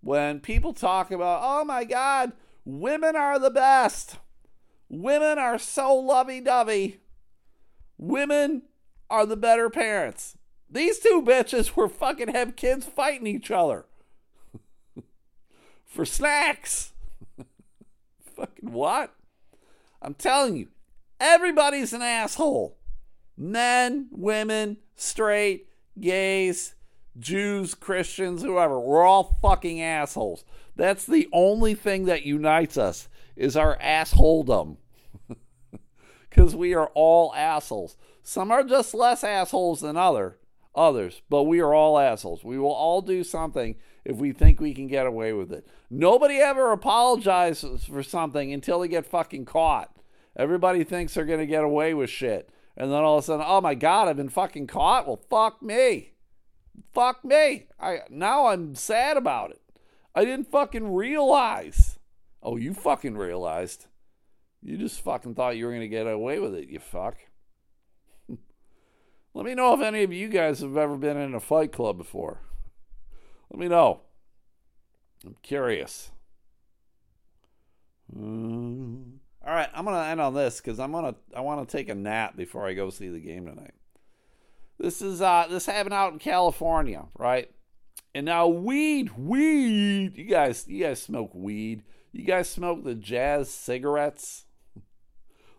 When 0.00 0.40
people 0.40 0.72
talk 0.72 1.10
about, 1.10 1.40
oh 1.42 1.64
my 1.64 1.84
God, 1.84 2.32
women 2.64 3.16
are 3.16 3.38
the 3.38 3.50
best. 3.50 4.16
Women 4.88 5.38
are 5.38 5.58
so 5.58 5.94
lovey 5.94 6.40
dovey. 6.40 7.00
Women 7.98 8.62
are 9.10 9.26
the 9.26 9.36
better 9.36 9.68
parents. 9.70 10.37
These 10.70 10.98
two 10.98 11.22
bitches 11.22 11.74
were 11.76 11.88
fucking 11.88 12.28
have 12.28 12.56
kids 12.56 12.84
fighting 12.84 13.26
each 13.26 13.50
other 13.50 13.86
for 15.84 16.04
snacks. 16.04 16.92
fucking 18.36 18.72
what? 18.72 19.14
I'm 20.02 20.14
telling 20.14 20.56
you, 20.56 20.68
everybody's 21.18 21.92
an 21.92 22.02
asshole. 22.02 22.76
Men, 23.36 24.08
women, 24.10 24.78
straight, 24.94 25.68
gays, 25.98 26.74
Jews, 27.18 27.74
Christians, 27.74 28.42
whoever. 28.42 28.78
We're 28.78 29.04
all 29.04 29.38
fucking 29.40 29.80
assholes. 29.80 30.44
That's 30.76 31.06
the 31.06 31.28
only 31.32 31.74
thing 31.74 32.04
that 32.04 32.24
unites 32.24 32.76
us 32.76 33.08
is 33.36 33.56
our 33.56 33.78
assholedom. 33.78 34.76
Cuz 36.30 36.54
we 36.54 36.74
are 36.74 36.90
all 36.94 37.34
assholes. 37.34 37.96
Some 38.22 38.50
are 38.50 38.62
just 38.62 38.92
less 38.92 39.24
assholes 39.24 39.80
than 39.80 39.96
other 39.96 40.37
others, 40.78 41.20
but 41.28 41.42
we 41.42 41.60
are 41.60 41.74
all 41.74 41.98
assholes. 41.98 42.44
We 42.44 42.58
will 42.58 42.72
all 42.72 43.02
do 43.02 43.24
something 43.24 43.76
if 44.04 44.16
we 44.16 44.32
think 44.32 44.60
we 44.60 44.72
can 44.72 44.86
get 44.86 45.06
away 45.06 45.32
with 45.32 45.52
it. 45.52 45.66
Nobody 45.90 46.36
ever 46.36 46.72
apologizes 46.72 47.84
for 47.84 48.02
something 48.02 48.52
until 48.52 48.80
they 48.80 48.88
get 48.88 49.04
fucking 49.04 49.44
caught. 49.44 49.94
Everybody 50.36 50.84
thinks 50.84 51.14
they're 51.14 51.24
going 51.24 51.40
to 51.40 51.46
get 51.46 51.64
away 51.64 51.94
with 51.94 52.10
shit. 52.10 52.50
And 52.76 52.92
then 52.92 53.02
all 53.02 53.18
of 53.18 53.24
a 53.24 53.26
sudden, 53.26 53.44
oh 53.46 53.60
my 53.60 53.74
God, 53.74 54.08
I've 54.08 54.16
been 54.16 54.28
fucking 54.28 54.68
caught? 54.68 55.06
Well, 55.06 55.20
fuck 55.28 55.60
me. 55.60 56.12
Fuck 56.92 57.24
me. 57.24 57.66
I 57.80 58.00
now 58.08 58.46
I'm 58.46 58.76
sad 58.76 59.16
about 59.16 59.50
it. 59.50 59.60
I 60.14 60.24
didn't 60.24 60.50
fucking 60.50 60.94
realize. 60.94 61.98
Oh, 62.42 62.56
you 62.56 62.72
fucking 62.72 63.16
realized. 63.16 63.86
You 64.62 64.76
just 64.76 65.00
fucking 65.00 65.34
thought 65.34 65.56
you 65.56 65.66
were 65.66 65.72
going 65.72 65.82
to 65.82 65.88
get 65.88 66.06
away 66.06 66.38
with 66.38 66.54
it, 66.54 66.68
you 66.68 66.78
fuck. 66.78 67.16
Let 69.34 69.44
me 69.44 69.54
know 69.54 69.74
if 69.74 69.80
any 69.80 70.02
of 70.02 70.12
you 70.12 70.28
guys 70.28 70.60
have 70.60 70.76
ever 70.76 70.96
been 70.96 71.16
in 71.16 71.34
a 71.34 71.40
fight 71.40 71.72
club 71.72 71.96
before. 71.96 72.40
Let 73.50 73.60
me 73.60 73.68
know. 73.68 74.00
I'm 75.24 75.36
curious. 75.42 76.10
Mm. 78.14 79.18
All 79.46 79.54
right, 79.54 79.68
I'm 79.74 79.84
gonna 79.84 80.06
end 80.08 80.20
on 80.20 80.34
this 80.34 80.60
because 80.60 80.78
I'm 80.78 80.92
gonna 80.92 81.14
I 81.34 81.40
want 81.40 81.66
to 81.66 81.76
take 81.76 81.88
a 81.88 81.94
nap 81.94 82.36
before 82.36 82.66
I 82.66 82.74
go 82.74 82.90
see 82.90 83.08
the 83.08 83.20
game 83.20 83.46
tonight. 83.46 83.74
This 84.78 85.02
is 85.02 85.20
uh 85.22 85.46
this 85.48 85.66
happened 85.66 85.94
out 85.94 86.12
in 86.12 86.18
California, 86.18 87.06
right? 87.18 87.50
And 88.14 88.26
now 88.26 88.48
weed, 88.48 89.16
weed. 89.16 90.16
You 90.16 90.24
guys, 90.24 90.66
you 90.68 90.84
guys 90.84 91.02
smoke 91.02 91.30
weed. 91.34 91.82
You 92.12 92.24
guys 92.24 92.48
smoke 92.48 92.84
the 92.84 92.94
jazz 92.94 93.50
cigarettes, 93.50 94.46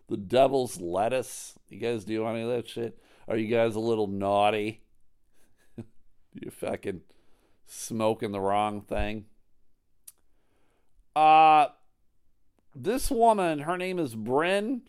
the 0.08 0.16
devil's 0.16 0.80
lettuce. 0.80 1.54
You 1.68 1.78
guys 1.78 2.04
do 2.04 2.26
any 2.26 2.42
of 2.42 2.48
that 2.48 2.68
shit? 2.68 2.98
Are 3.30 3.36
you 3.36 3.46
guys 3.46 3.76
a 3.76 3.80
little 3.80 4.08
naughty? 4.08 4.82
you 6.34 6.50
fucking 6.50 7.02
smoking 7.64 8.32
the 8.32 8.40
wrong 8.40 8.82
thing. 8.82 9.26
Uh 11.14 11.68
this 12.74 13.08
woman, 13.08 13.60
her 13.60 13.78
name 13.78 14.00
is 14.00 14.16
Bryn 14.16 14.82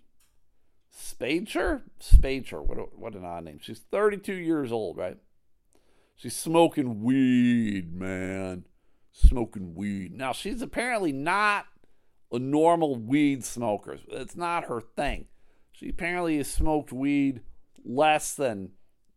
Spejcher? 0.91 1.83
Spejcher, 1.99 2.65
what 2.65 2.79
a, 2.79 2.81
what 2.81 3.13
an 3.13 3.25
odd 3.25 3.43
name. 3.43 3.59
She's 3.61 3.81
32 3.91 4.33
years 4.33 4.71
old, 4.71 4.97
right? 4.97 5.17
She's 6.15 6.35
smoking 6.35 7.03
weed, 7.03 7.93
man. 7.93 8.65
Smoking 9.11 9.75
weed. 9.75 10.13
Now, 10.13 10.31
she's 10.33 10.61
apparently 10.61 11.11
not 11.11 11.65
a 12.31 12.39
normal 12.39 12.95
weed 12.95 13.43
smoker. 13.43 13.99
It's 14.07 14.35
not 14.35 14.65
her 14.65 14.81
thing. 14.81 15.25
She 15.71 15.89
apparently 15.89 16.37
has 16.37 16.47
smoked 16.47 16.91
weed 16.91 17.41
less 17.85 18.33
than 18.33 18.71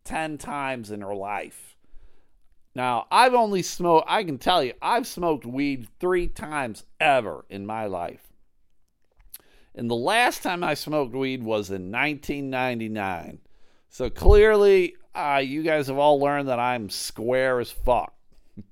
10 0.04 0.38
times 0.38 0.90
in 0.90 1.00
her 1.00 1.14
life. 1.14 1.76
Now, 2.74 3.06
I've 3.10 3.34
only 3.34 3.62
smoked, 3.62 4.06
I 4.08 4.24
can 4.24 4.38
tell 4.38 4.62
you, 4.62 4.72
I've 4.82 5.06
smoked 5.06 5.46
weed 5.46 5.88
three 6.00 6.26
times 6.26 6.84
ever 7.00 7.44
in 7.48 7.66
my 7.66 7.86
life. 7.86 8.32
And 9.74 9.90
the 9.90 9.96
last 9.96 10.42
time 10.42 10.64
I 10.64 10.74
smoked 10.74 11.14
weed 11.14 11.42
was 11.42 11.70
in 11.70 11.90
1999. 11.90 13.38
So 13.88 14.10
clearly, 14.10 14.96
uh, 15.14 15.40
you 15.44 15.62
guys 15.62 15.86
have 15.86 15.98
all 15.98 16.18
learned 16.18 16.48
that 16.48 16.58
I'm 16.58 16.90
square 16.90 17.60
as 17.60 17.70
fuck. 17.70 18.12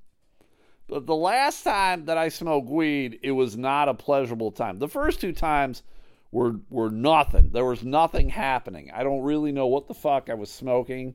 but 0.89 1.07
the 1.07 1.15
last 1.15 1.63
time 1.63 2.07
that 2.07 2.19
I 2.19 2.29
smoked 2.29 2.69
weed, 2.69 3.21
it 3.23 3.33
was 3.33 3.57
not 3.57 3.89
a 3.89 3.95
pleasurable 3.95 4.51
time. 4.51 4.79
The 4.79 4.89
first 4.89 5.21
two 5.21 5.33
times 5.33 5.85
were 6.33 6.57
were 6.71 6.91
nothing. 6.91 7.51
There 7.53 7.65
was 7.65 7.85
nothing 7.85 8.31
happening. 8.31 8.91
I 8.93 9.05
don't 9.05 9.23
really 9.23 9.53
know 9.53 9.67
what 9.67 9.87
the 9.87 9.95
fuck 9.95 10.29
I 10.31 10.35
was 10.35 10.51
smoking. 10.51 11.15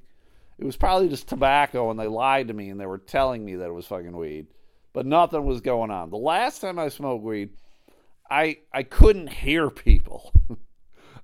It 0.59 0.65
was 0.65 0.77
probably 0.77 1.09
just 1.09 1.27
tobacco, 1.27 1.91
and 1.91 1.99
they 1.99 2.07
lied 2.07 2.47
to 2.47 2.53
me 2.53 2.69
and 2.69 2.79
they 2.79 2.85
were 2.85 2.97
telling 2.97 3.43
me 3.43 3.55
that 3.55 3.67
it 3.67 3.73
was 3.73 3.85
fucking 3.87 4.15
weed, 4.15 4.47
but 4.93 5.05
nothing 5.05 5.45
was 5.45 5.61
going 5.61 5.91
on. 5.91 6.09
The 6.09 6.17
last 6.17 6.61
time 6.61 6.79
I 6.79 6.89
smoked 6.89 7.23
weed, 7.23 7.49
I 8.29 8.59
I 8.71 8.83
couldn't 8.83 9.27
hear 9.27 9.69
people. 9.69 10.31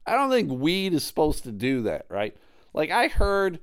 I 0.05 0.15
don't 0.15 0.31
think 0.31 0.51
weed 0.51 0.93
is 0.93 1.05
supposed 1.05 1.43
to 1.43 1.51
do 1.51 1.83
that, 1.83 2.07
right? 2.09 2.35
Like 2.73 2.89
I 2.89 3.07
heard 3.07 3.59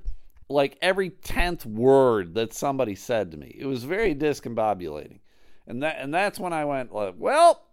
like 0.49 0.77
every 0.81 1.09
tenth 1.09 1.65
word 1.65 2.35
that 2.35 2.53
somebody 2.53 2.95
said 2.95 3.31
to 3.31 3.37
me. 3.37 3.55
It 3.57 3.65
was 3.65 3.83
very 3.83 4.15
discombobulating, 4.15 5.19
and 5.67 5.83
that 5.83 5.97
and 5.99 6.13
that's 6.13 6.39
when 6.39 6.53
I 6.53 6.63
went 6.63 6.93
like, 6.93 7.15
well, 7.17 7.65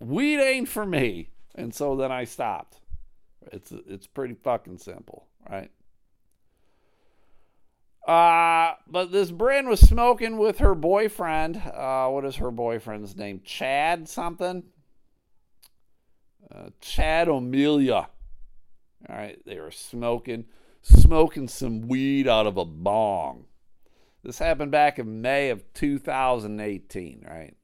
weed 0.00 0.40
ain't 0.40 0.68
for 0.68 0.84
me, 0.84 1.30
and 1.54 1.74
so 1.74 1.96
then 1.96 2.12
I 2.12 2.24
stopped. 2.24 2.80
It's 3.52 3.72
it's 3.72 4.06
pretty 4.06 4.34
fucking 4.34 4.78
simple, 4.78 5.26
right? 5.48 5.70
Uh, 8.06 8.74
but 8.86 9.12
this 9.12 9.30
Bryn 9.30 9.68
was 9.68 9.80
smoking 9.80 10.38
with 10.38 10.58
her 10.58 10.74
boyfriend. 10.74 11.56
Uh, 11.56 12.08
what 12.08 12.24
is 12.24 12.36
her 12.36 12.50
boyfriend's 12.50 13.16
name? 13.16 13.40
Chad 13.44 14.08
something? 14.08 14.64
Uh, 16.52 16.70
Chad 16.80 17.28
O'Melia. 17.28 18.08
All 19.08 19.16
right, 19.16 19.38
they 19.46 19.58
were 19.58 19.70
smoking, 19.70 20.46
smoking 20.82 21.48
some 21.48 21.82
weed 21.82 22.28
out 22.28 22.46
of 22.46 22.56
a 22.56 22.64
bong. 22.64 23.46
This 24.22 24.38
happened 24.38 24.70
back 24.70 24.98
in 24.98 25.22
May 25.22 25.48
of 25.50 25.72
2018, 25.72 27.24
right? 27.26 27.54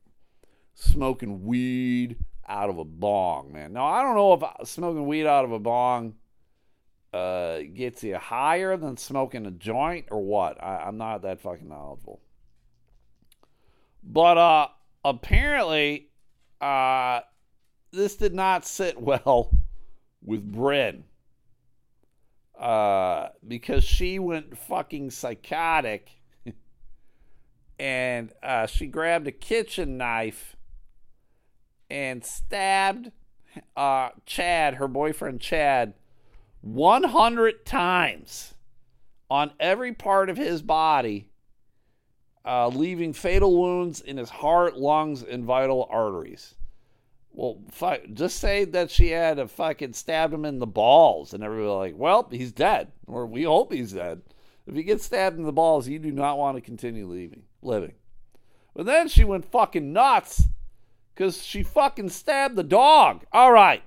Smoking 0.74 1.44
weed 1.44 2.16
out 2.48 2.70
of 2.70 2.78
a 2.78 2.84
bong, 2.84 3.52
man. 3.52 3.72
Now, 3.72 3.86
I 3.86 4.02
don't 4.02 4.14
know 4.14 4.34
if 4.34 4.68
smoking 4.68 5.06
weed 5.06 5.26
out 5.26 5.44
of 5.44 5.52
a 5.52 5.58
bong 5.58 6.14
uh, 7.12 7.60
gets 7.74 8.02
you 8.04 8.16
higher 8.16 8.76
than 8.76 8.96
smoking 8.96 9.46
a 9.46 9.50
joint 9.50 10.06
or 10.10 10.22
what. 10.22 10.62
I, 10.62 10.88
am 10.88 10.98
not 10.98 11.22
that 11.22 11.40
fucking 11.40 11.68
knowledgeable. 11.68 12.20
But 14.02 14.38
uh, 14.38 14.68
apparently, 15.04 16.10
uh, 16.60 17.20
this 17.90 18.16
did 18.16 18.34
not 18.34 18.66
sit 18.66 19.00
well 19.00 19.50
with 20.22 20.44
Bryn. 20.52 21.04
Uh, 22.58 23.28
because 23.46 23.84
she 23.84 24.18
went 24.18 24.56
fucking 24.56 25.10
psychotic 25.10 26.10
and 27.78 28.32
uh, 28.42 28.64
she 28.64 28.86
grabbed 28.86 29.26
a 29.26 29.32
kitchen 29.32 29.98
knife 29.98 30.55
and 31.90 32.24
stabbed 32.24 33.10
uh, 33.76 34.10
Chad, 34.24 34.74
her 34.74 34.88
boyfriend 34.88 35.40
Chad, 35.40 35.94
100 36.62 37.64
times 37.64 38.54
on 39.30 39.52
every 39.58 39.92
part 39.92 40.30
of 40.30 40.36
his 40.36 40.62
body, 40.62 41.30
uh, 42.44 42.68
leaving 42.68 43.12
fatal 43.12 43.56
wounds 43.56 44.00
in 44.00 44.16
his 44.16 44.30
heart, 44.30 44.76
lungs, 44.76 45.22
and 45.22 45.44
vital 45.44 45.86
arteries. 45.90 46.54
Well, 47.32 47.58
fuck, 47.70 48.00
just 48.14 48.38
say 48.38 48.64
that 48.66 48.90
she 48.90 49.10
had 49.10 49.38
a 49.38 49.46
fucking 49.46 49.92
stabbed 49.92 50.32
him 50.32 50.44
in 50.44 50.58
the 50.58 50.66
balls, 50.66 51.34
and 51.34 51.42
everybody 51.42 51.68
like, 51.68 51.94
well, 51.96 52.26
he's 52.30 52.52
dead, 52.52 52.92
or 53.06 53.26
we 53.26 53.42
hope 53.42 53.72
he's 53.72 53.92
dead. 53.92 54.22
If 54.66 54.74
he 54.74 54.82
gets 54.82 55.04
stabbed 55.04 55.36
in 55.36 55.44
the 55.44 55.52
balls, 55.52 55.86
you 55.86 55.98
do 55.98 56.10
not 56.10 56.38
want 56.38 56.56
to 56.56 56.60
continue 56.60 57.06
leaving, 57.06 57.42
living. 57.62 57.94
But 58.74 58.86
then 58.86 59.08
she 59.08 59.22
went 59.22 59.50
fucking 59.50 59.92
nuts 59.92 60.48
because 61.16 61.42
she 61.42 61.62
fucking 61.62 62.10
stabbed 62.10 62.56
the 62.56 62.62
dog. 62.62 63.24
All 63.32 63.50
right, 63.50 63.82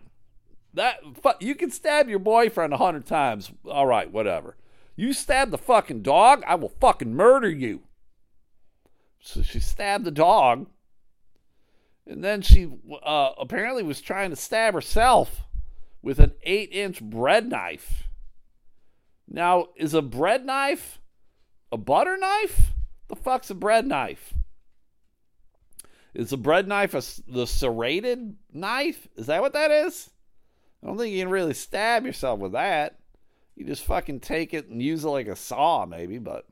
that 0.73 0.97
you 1.39 1.53
can 1.53 1.69
stab 1.69 2.09
your 2.09 2.19
boyfriend 2.19 2.73
a 2.73 2.77
hundred 2.77 3.05
times. 3.05 3.51
All 3.69 3.85
right, 3.85 4.11
whatever. 4.11 4.57
You 4.95 5.13
stab 5.13 5.51
the 5.51 5.57
fucking 5.57 6.01
dog, 6.01 6.43
I 6.45 6.55
will 6.55 6.73
fucking 6.81 7.13
murder 7.13 7.49
you. 7.49 7.81
So 9.21 9.41
she 9.41 9.59
stabbed 9.59 10.05
the 10.05 10.11
dog, 10.11 10.67
and 12.05 12.23
then 12.23 12.41
she 12.41 12.67
uh, 13.03 13.31
apparently 13.37 13.83
was 13.83 14.01
trying 14.01 14.31
to 14.31 14.35
stab 14.35 14.73
herself 14.73 15.43
with 16.01 16.19
an 16.19 16.33
eight-inch 16.43 17.01
bread 17.01 17.49
knife. 17.49 18.09
Now, 19.27 19.67
is 19.75 19.93
a 19.93 20.01
bread 20.01 20.45
knife 20.45 20.99
a 21.71 21.77
butter 21.77 22.17
knife? 22.17 22.71
The 23.09 23.15
fuck's 23.15 23.51
a 23.51 23.55
bread 23.55 23.85
knife? 23.85 24.33
Is 26.13 26.31
the 26.31 26.37
bread 26.37 26.67
knife 26.67 26.93
a, 26.93 27.03
the 27.31 27.45
serrated 27.45 28.35
knife? 28.51 29.07
Is 29.15 29.27
that 29.27 29.41
what 29.41 29.53
that 29.53 29.71
is? 29.71 30.09
I 30.81 30.87
don't 30.87 30.97
think 30.97 31.13
you 31.13 31.21
can 31.21 31.29
really 31.29 31.53
stab 31.53 32.05
yourself 32.05 32.39
with 32.39 32.53
that. 32.53 32.99
You 33.55 33.65
just 33.65 33.83
fucking 33.83 34.21
take 34.21 34.53
it 34.53 34.69
and 34.69 34.81
use 34.81 35.03
it 35.03 35.09
like 35.09 35.27
a 35.27 35.35
saw, 35.35 35.85
maybe, 35.85 36.17
but. 36.17 36.45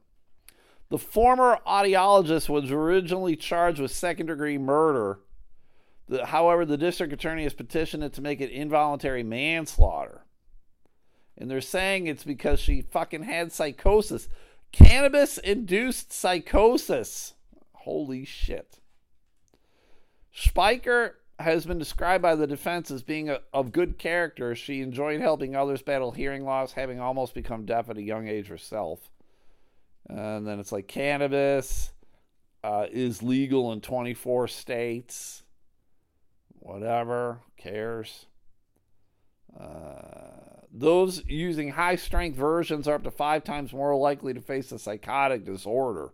The 0.90 0.98
former 0.98 1.60
audiologist 1.68 2.48
was 2.48 2.72
originally 2.72 3.36
charged 3.36 3.80
with 3.80 3.92
second 3.92 4.28
degree 4.28 4.58
murder. 4.58 5.20
The, 6.08 6.26
however, 6.26 6.66
the 6.66 6.78
district 6.78 7.12
attorney 7.12 7.44
has 7.44 7.54
petitioned 7.54 8.04
it 8.04 8.14
to 8.14 8.22
make 8.22 8.40
it 8.40 8.52
involuntary 8.52 9.24
manslaughter. 9.24 10.24
And 11.38 11.52
they're 11.52 11.62
saying 11.62 12.08
it's 12.08 12.24
because 12.24 12.60
she 12.60 12.82
fucking 12.82 13.24
had 13.24 13.52
psychosis. 13.52 14.30
Cannabis 14.72 15.38
induced 15.38 16.14
psychosis. 16.14 17.34
Holy 17.74 18.24
shit. 18.24 18.80
Spejcher 20.38 21.14
has 21.40 21.66
been 21.66 21.80
described 21.80 22.22
by 22.22 22.36
the 22.36 22.48
defense 22.48 22.92
as 22.92 23.02
being 23.02 23.30
a, 23.30 23.40
of 23.54 23.72
good 23.72 23.98
character. 23.98 24.54
She 24.56 24.82
enjoyed 24.82 25.20
helping 25.20 25.56
others 25.56 25.82
battle 25.82 26.12
hearing 26.12 26.46
loss, 26.46 26.74
having 26.74 27.00
almost 27.00 27.34
become 27.34 27.66
deaf 27.66 27.90
at 27.90 27.98
a 27.98 28.02
young 28.02 28.28
age 28.28 28.48
herself. 28.48 29.10
And 30.08 30.48
then 30.48 30.60
it's 30.60 30.72
like 30.72 30.88
cannabis 30.88 31.92
uh, 32.64 32.86
is 32.92 33.24
legal 33.24 33.72
in 33.72 33.82
24 33.82 34.48
states. 34.48 35.44
Whatever, 36.60 37.40
cares. 37.58 38.28
Uh, 39.60 40.62
those 40.72 41.24
using 41.28 41.70
high 41.70 41.96
strength 41.96 42.38
versions 42.38 42.88
are 42.88 42.96
up 42.96 43.04
to 43.04 43.12
five 43.12 43.44
times 43.44 43.74
more 43.74 43.96
likely 43.96 44.34
to 44.34 44.42
face 44.42 44.72
a 44.72 44.78
psychotic 44.78 45.46
disorder. 45.46 46.14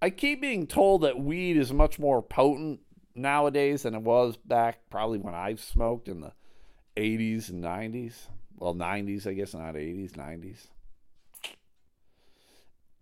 I 0.00 0.10
keep 0.10 0.40
being 0.40 0.66
told 0.66 1.02
that 1.02 1.18
weed 1.18 1.56
is 1.56 1.72
much 1.72 1.98
more 1.98 2.22
potent 2.22 2.80
nowadays 3.18 3.82
than 3.82 3.94
it 3.94 4.02
was 4.02 4.36
back 4.36 4.80
probably 4.90 5.18
when 5.18 5.34
I 5.34 5.54
smoked 5.56 6.08
in 6.08 6.20
the 6.20 6.32
80s 6.96 7.50
and 7.50 7.62
90s. 7.62 8.14
Well, 8.56 8.74
90s, 8.74 9.26
I 9.26 9.34
guess, 9.34 9.54
not 9.54 9.74
80s, 9.74 10.12
90s. 10.12 10.66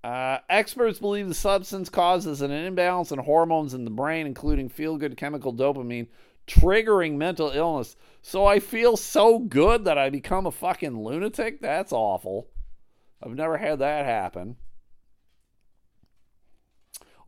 Uh, 0.04 0.38
experts 0.48 0.98
believe 0.98 1.26
the 1.26 1.34
substance 1.34 1.88
causes 1.88 2.40
an 2.40 2.50
imbalance 2.52 3.10
in 3.10 3.18
hormones 3.18 3.74
in 3.74 3.84
the 3.84 3.90
brain, 3.90 4.26
including 4.26 4.68
feel 4.68 4.96
good 4.96 5.16
chemical 5.16 5.52
dopamine, 5.52 6.06
triggering 6.46 7.16
mental 7.16 7.50
illness. 7.50 7.96
So 8.22 8.46
I 8.46 8.60
feel 8.60 8.96
so 8.96 9.38
good 9.38 9.84
that 9.84 9.98
I 9.98 10.10
become 10.10 10.46
a 10.46 10.52
fucking 10.52 11.02
lunatic? 11.02 11.60
That's 11.60 11.92
awful. 11.92 12.48
I've 13.22 13.34
never 13.34 13.56
had 13.56 13.80
that 13.80 14.04
happen. 14.04 14.56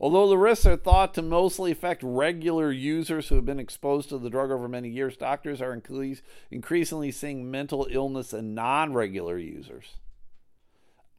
Although 0.01 0.29
the 0.29 0.37
risks 0.37 0.65
are 0.65 0.77
thought 0.77 1.13
to 1.15 1.21
mostly 1.21 1.71
affect 1.71 2.01
regular 2.03 2.71
users 2.71 3.27
who 3.27 3.35
have 3.35 3.45
been 3.45 3.59
exposed 3.59 4.09
to 4.09 4.17
the 4.17 4.29
drug 4.29 4.49
over 4.49 4.69
many 4.69 4.87
years, 4.87 5.17
doctors 5.17 5.61
are 5.61 5.73
increasingly 5.73 7.11
seeing 7.11 7.51
mental 7.51 7.85
illness 7.91 8.33
in 8.33 8.53
non 8.53 8.93
regular 8.93 9.37
users. 9.37 9.97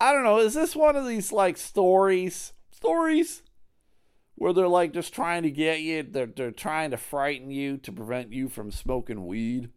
I 0.01 0.13
don't 0.13 0.25
know. 0.25 0.39
Is 0.39 0.55
this 0.55 0.75
one 0.75 0.97
of 0.97 1.07
these 1.07 1.31
like 1.31 1.59
stories? 1.59 2.55
Stories? 2.71 3.43
Where 4.37 4.55
they're 4.55 4.67
like 4.67 4.95
just 4.95 5.13
trying 5.13 5.43
to 5.43 5.51
get 5.51 5.83
you, 5.83 6.03
they're, 6.03 6.25
they're 6.25 6.51
trying 6.51 6.93
to 6.93 6.97
frighten 6.97 7.51
you 7.51 7.77
to 7.77 7.93
prevent 7.93 8.33
you 8.33 8.49
from 8.49 8.71
smoking 8.71 9.27
weed. 9.27 9.69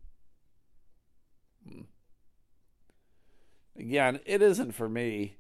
Hmm. 1.68 1.82
Again, 3.78 4.22
it 4.26 4.42
isn't 4.42 4.72
for 4.72 4.88
me. 4.88 5.40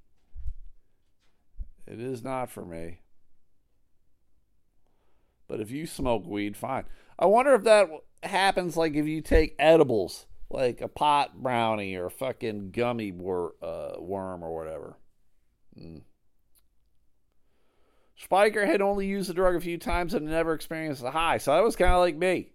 It 1.88 2.01
is 2.01 2.22
not 2.22 2.49
for 2.49 2.66
me. 2.66 2.99
But 5.47 5.59
if 5.59 5.71
you 5.71 5.85
smoke 5.85 6.25
weed, 6.25 6.57
fine. 6.57 6.85
I 7.19 7.25
wonder 7.25 7.53
if 7.53 7.63
that 7.63 7.89
happens 8.23 8.77
like 8.77 8.95
if 8.95 9.07
you 9.07 9.21
take 9.21 9.55
edibles, 9.59 10.25
like 10.49 10.81
a 10.81 10.87
pot 10.87 11.41
brownie 11.41 11.95
or 11.95 12.07
a 12.07 12.11
fucking 12.11 12.71
gummy 12.71 13.11
wor- 13.11 13.55
uh, 13.61 13.93
worm 13.99 14.43
or 14.43 14.55
whatever. 14.55 14.97
Mm. 15.77 16.01
Spejcher 18.21 18.65
had 18.65 18.81
only 18.81 19.07
used 19.07 19.29
the 19.29 19.33
drug 19.33 19.55
a 19.55 19.61
few 19.61 19.77
times 19.77 20.13
and 20.13 20.25
never 20.25 20.53
experienced 20.53 21.01
the 21.01 21.11
high. 21.11 21.37
So 21.37 21.53
that 21.53 21.63
was 21.63 21.75
kind 21.75 21.91
of 21.91 21.99
like 21.99 22.15
me. 22.15 22.53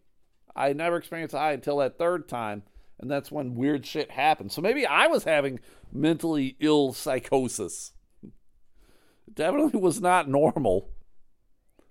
I 0.54 0.72
never 0.72 0.96
experienced 0.96 1.32
the 1.32 1.38
high 1.38 1.52
until 1.52 1.78
that 1.78 1.98
third 1.98 2.28
time, 2.28 2.62
and 2.98 3.10
that's 3.10 3.30
when 3.30 3.54
weird 3.54 3.86
shit 3.86 4.10
happened. 4.10 4.50
So 4.50 4.62
maybe 4.62 4.86
I 4.86 5.06
was 5.06 5.24
having 5.24 5.60
mentally 5.92 6.56
ill 6.60 6.92
psychosis. 6.92 7.92
It 8.22 9.34
definitely 9.34 9.80
was 9.80 10.00
not 10.00 10.28
normal. 10.28 10.90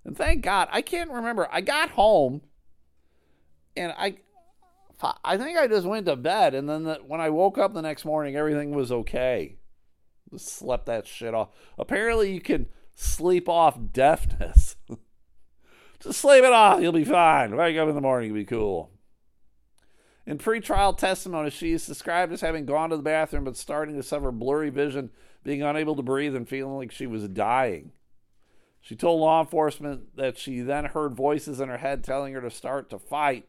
And 0.07 0.17
thank 0.17 0.41
God, 0.41 0.69
I 0.71 0.81
can't 0.81 1.11
remember. 1.11 1.49
I 1.51 1.59
got 1.59 1.91
home 1.91 2.41
and 3.75 3.93
I 3.95 4.15
I 5.23 5.37
think 5.37 5.59
I 5.59 5.67
just 5.67 5.85
went 5.85 6.07
to 6.07 6.15
bed 6.15 6.55
and 6.55 6.67
then 6.67 6.85
the, 6.85 6.95
when 7.05 7.21
I 7.21 7.29
woke 7.29 7.59
up 7.59 7.73
the 7.73 7.83
next 7.83 8.05
morning 8.05 8.35
everything 8.35 8.71
was 8.71 8.91
okay. 8.91 9.57
Just 10.31 10.47
slept 10.47 10.85
that 10.85 11.05
shit 11.07 11.33
off. 11.33 11.49
Apparently 11.77 12.33
you 12.33 12.39
can 12.39 12.67
sleep 12.95 13.49
off 13.49 13.77
deafness. 13.91 14.77
Just 15.99 16.21
sleep 16.21 16.43
it 16.43 16.53
off. 16.53 16.81
You'll 16.81 16.93
be 16.93 17.03
fine. 17.03 17.55
Wake 17.55 17.77
up 17.77 17.89
in 17.89 17.95
the 17.95 18.01
morning. 18.01 18.29
You'll 18.29 18.39
be 18.39 18.45
cool. 18.45 18.91
In 20.25 20.37
pretrial 20.37 20.97
testimony, 20.97 21.49
she 21.49 21.73
is 21.73 21.85
described 21.85 22.31
as 22.31 22.41
having 22.41 22.65
gone 22.65 22.91
to 22.91 22.97
the 22.97 23.03
bathroom 23.03 23.43
but 23.43 23.57
starting 23.57 23.95
to 23.95 24.03
suffer 24.03 24.31
blurry 24.31 24.69
vision, 24.69 25.09
being 25.43 25.63
unable 25.63 25.95
to 25.95 26.03
breathe, 26.03 26.35
and 26.35 26.47
feeling 26.47 26.75
like 26.75 26.91
she 26.91 27.07
was 27.07 27.27
dying. 27.27 27.91
She 28.87 28.95
told 28.95 29.19
law 29.19 29.41
enforcement 29.41 30.15
that 30.15 30.37
she 30.37 30.61
then 30.61 30.85
heard 30.85 31.13
voices 31.13 31.59
in 31.59 31.67
her 31.67 31.79
head 31.79 32.05
telling 32.05 32.33
her 32.33 32.39
to 32.39 32.49
start 32.49 32.89
to 32.91 32.97
fight, 32.97 33.45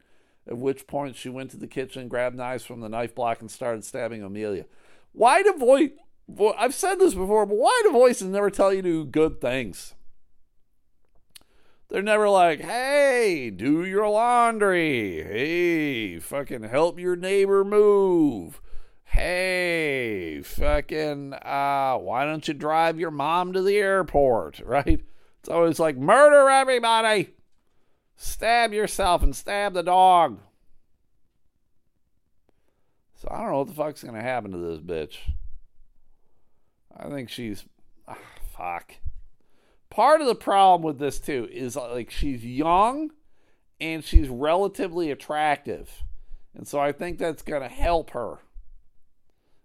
at 0.48 0.58
which 0.58 0.88
point 0.88 1.14
she 1.14 1.28
went 1.28 1.52
to 1.52 1.56
the 1.56 1.68
kitchen, 1.68 2.08
grabbed 2.08 2.34
knives 2.34 2.64
from 2.64 2.80
the 2.80 2.88
knife 2.88 3.14
block, 3.14 3.40
and 3.40 3.48
started 3.48 3.84
stabbing 3.84 4.20
O'Melia. 4.20 4.64
Why 5.12 5.44
do 5.44 5.52
voice 5.56 5.90
I've 6.58 6.74
said 6.74 6.98
this 6.98 7.14
before, 7.14 7.46
but 7.46 7.54
why 7.54 7.82
do 7.84 7.92
voices 7.92 8.26
never 8.26 8.50
tell 8.50 8.74
you 8.74 8.82
to 8.82 8.88
do 8.88 9.04
good 9.04 9.40
things? 9.40 9.94
They're 11.88 12.02
never 12.02 12.28
like, 12.28 12.60
hey, 12.60 13.50
do 13.50 13.84
your 13.84 14.08
laundry. 14.08 15.22
Hey, 15.22 16.18
fucking 16.18 16.64
help 16.64 16.98
your 16.98 17.14
neighbor 17.14 17.64
move. 17.64 18.60
Hey, 19.04 20.42
fucking, 20.42 21.34
uh, 21.34 21.96
why 21.98 22.24
don't 22.24 22.48
you 22.48 22.54
drive 22.54 22.98
your 22.98 23.12
mom 23.12 23.52
to 23.52 23.62
the 23.62 23.76
airport, 23.76 24.58
right? 24.64 25.00
It's 25.48 25.54
always 25.54 25.80
like, 25.80 25.96
murder 25.96 26.50
everybody. 26.50 27.30
Stab 28.16 28.74
yourself 28.74 29.22
and 29.22 29.34
stab 29.34 29.72
the 29.72 29.82
dog. 29.82 30.40
So 33.14 33.28
I 33.30 33.38
don't 33.38 33.52
know 33.52 33.58
what 33.60 33.68
the 33.68 33.72
fuck's 33.72 34.02
to 34.02 34.12
happen 34.12 34.52
to 34.52 34.58
this 34.58 34.80
bitch. 34.80 35.32
I 36.94 37.08
think 37.08 37.30
she's 37.30 37.64
ah, 38.06 38.18
fuck. 38.54 38.96
Part 39.88 40.20
of 40.20 40.26
the 40.26 40.34
problem 40.34 40.82
with 40.82 40.98
this 40.98 41.18
too 41.18 41.48
is 41.50 41.76
like 41.76 42.10
she's 42.10 42.44
young 42.44 43.12
and 43.80 44.04
she's 44.04 44.28
relatively 44.28 45.10
attractive. 45.10 46.02
And 46.54 46.68
so 46.68 46.78
I 46.78 46.92
think 46.92 47.16
that's 47.16 47.40
going 47.40 47.62
to 47.62 47.68
help 47.68 48.10
her. 48.10 48.40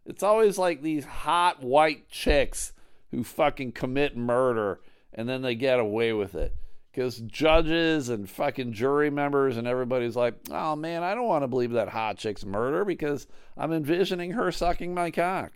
It's 0.05 0.23
always 0.23 0.57
like 0.57 0.81
these 0.81 1.03
hot 1.03 1.61
white 1.61 2.09
chicks 2.09 2.71
who 3.11 3.25
fucking 3.25 3.73
commit 3.73 4.15
murder 4.15 4.79
and 5.14 5.28
then 5.28 5.41
they 5.41 5.55
get 5.55 5.80
away 5.80 6.14
with 6.14 6.36
it. 6.36 6.55
Because 6.91 7.18
judges 7.20 8.09
and 8.09 8.30
fucking 8.30 8.74
jury 8.74 9.09
members 9.09 9.57
and 9.57 9.68
everybody's 9.68 10.16
like, 10.16 10.36
oh 10.51 10.76
man, 10.76 11.01
I 11.01 11.16
don't 11.16 11.28
want 11.28 11.43
to 11.43 11.47
believe 11.47 11.72
that 11.72 11.89
hot 11.89 12.18
chick's 12.18 12.45
murder 12.45 12.86
because 12.86 13.26
I'm 13.57 13.74
envisioning 13.74 14.32
her 14.32 14.51
sucking 14.51 14.93
my 14.93 15.09
cock. 15.09 15.53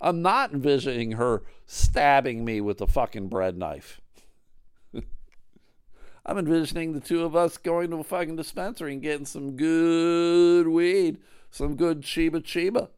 I'm 0.00 0.20
not 0.20 0.52
envisioning 0.52 1.12
her 1.12 1.42
stabbing 1.66 2.44
me 2.44 2.60
with 2.60 2.80
a 2.80 2.88
fucking 2.88 3.28
bread 3.28 3.56
knife. 3.56 4.00
I'm 6.26 6.38
envisioning 6.38 6.92
the 6.92 7.00
two 7.00 7.22
of 7.22 7.36
us 7.36 7.56
going 7.56 7.90
to 7.90 7.98
a 7.98 8.04
fucking 8.04 8.36
dispensary 8.36 8.92
and 8.92 9.02
getting 9.02 9.26
some 9.26 9.56
good 9.56 10.66
weed, 10.66 11.18
some 11.50 11.76
good 11.76 12.02
Chiba 12.02 12.42
Chiba. 12.42 12.88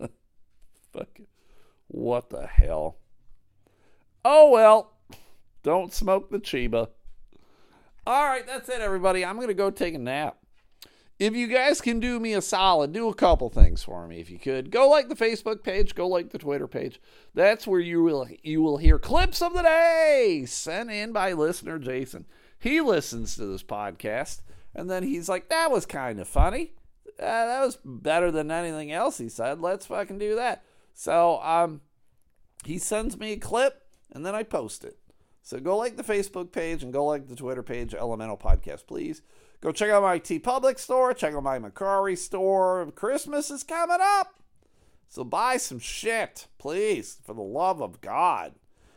Fucking, 0.92 1.26
what 1.88 2.30
the 2.30 2.46
hell? 2.46 2.96
Oh 4.24 4.50
well, 4.50 4.92
don't 5.62 5.92
smoke 5.92 6.30
the 6.30 6.38
Chiba. 6.38 6.88
All 8.06 8.26
right, 8.26 8.46
that's 8.46 8.68
it, 8.68 8.80
everybody. 8.80 9.24
I'm 9.24 9.36
going 9.36 9.48
to 9.48 9.54
go 9.54 9.70
take 9.70 9.94
a 9.94 9.98
nap 9.98 10.42
if 11.22 11.36
you 11.36 11.46
guys 11.46 11.80
can 11.80 12.00
do 12.00 12.18
me 12.18 12.32
a 12.32 12.42
solid, 12.42 12.92
do 12.92 13.08
a 13.08 13.14
couple 13.14 13.48
things 13.48 13.84
for 13.84 14.08
me 14.08 14.18
if 14.18 14.28
you 14.28 14.40
could. 14.40 14.72
Go 14.72 14.88
like 14.88 15.08
the 15.08 15.14
Facebook 15.14 15.62
page, 15.62 15.94
go 15.94 16.08
like 16.08 16.30
the 16.30 16.38
Twitter 16.38 16.66
page. 16.66 17.00
That's 17.32 17.64
where 17.64 17.78
you 17.78 18.02
will 18.02 18.28
you 18.42 18.60
will 18.60 18.78
hear 18.78 18.98
clips 18.98 19.40
of 19.40 19.52
the 19.52 19.62
day 19.62 20.44
sent 20.48 20.90
in 20.90 21.12
by 21.12 21.32
listener 21.32 21.78
Jason. 21.78 22.26
He 22.58 22.80
listens 22.80 23.36
to 23.36 23.46
this 23.46 23.62
podcast 23.62 24.40
and 24.74 24.90
then 24.90 25.04
he's 25.04 25.28
like, 25.28 25.48
"That 25.48 25.70
was 25.70 25.86
kind 25.86 26.18
of 26.18 26.26
funny. 26.26 26.72
Uh, 27.20 27.46
that 27.46 27.60
was 27.60 27.78
better 27.84 28.32
than 28.32 28.50
anything 28.50 28.90
else 28.90 29.18
he 29.18 29.28
said. 29.28 29.60
Let's 29.60 29.86
fucking 29.86 30.18
do 30.18 30.34
that." 30.34 30.64
So, 30.92 31.40
um 31.42 31.82
he 32.64 32.78
sends 32.78 33.16
me 33.16 33.32
a 33.32 33.38
clip 33.38 33.81
and 34.12 34.24
then 34.24 34.34
I 34.34 34.42
post 34.42 34.84
it. 34.84 34.98
So 35.42 35.58
go 35.58 35.76
like 35.76 35.96
the 35.96 36.04
Facebook 36.04 36.52
page 36.52 36.82
and 36.82 36.92
go 36.92 37.04
like 37.04 37.28
the 37.28 37.34
Twitter 37.34 37.62
page, 37.62 37.94
Elemental 37.94 38.36
Podcast, 38.36 38.86
please. 38.86 39.22
Go 39.60 39.72
check 39.72 39.90
out 39.90 40.02
my 40.02 40.18
TeePublic 40.18 40.78
store. 40.78 41.14
Check 41.14 41.34
out 41.34 41.42
my 41.42 41.58
Mercari 41.58 42.16
store. 42.16 42.90
Christmas 42.94 43.50
is 43.50 43.62
coming 43.62 43.98
up. 44.00 44.34
So 45.08 45.24
buy 45.24 45.56
some 45.56 45.78
shit, 45.78 46.46
please, 46.58 47.18
for 47.24 47.34
the 47.34 47.42
love 47.42 47.82
of 47.82 48.00
God. 48.00 48.54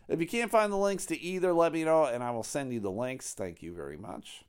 If 0.07 0.19
you 0.19 0.27
can't 0.27 0.51
find 0.51 0.71
the 0.71 0.77
links 0.77 1.05
to 1.07 1.19
either, 1.19 1.51
let 1.51 1.73
me 1.73 1.83
know 1.83 2.05
and 2.05 2.23
I 2.23 2.31
will 2.31 2.43
send 2.43 2.71
you 2.71 2.79
the 2.79 2.91
links. 2.91 3.33
Thank 3.33 3.61
you 3.61 3.73
very 3.73 3.97
much. 3.97 4.45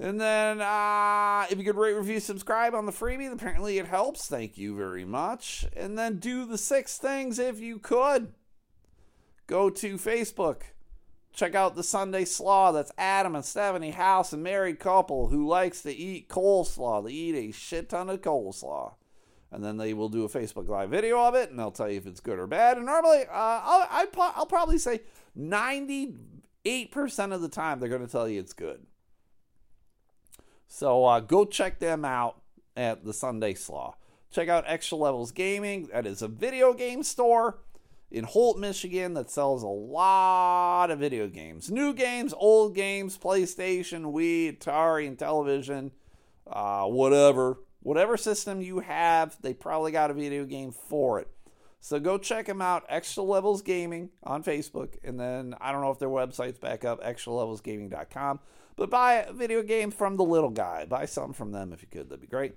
And 0.00 0.18
then, 0.18 0.62
uh, 0.62 1.46
if 1.50 1.58
you 1.58 1.64
could 1.64 1.76
rate, 1.76 1.92
review, 1.92 2.18
subscribe 2.18 2.74
on 2.74 2.86
the 2.86 2.92
freebie, 2.92 3.30
apparently 3.30 3.78
it 3.78 3.86
helps. 3.86 4.26
Thank 4.26 4.56
you 4.56 4.74
very 4.74 5.04
much. 5.04 5.66
And 5.76 5.98
then 5.98 6.16
do 6.16 6.46
the 6.46 6.56
six 6.56 6.96
things 6.96 7.38
if 7.38 7.60
you 7.60 7.78
could. 7.78 8.32
Go 9.52 9.68
to 9.68 9.98
Facebook, 9.98 10.62
Check 11.34 11.54
out 11.54 11.76
the 11.76 11.82
Sunday 11.82 12.24
Slaw. 12.24 12.72
That's 12.72 12.90
Adam 12.96 13.34
and 13.34 13.44
Stephanie 13.44 13.90
House, 13.90 14.32
a 14.32 14.38
married 14.38 14.78
couple 14.78 15.28
who 15.28 15.46
likes 15.46 15.82
to 15.82 15.92
eat 15.92 16.30
coleslaw. 16.30 17.04
They 17.04 17.12
eat 17.12 17.34
a 17.34 17.52
shit 17.52 17.90
ton 17.90 18.08
of 18.08 18.22
coleslaw. 18.22 18.94
And 19.50 19.62
then 19.62 19.76
they 19.76 19.92
will 19.92 20.08
do 20.08 20.24
a 20.24 20.28
Facebook 20.30 20.68
Live 20.68 20.88
video 20.88 21.20
of 21.20 21.34
it, 21.34 21.50
and 21.50 21.58
they'll 21.58 21.70
tell 21.70 21.90
you 21.90 21.98
if 21.98 22.06
it's 22.06 22.20
good 22.20 22.38
or 22.38 22.46
bad. 22.46 22.78
And 22.78 22.86
normally, 22.86 23.24
uh, 23.24 23.30
I'll, 23.30 23.86
I, 23.90 24.06
will 24.38 24.46
probably 24.46 24.78
say 24.78 25.00
98% 25.38 26.14
of 27.34 27.42
the 27.42 27.50
time, 27.50 27.78
they're 27.78 27.90
going 27.90 28.06
to 28.06 28.10
tell 28.10 28.26
you 28.26 28.40
it's 28.40 28.54
good. 28.54 28.86
So 30.66 31.04
uh, 31.04 31.20
go 31.20 31.44
check 31.44 31.78
them 31.78 32.06
out 32.06 32.40
at 32.74 33.04
the 33.04 33.12
Sunday 33.12 33.52
Slaw. 33.52 33.96
Check 34.30 34.48
out 34.48 34.64
Extra 34.66 34.96
Levels 34.96 35.30
Gaming. 35.30 35.90
That 35.92 36.06
is 36.06 36.22
a 36.22 36.28
video 36.28 36.72
game 36.72 37.02
store 37.02 37.58
in 38.12 38.24
Holt, 38.24 38.58
Michigan 38.58 39.14
that 39.14 39.30
sells 39.30 39.62
a 39.62 39.66
lot 39.66 40.90
of 40.90 40.98
video 40.98 41.26
games. 41.26 41.70
New 41.70 41.94
games, 41.94 42.34
old 42.36 42.74
games, 42.74 43.16
PlayStation, 43.16 44.12
Wii, 44.12 44.58
Atari, 44.58 45.08
and 45.08 45.18
television, 45.18 45.92
uh, 46.46 46.84
whatever. 46.84 47.58
Whatever 47.80 48.16
system 48.16 48.60
you 48.60 48.80
have, 48.80 49.36
they 49.40 49.54
probably 49.54 49.90
got 49.90 50.10
a 50.10 50.14
video 50.14 50.44
game 50.44 50.70
for 50.70 51.18
it. 51.18 51.28
So 51.80 51.98
go 51.98 52.16
check 52.16 52.46
them 52.46 52.62
out, 52.62 52.84
Extra 52.88 53.24
Levels 53.24 53.62
Gaming 53.62 54.10
on 54.22 54.44
Facebook. 54.44 54.94
And 55.02 55.18
then 55.18 55.56
I 55.60 55.72
don't 55.72 55.80
know 55.80 55.90
if 55.90 55.98
their 55.98 56.08
website's 56.08 56.58
back 56.58 56.84
up, 56.84 57.02
extralevelsgaming.com. 57.02 58.38
But 58.76 58.90
buy 58.90 59.14
a 59.14 59.32
video 59.32 59.62
game 59.62 59.90
from 59.90 60.16
the 60.16 60.24
little 60.24 60.50
guy. 60.50 60.84
Buy 60.84 61.06
something 61.06 61.32
from 61.32 61.50
them 61.50 61.72
if 61.72 61.82
you 61.82 61.88
could. 61.90 62.08
That'd 62.08 62.20
be 62.20 62.28
great. 62.28 62.54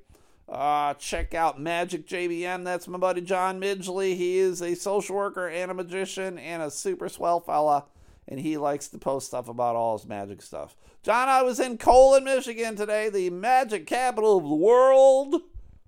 Uh, 0.48 0.94
check 0.96 1.34
out 1.34 1.60
Magic 1.60 2.08
JBM. 2.08 2.64
That's 2.64 2.88
my 2.88 2.98
buddy 2.98 3.22
John 3.22 3.60
Midgley. 3.60 4.16
He 4.16 4.38
is 4.38 4.62
a 4.62 4.76
social 4.76 5.16
worker 5.16 5.48
and 5.48 5.72
a 5.72 5.74
magician 5.74 6.38
and 6.38 6.62
a 6.62 6.70
super 6.70 7.10
swell 7.10 7.40
fella. 7.40 7.86
And 8.28 8.40
he 8.40 8.58
likes 8.58 8.88
to 8.90 8.98
post 8.98 9.28
stuff 9.28 9.48
about 9.50 9.76
all 9.76 9.98
his 9.98 10.08
magic 10.08 10.42
stuff. 10.42 10.76
John, 11.04 11.30
I 11.30 11.44
was 11.44 11.60
in 11.60 11.78
Colon, 11.78 12.24
Michigan 12.24 12.76
today, 12.76 13.10
the 13.10 13.30
magic 13.30 13.86
capital 13.86 14.38
of 14.38 14.44
the 14.44 14.56
world, 14.56 15.36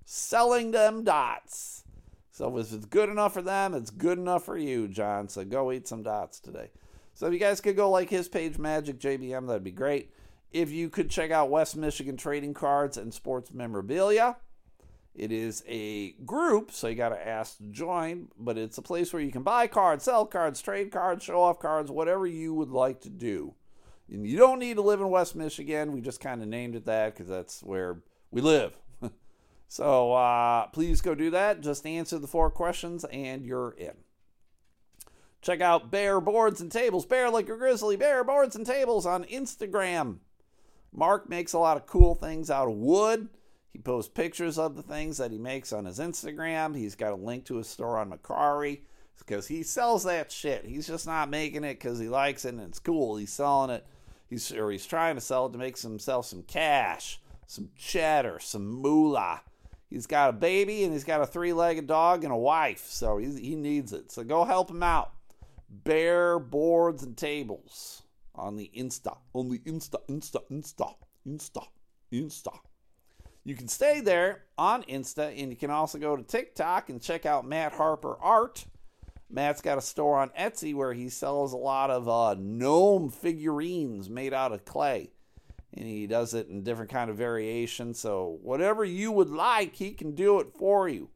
selling 0.05 0.71
them 0.71 1.03
dots. 1.03 1.83
So 2.31 2.55
if 2.57 2.71
it's 2.71 2.85
good 2.85 3.09
enough 3.09 3.33
for 3.33 3.41
them, 3.41 3.73
it's 3.73 3.89
good 3.89 4.19
enough 4.19 4.45
for 4.45 4.57
you, 4.57 4.87
John. 4.87 5.27
So 5.27 5.43
go 5.43 5.71
eat 5.71 5.87
some 5.87 6.03
dots 6.03 6.39
today. 6.39 6.69
So 7.15 7.25
if 7.25 7.33
you 7.33 7.39
guys 7.39 7.61
could 7.61 7.75
go 7.75 7.89
like 7.89 8.11
his 8.11 8.29
page, 8.29 8.59
Magic 8.59 8.99
JBM, 8.99 9.47
that'd 9.47 9.63
be 9.63 9.71
great. 9.71 10.11
If 10.51 10.71
you 10.71 10.89
could 10.89 11.09
check 11.09 11.31
out 11.31 11.49
West 11.49 11.75
Michigan 11.75 12.15
Trading 12.15 12.53
Cards 12.53 12.95
and 12.95 13.11
Sports 13.11 13.51
Memorabilia, 13.51 14.37
it 15.17 15.31
is 15.31 15.63
a 15.67 16.11
group, 16.25 16.71
so 16.71 16.87
you 16.87 16.95
got 16.95 17.09
to 17.09 17.27
ask 17.27 17.57
to 17.57 17.63
join, 17.63 18.27
but 18.37 18.55
it's 18.55 18.77
a 18.77 18.83
place 18.83 19.11
where 19.11 19.21
you 19.21 19.31
can 19.31 19.41
buy 19.41 19.65
cards, 19.65 20.03
sell 20.03 20.27
cards, 20.27 20.61
trade 20.61 20.91
cards, 20.91 21.23
show 21.23 21.41
off 21.41 21.59
cards, 21.59 21.89
whatever 21.89 22.27
you 22.27 22.53
would 22.53 22.69
like 22.69 23.01
to 23.01 23.09
do. 23.09 23.55
And 24.09 24.27
you 24.27 24.37
don't 24.37 24.59
need 24.59 24.75
to 24.75 24.83
live 24.83 25.01
in 25.01 25.09
West 25.09 25.35
Michigan. 25.35 25.91
We 25.91 26.01
just 26.01 26.19
kind 26.19 26.43
of 26.43 26.47
named 26.47 26.75
it 26.75 26.85
that 26.85 27.13
because 27.13 27.27
that's 27.27 27.63
where 27.63 27.97
we 28.29 28.41
live. 28.41 28.77
so 29.67 30.13
uh, 30.13 30.67
please 30.67 31.01
go 31.01 31.15
do 31.15 31.31
that. 31.31 31.61
Just 31.61 31.87
answer 31.87 32.19
the 32.19 32.27
four 32.27 32.51
questions 32.51 33.03
and 33.05 33.43
you're 33.43 33.71
in. 33.71 33.95
Check 35.41 35.61
out 35.61 35.89
Bear 35.89 36.21
Boards 36.21 36.61
and 36.61 36.71
Tables, 36.71 37.05
Bear 37.07 37.31
like 37.31 37.49
a 37.49 37.57
grizzly, 37.57 37.95
Bear 37.95 38.23
Boards 38.23 38.55
and 38.55 38.65
Tables 38.65 39.05
on 39.07 39.23
Instagram. 39.25 40.17
Mark 40.93 41.27
makes 41.27 41.53
a 41.53 41.59
lot 41.59 41.77
of 41.77 41.87
cool 41.87 42.13
things 42.13 42.51
out 42.51 42.67
of 42.67 42.75
wood. 42.75 43.29
He 43.77 43.83
posts 43.83 44.11
pictures 44.11 44.57
of 44.57 44.75
the 44.75 44.81
things 44.81 45.19
that 45.19 45.29
he 45.29 45.37
makes 45.37 45.71
on 45.71 45.85
his 45.85 45.99
Instagram. 45.99 46.75
He's 46.75 46.95
got 46.95 47.13
a 47.13 47.15
link 47.15 47.45
to 47.45 47.57
his 47.57 47.67
store 47.67 47.99
on 47.99 48.09
Mercari 48.09 48.79
because 49.19 49.45
he 49.45 49.61
sells 49.61 50.03
that 50.05 50.31
shit. 50.31 50.65
He's 50.65 50.87
just 50.87 51.05
not 51.05 51.29
making 51.29 51.63
it 51.63 51.75
because 51.75 51.99
he 51.99 52.09
likes 52.09 52.43
it 52.43 52.55
and 52.55 52.61
it's 52.61 52.79
cool. 52.79 53.17
He's 53.17 53.31
selling 53.31 53.69
it. 53.69 53.85
He's 54.31 54.51
or 54.51 54.71
he's 54.71 54.87
trying 54.87 55.13
to 55.13 55.21
sell 55.21 55.45
it 55.45 55.51
to 55.51 55.59
make 55.59 55.79
himself 55.79 56.25
some 56.25 56.41
cash, 56.41 57.19
some 57.45 57.69
cheddar, 57.77 58.39
some 58.39 58.65
moolah. 58.65 59.41
He's 59.91 60.07
got 60.07 60.31
a 60.31 60.33
baby 60.33 60.83
and 60.83 60.91
he's 60.91 61.03
got 61.03 61.21
a 61.21 61.27
three-legged 61.27 61.85
dog 61.85 62.23
and 62.23 62.33
a 62.33 62.37
wife, 62.37 62.87
so 62.87 63.17
he 63.17 63.55
needs 63.55 63.93
it. 63.93 64.11
So 64.11 64.23
go 64.23 64.43
help 64.43 64.71
him 64.71 64.81
out. 64.81 65.11
Bear 65.69 66.39
boards 66.39 67.03
and 67.03 67.15
tables 67.15 68.01
on 68.33 68.55
the 68.55 68.71
Insta, 68.75 69.17
on 69.35 69.49
the 69.49 69.59
Insta, 69.59 69.97
Insta, 70.09 70.41
Insta, 70.49 70.95
Insta, 71.27 71.67
Insta. 72.11 72.57
You 73.47 73.55
can 73.55 73.69
stay 73.69 74.01
there 74.01 74.43
on 74.57 74.83
Insta, 74.83 75.29
and 75.29 75.49
you 75.49 75.55
can 75.55 75.69
also 75.69 75.97
go 75.97 76.17
to 76.17 76.21
TikTok 76.21 76.89
and 76.89 77.01
check 77.01 77.25
out 77.25 77.47
Matt 77.47 77.71
Harper 77.71 78.17
Art. 78.19 78.65
Matt's 79.29 79.61
got 79.61 79.77
a 79.77 79.81
store 79.81 80.19
on 80.19 80.31
Etsy 80.37 80.75
where 80.75 80.91
he 80.91 81.07
sells 81.07 81.53
a 81.53 81.57
lot 81.57 81.89
of 81.89 82.09
uh, 82.09 82.35
gnome 82.37 83.09
figurines 83.09 84.09
made 84.09 84.33
out 84.33 84.51
of 84.51 84.65
clay, 84.65 85.11
and 85.73 85.85
he 85.85 86.07
does 86.07 86.33
it 86.33 86.49
in 86.49 86.61
different 86.61 86.91
kind 86.91 87.09
of 87.09 87.15
variations. 87.15 87.99
So 88.01 88.37
whatever 88.41 88.83
you 88.83 89.13
would 89.13 89.29
like, 89.29 89.77
he 89.77 89.91
can 89.91 90.13
do 90.13 90.41
it 90.41 90.51
for 90.53 90.89
you. 90.89 91.07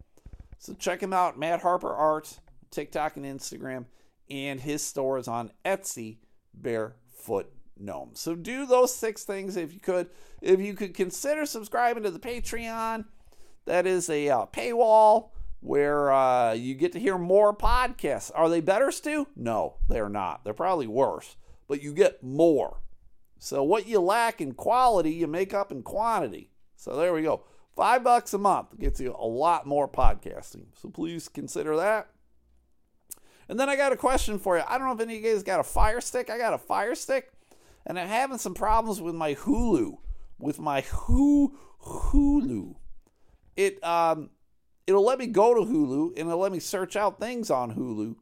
So 0.58 0.74
check 0.74 1.04
him 1.04 1.12
out, 1.12 1.38
Matt 1.38 1.62
Harper 1.62 1.94
Art, 1.94 2.40
TikTok 2.70 3.18
and 3.18 3.26
Instagram, 3.26 3.88
and 4.30 4.62
his 4.62 4.82
store 4.82 5.18
is 5.18 5.28
on 5.28 5.52
Etsy, 5.66 6.20
Barefoot 6.54 7.52
Gnome. 7.82 8.12
So 8.14 8.36
do 8.36 8.66
those 8.66 8.94
six 8.94 9.24
things 9.24 9.58
if 9.58 9.74
you 9.74 9.80
could. 9.80 10.10
If 10.42 10.60
you 10.60 10.74
could 10.74 10.94
consider 10.94 11.46
subscribing 11.46 12.04
to 12.04 12.12
the 12.12 12.20
Patreon, 12.20 13.06
that 13.66 13.86
is 13.86 14.10
a 14.10 14.30
uh, 14.30 14.46
paywall 14.48 15.30
where 15.60 16.12
uh, 16.12 16.54
you 16.54 16.74
get 16.74 16.92
to 16.94 17.00
hear 17.00 17.18
more 17.18 17.56
podcasts. 17.56 18.32
Are 18.34 18.50
they 18.50 18.62
better, 18.62 18.92
Stu? 18.92 19.28
No, 19.36 19.76
they're 19.88 20.10
not. 20.10 20.44
They're 20.44 20.54
probably 20.54 20.88
worse, 20.88 21.36
but 21.68 21.84
you 21.84 21.94
get 21.94 22.24
more. 22.24 22.82
So 23.38 23.64
what 23.64 23.88
you 23.88 24.00
lack 24.00 24.42
in 24.42 24.54
quality, 24.54 25.12
you 25.12 25.28
make 25.28 25.54
up 25.54 25.72
in 25.72 25.84
quantity. 25.84 26.52
So 26.76 26.96
there 26.96 27.14
we 27.14 27.24
go. 27.24 27.44
Five 27.76 28.04
bucks 28.04 28.34
a 28.34 28.38
month 28.38 28.78
gets 28.80 29.00
you 29.00 29.16
a 29.18 29.26
lot 29.26 29.66
more 29.66 29.88
podcasting. 29.88 30.66
So 30.76 30.90
please 30.90 31.30
consider 31.30 31.76
that. 31.78 32.10
And 33.48 33.60
then 33.60 33.70
I 33.70 33.76
got 33.76 33.92
a 33.92 33.98
question 33.98 34.40
for 34.40 34.58
you. 34.58 34.64
I 34.68 34.78
don't 34.78 34.88
know 34.88 34.94
if 34.94 35.00
any 35.00 35.18
of 35.18 35.24
you 35.24 35.32
guys 35.32 35.44
got 35.44 35.60
a 35.60 35.64
fire 35.64 36.02
stick. 36.02 36.30
I 36.30 36.38
got 36.38 36.54
a 36.54 36.58
fire 36.58 36.96
stick, 36.96 37.32
and 37.86 38.00
I'm 38.00 38.08
having 38.08 38.38
some 38.38 38.54
problems 38.54 39.02
with 39.02 39.16
my 39.16 39.36
Hulu. 39.36 39.98
With 40.40 40.60
my 40.60 40.82
Hulu, 40.82 42.76
it 43.56 43.84
um 43.84 44.32
it'll 44.88 45.06
let 45.06 45.20
me 45.20 45.28
go 45.28 45.54
to 45.54 45.62
Hulu 45.62 46.10
and 46.18 46.28
it'll 46.28 46.40
let 46.40 46.52
me 46.52 46.60
search 46.60 46.96
out 46.96 47.20
things 47.20 47.52
on 47.52 47.76
Hulu. 47.76 48.16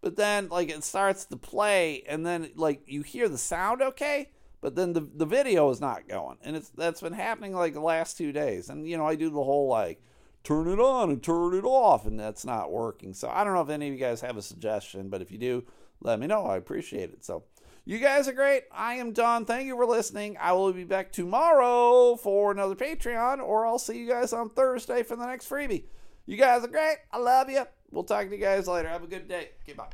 But 0.00 0.16
then 0.16 0.48
like 0.48 0.70
it 0.70 0.84
starts 0.84 1.26
to 1.26 1.36
play 1.36 2.02
and 2.08 2.24
then 2.24 2.50
like 2.56 2.82
you 2.86 3.02
hear 3.02 3.28
the 3.28 3.36
sound 3.36 3.82
okay, 3.82 4.30
but 4.60 4.74
then 4.74 4.94
the 4.94 5.06
the 5.14 5.26
video 5.26 5.68
is 5.70 5.80
not 5.80 6.08
going. 6.08 6.38
And 6.42 6.56
it's 6.56 6.70
that's 6.70 7.02
been 7.02 7.12
happening 7.12 7.52
like 7.54 7.74
the 7.74 7.80
last 7.80 8.16
2 8.16 8.32
days. 8.32 8.70
And 8.70 8.88
you 8.88 8.96
know, 8.96 9.06
I 9.06 9.14
do 9.16 9.28
the 9.28 9.44
whole 9.44 9.68
like 9.68 10.02
turn 10.44 10.68
it 10.68 10.80
on 10.80 11.10
and 11.10 11.22
turn 11.22 11.54
it 11.54 11.64
off 11.64 12.06
and 12.06 12.18
that's 12.18 12.44
not 12.44 12.70
working. 12.72 13.12
So 13.12 13.28
I 13.28 13.44
don't 13.44 13.52
know 13.52 13.62
if 13.62 13.68
any 13.68 13.88
of 13.88 13.92
you 13.92 14.00
guys 14.00 14.20
have 14.20 14.36
a 14.36 14.42
suggestion, 14.42 15.10
but 15.10 15.20
if 15.20 15.30
you 15.30 15.38
do, 15.38 15.64
let 16.00 16.20
me 16.20 16.26
know. 16.26 16.46
I 16.46 16.56
appreciate 16.56 17.10
it. 17.10 17.24
So 17.24 17.42
you 17.86 17.98
guys 17.98 18.26
are 18.26 18.32
great. 18.32 18.64
I 18.72 18.94
am 18.94 19.12
done. 19.12 19.44
Thank 19.44 19.66
you 19.66 19.76
for 19.76 19.86
listening. 19.86 20.36
I 20.40 20.52
will 20.52 20.72
be 20.72 20.84
back 20.84 21.12
tomorrow 21.12 22.16
for 22.16 22.50
another 22.50 22.74
Patreon, 22.74 23.40
or 23.40 23.64
I'll 23.64 23.78
see 23.78 23.98
you 23.98 24.08
guys 24.08 24.32
on 24.32 24.50
Thursday 24.50 25.04
for 25.04 25.14
the 25.14 25.24
next 25.24 25.48
freebie. 25.48 25.84
You 26.26 26.36
guys 26.36 26.64
are 26.64 26.68
great. 26.68 26.96
I 27.12 27.18
love 27.18 27.48
you. 27.48 27.64
We'll 27.92 28.02
talk 28.02 28.28
to 28.28 28.34
you 28.36 28.42
guys 28.42 28.66
later. 28.66 28.88
Have 28.88 29.04
a 29.04 29.06
good 29.06 29.28
day. 29.28 29.50
Okay, 29.62 29.74
bye. 29.74 29.86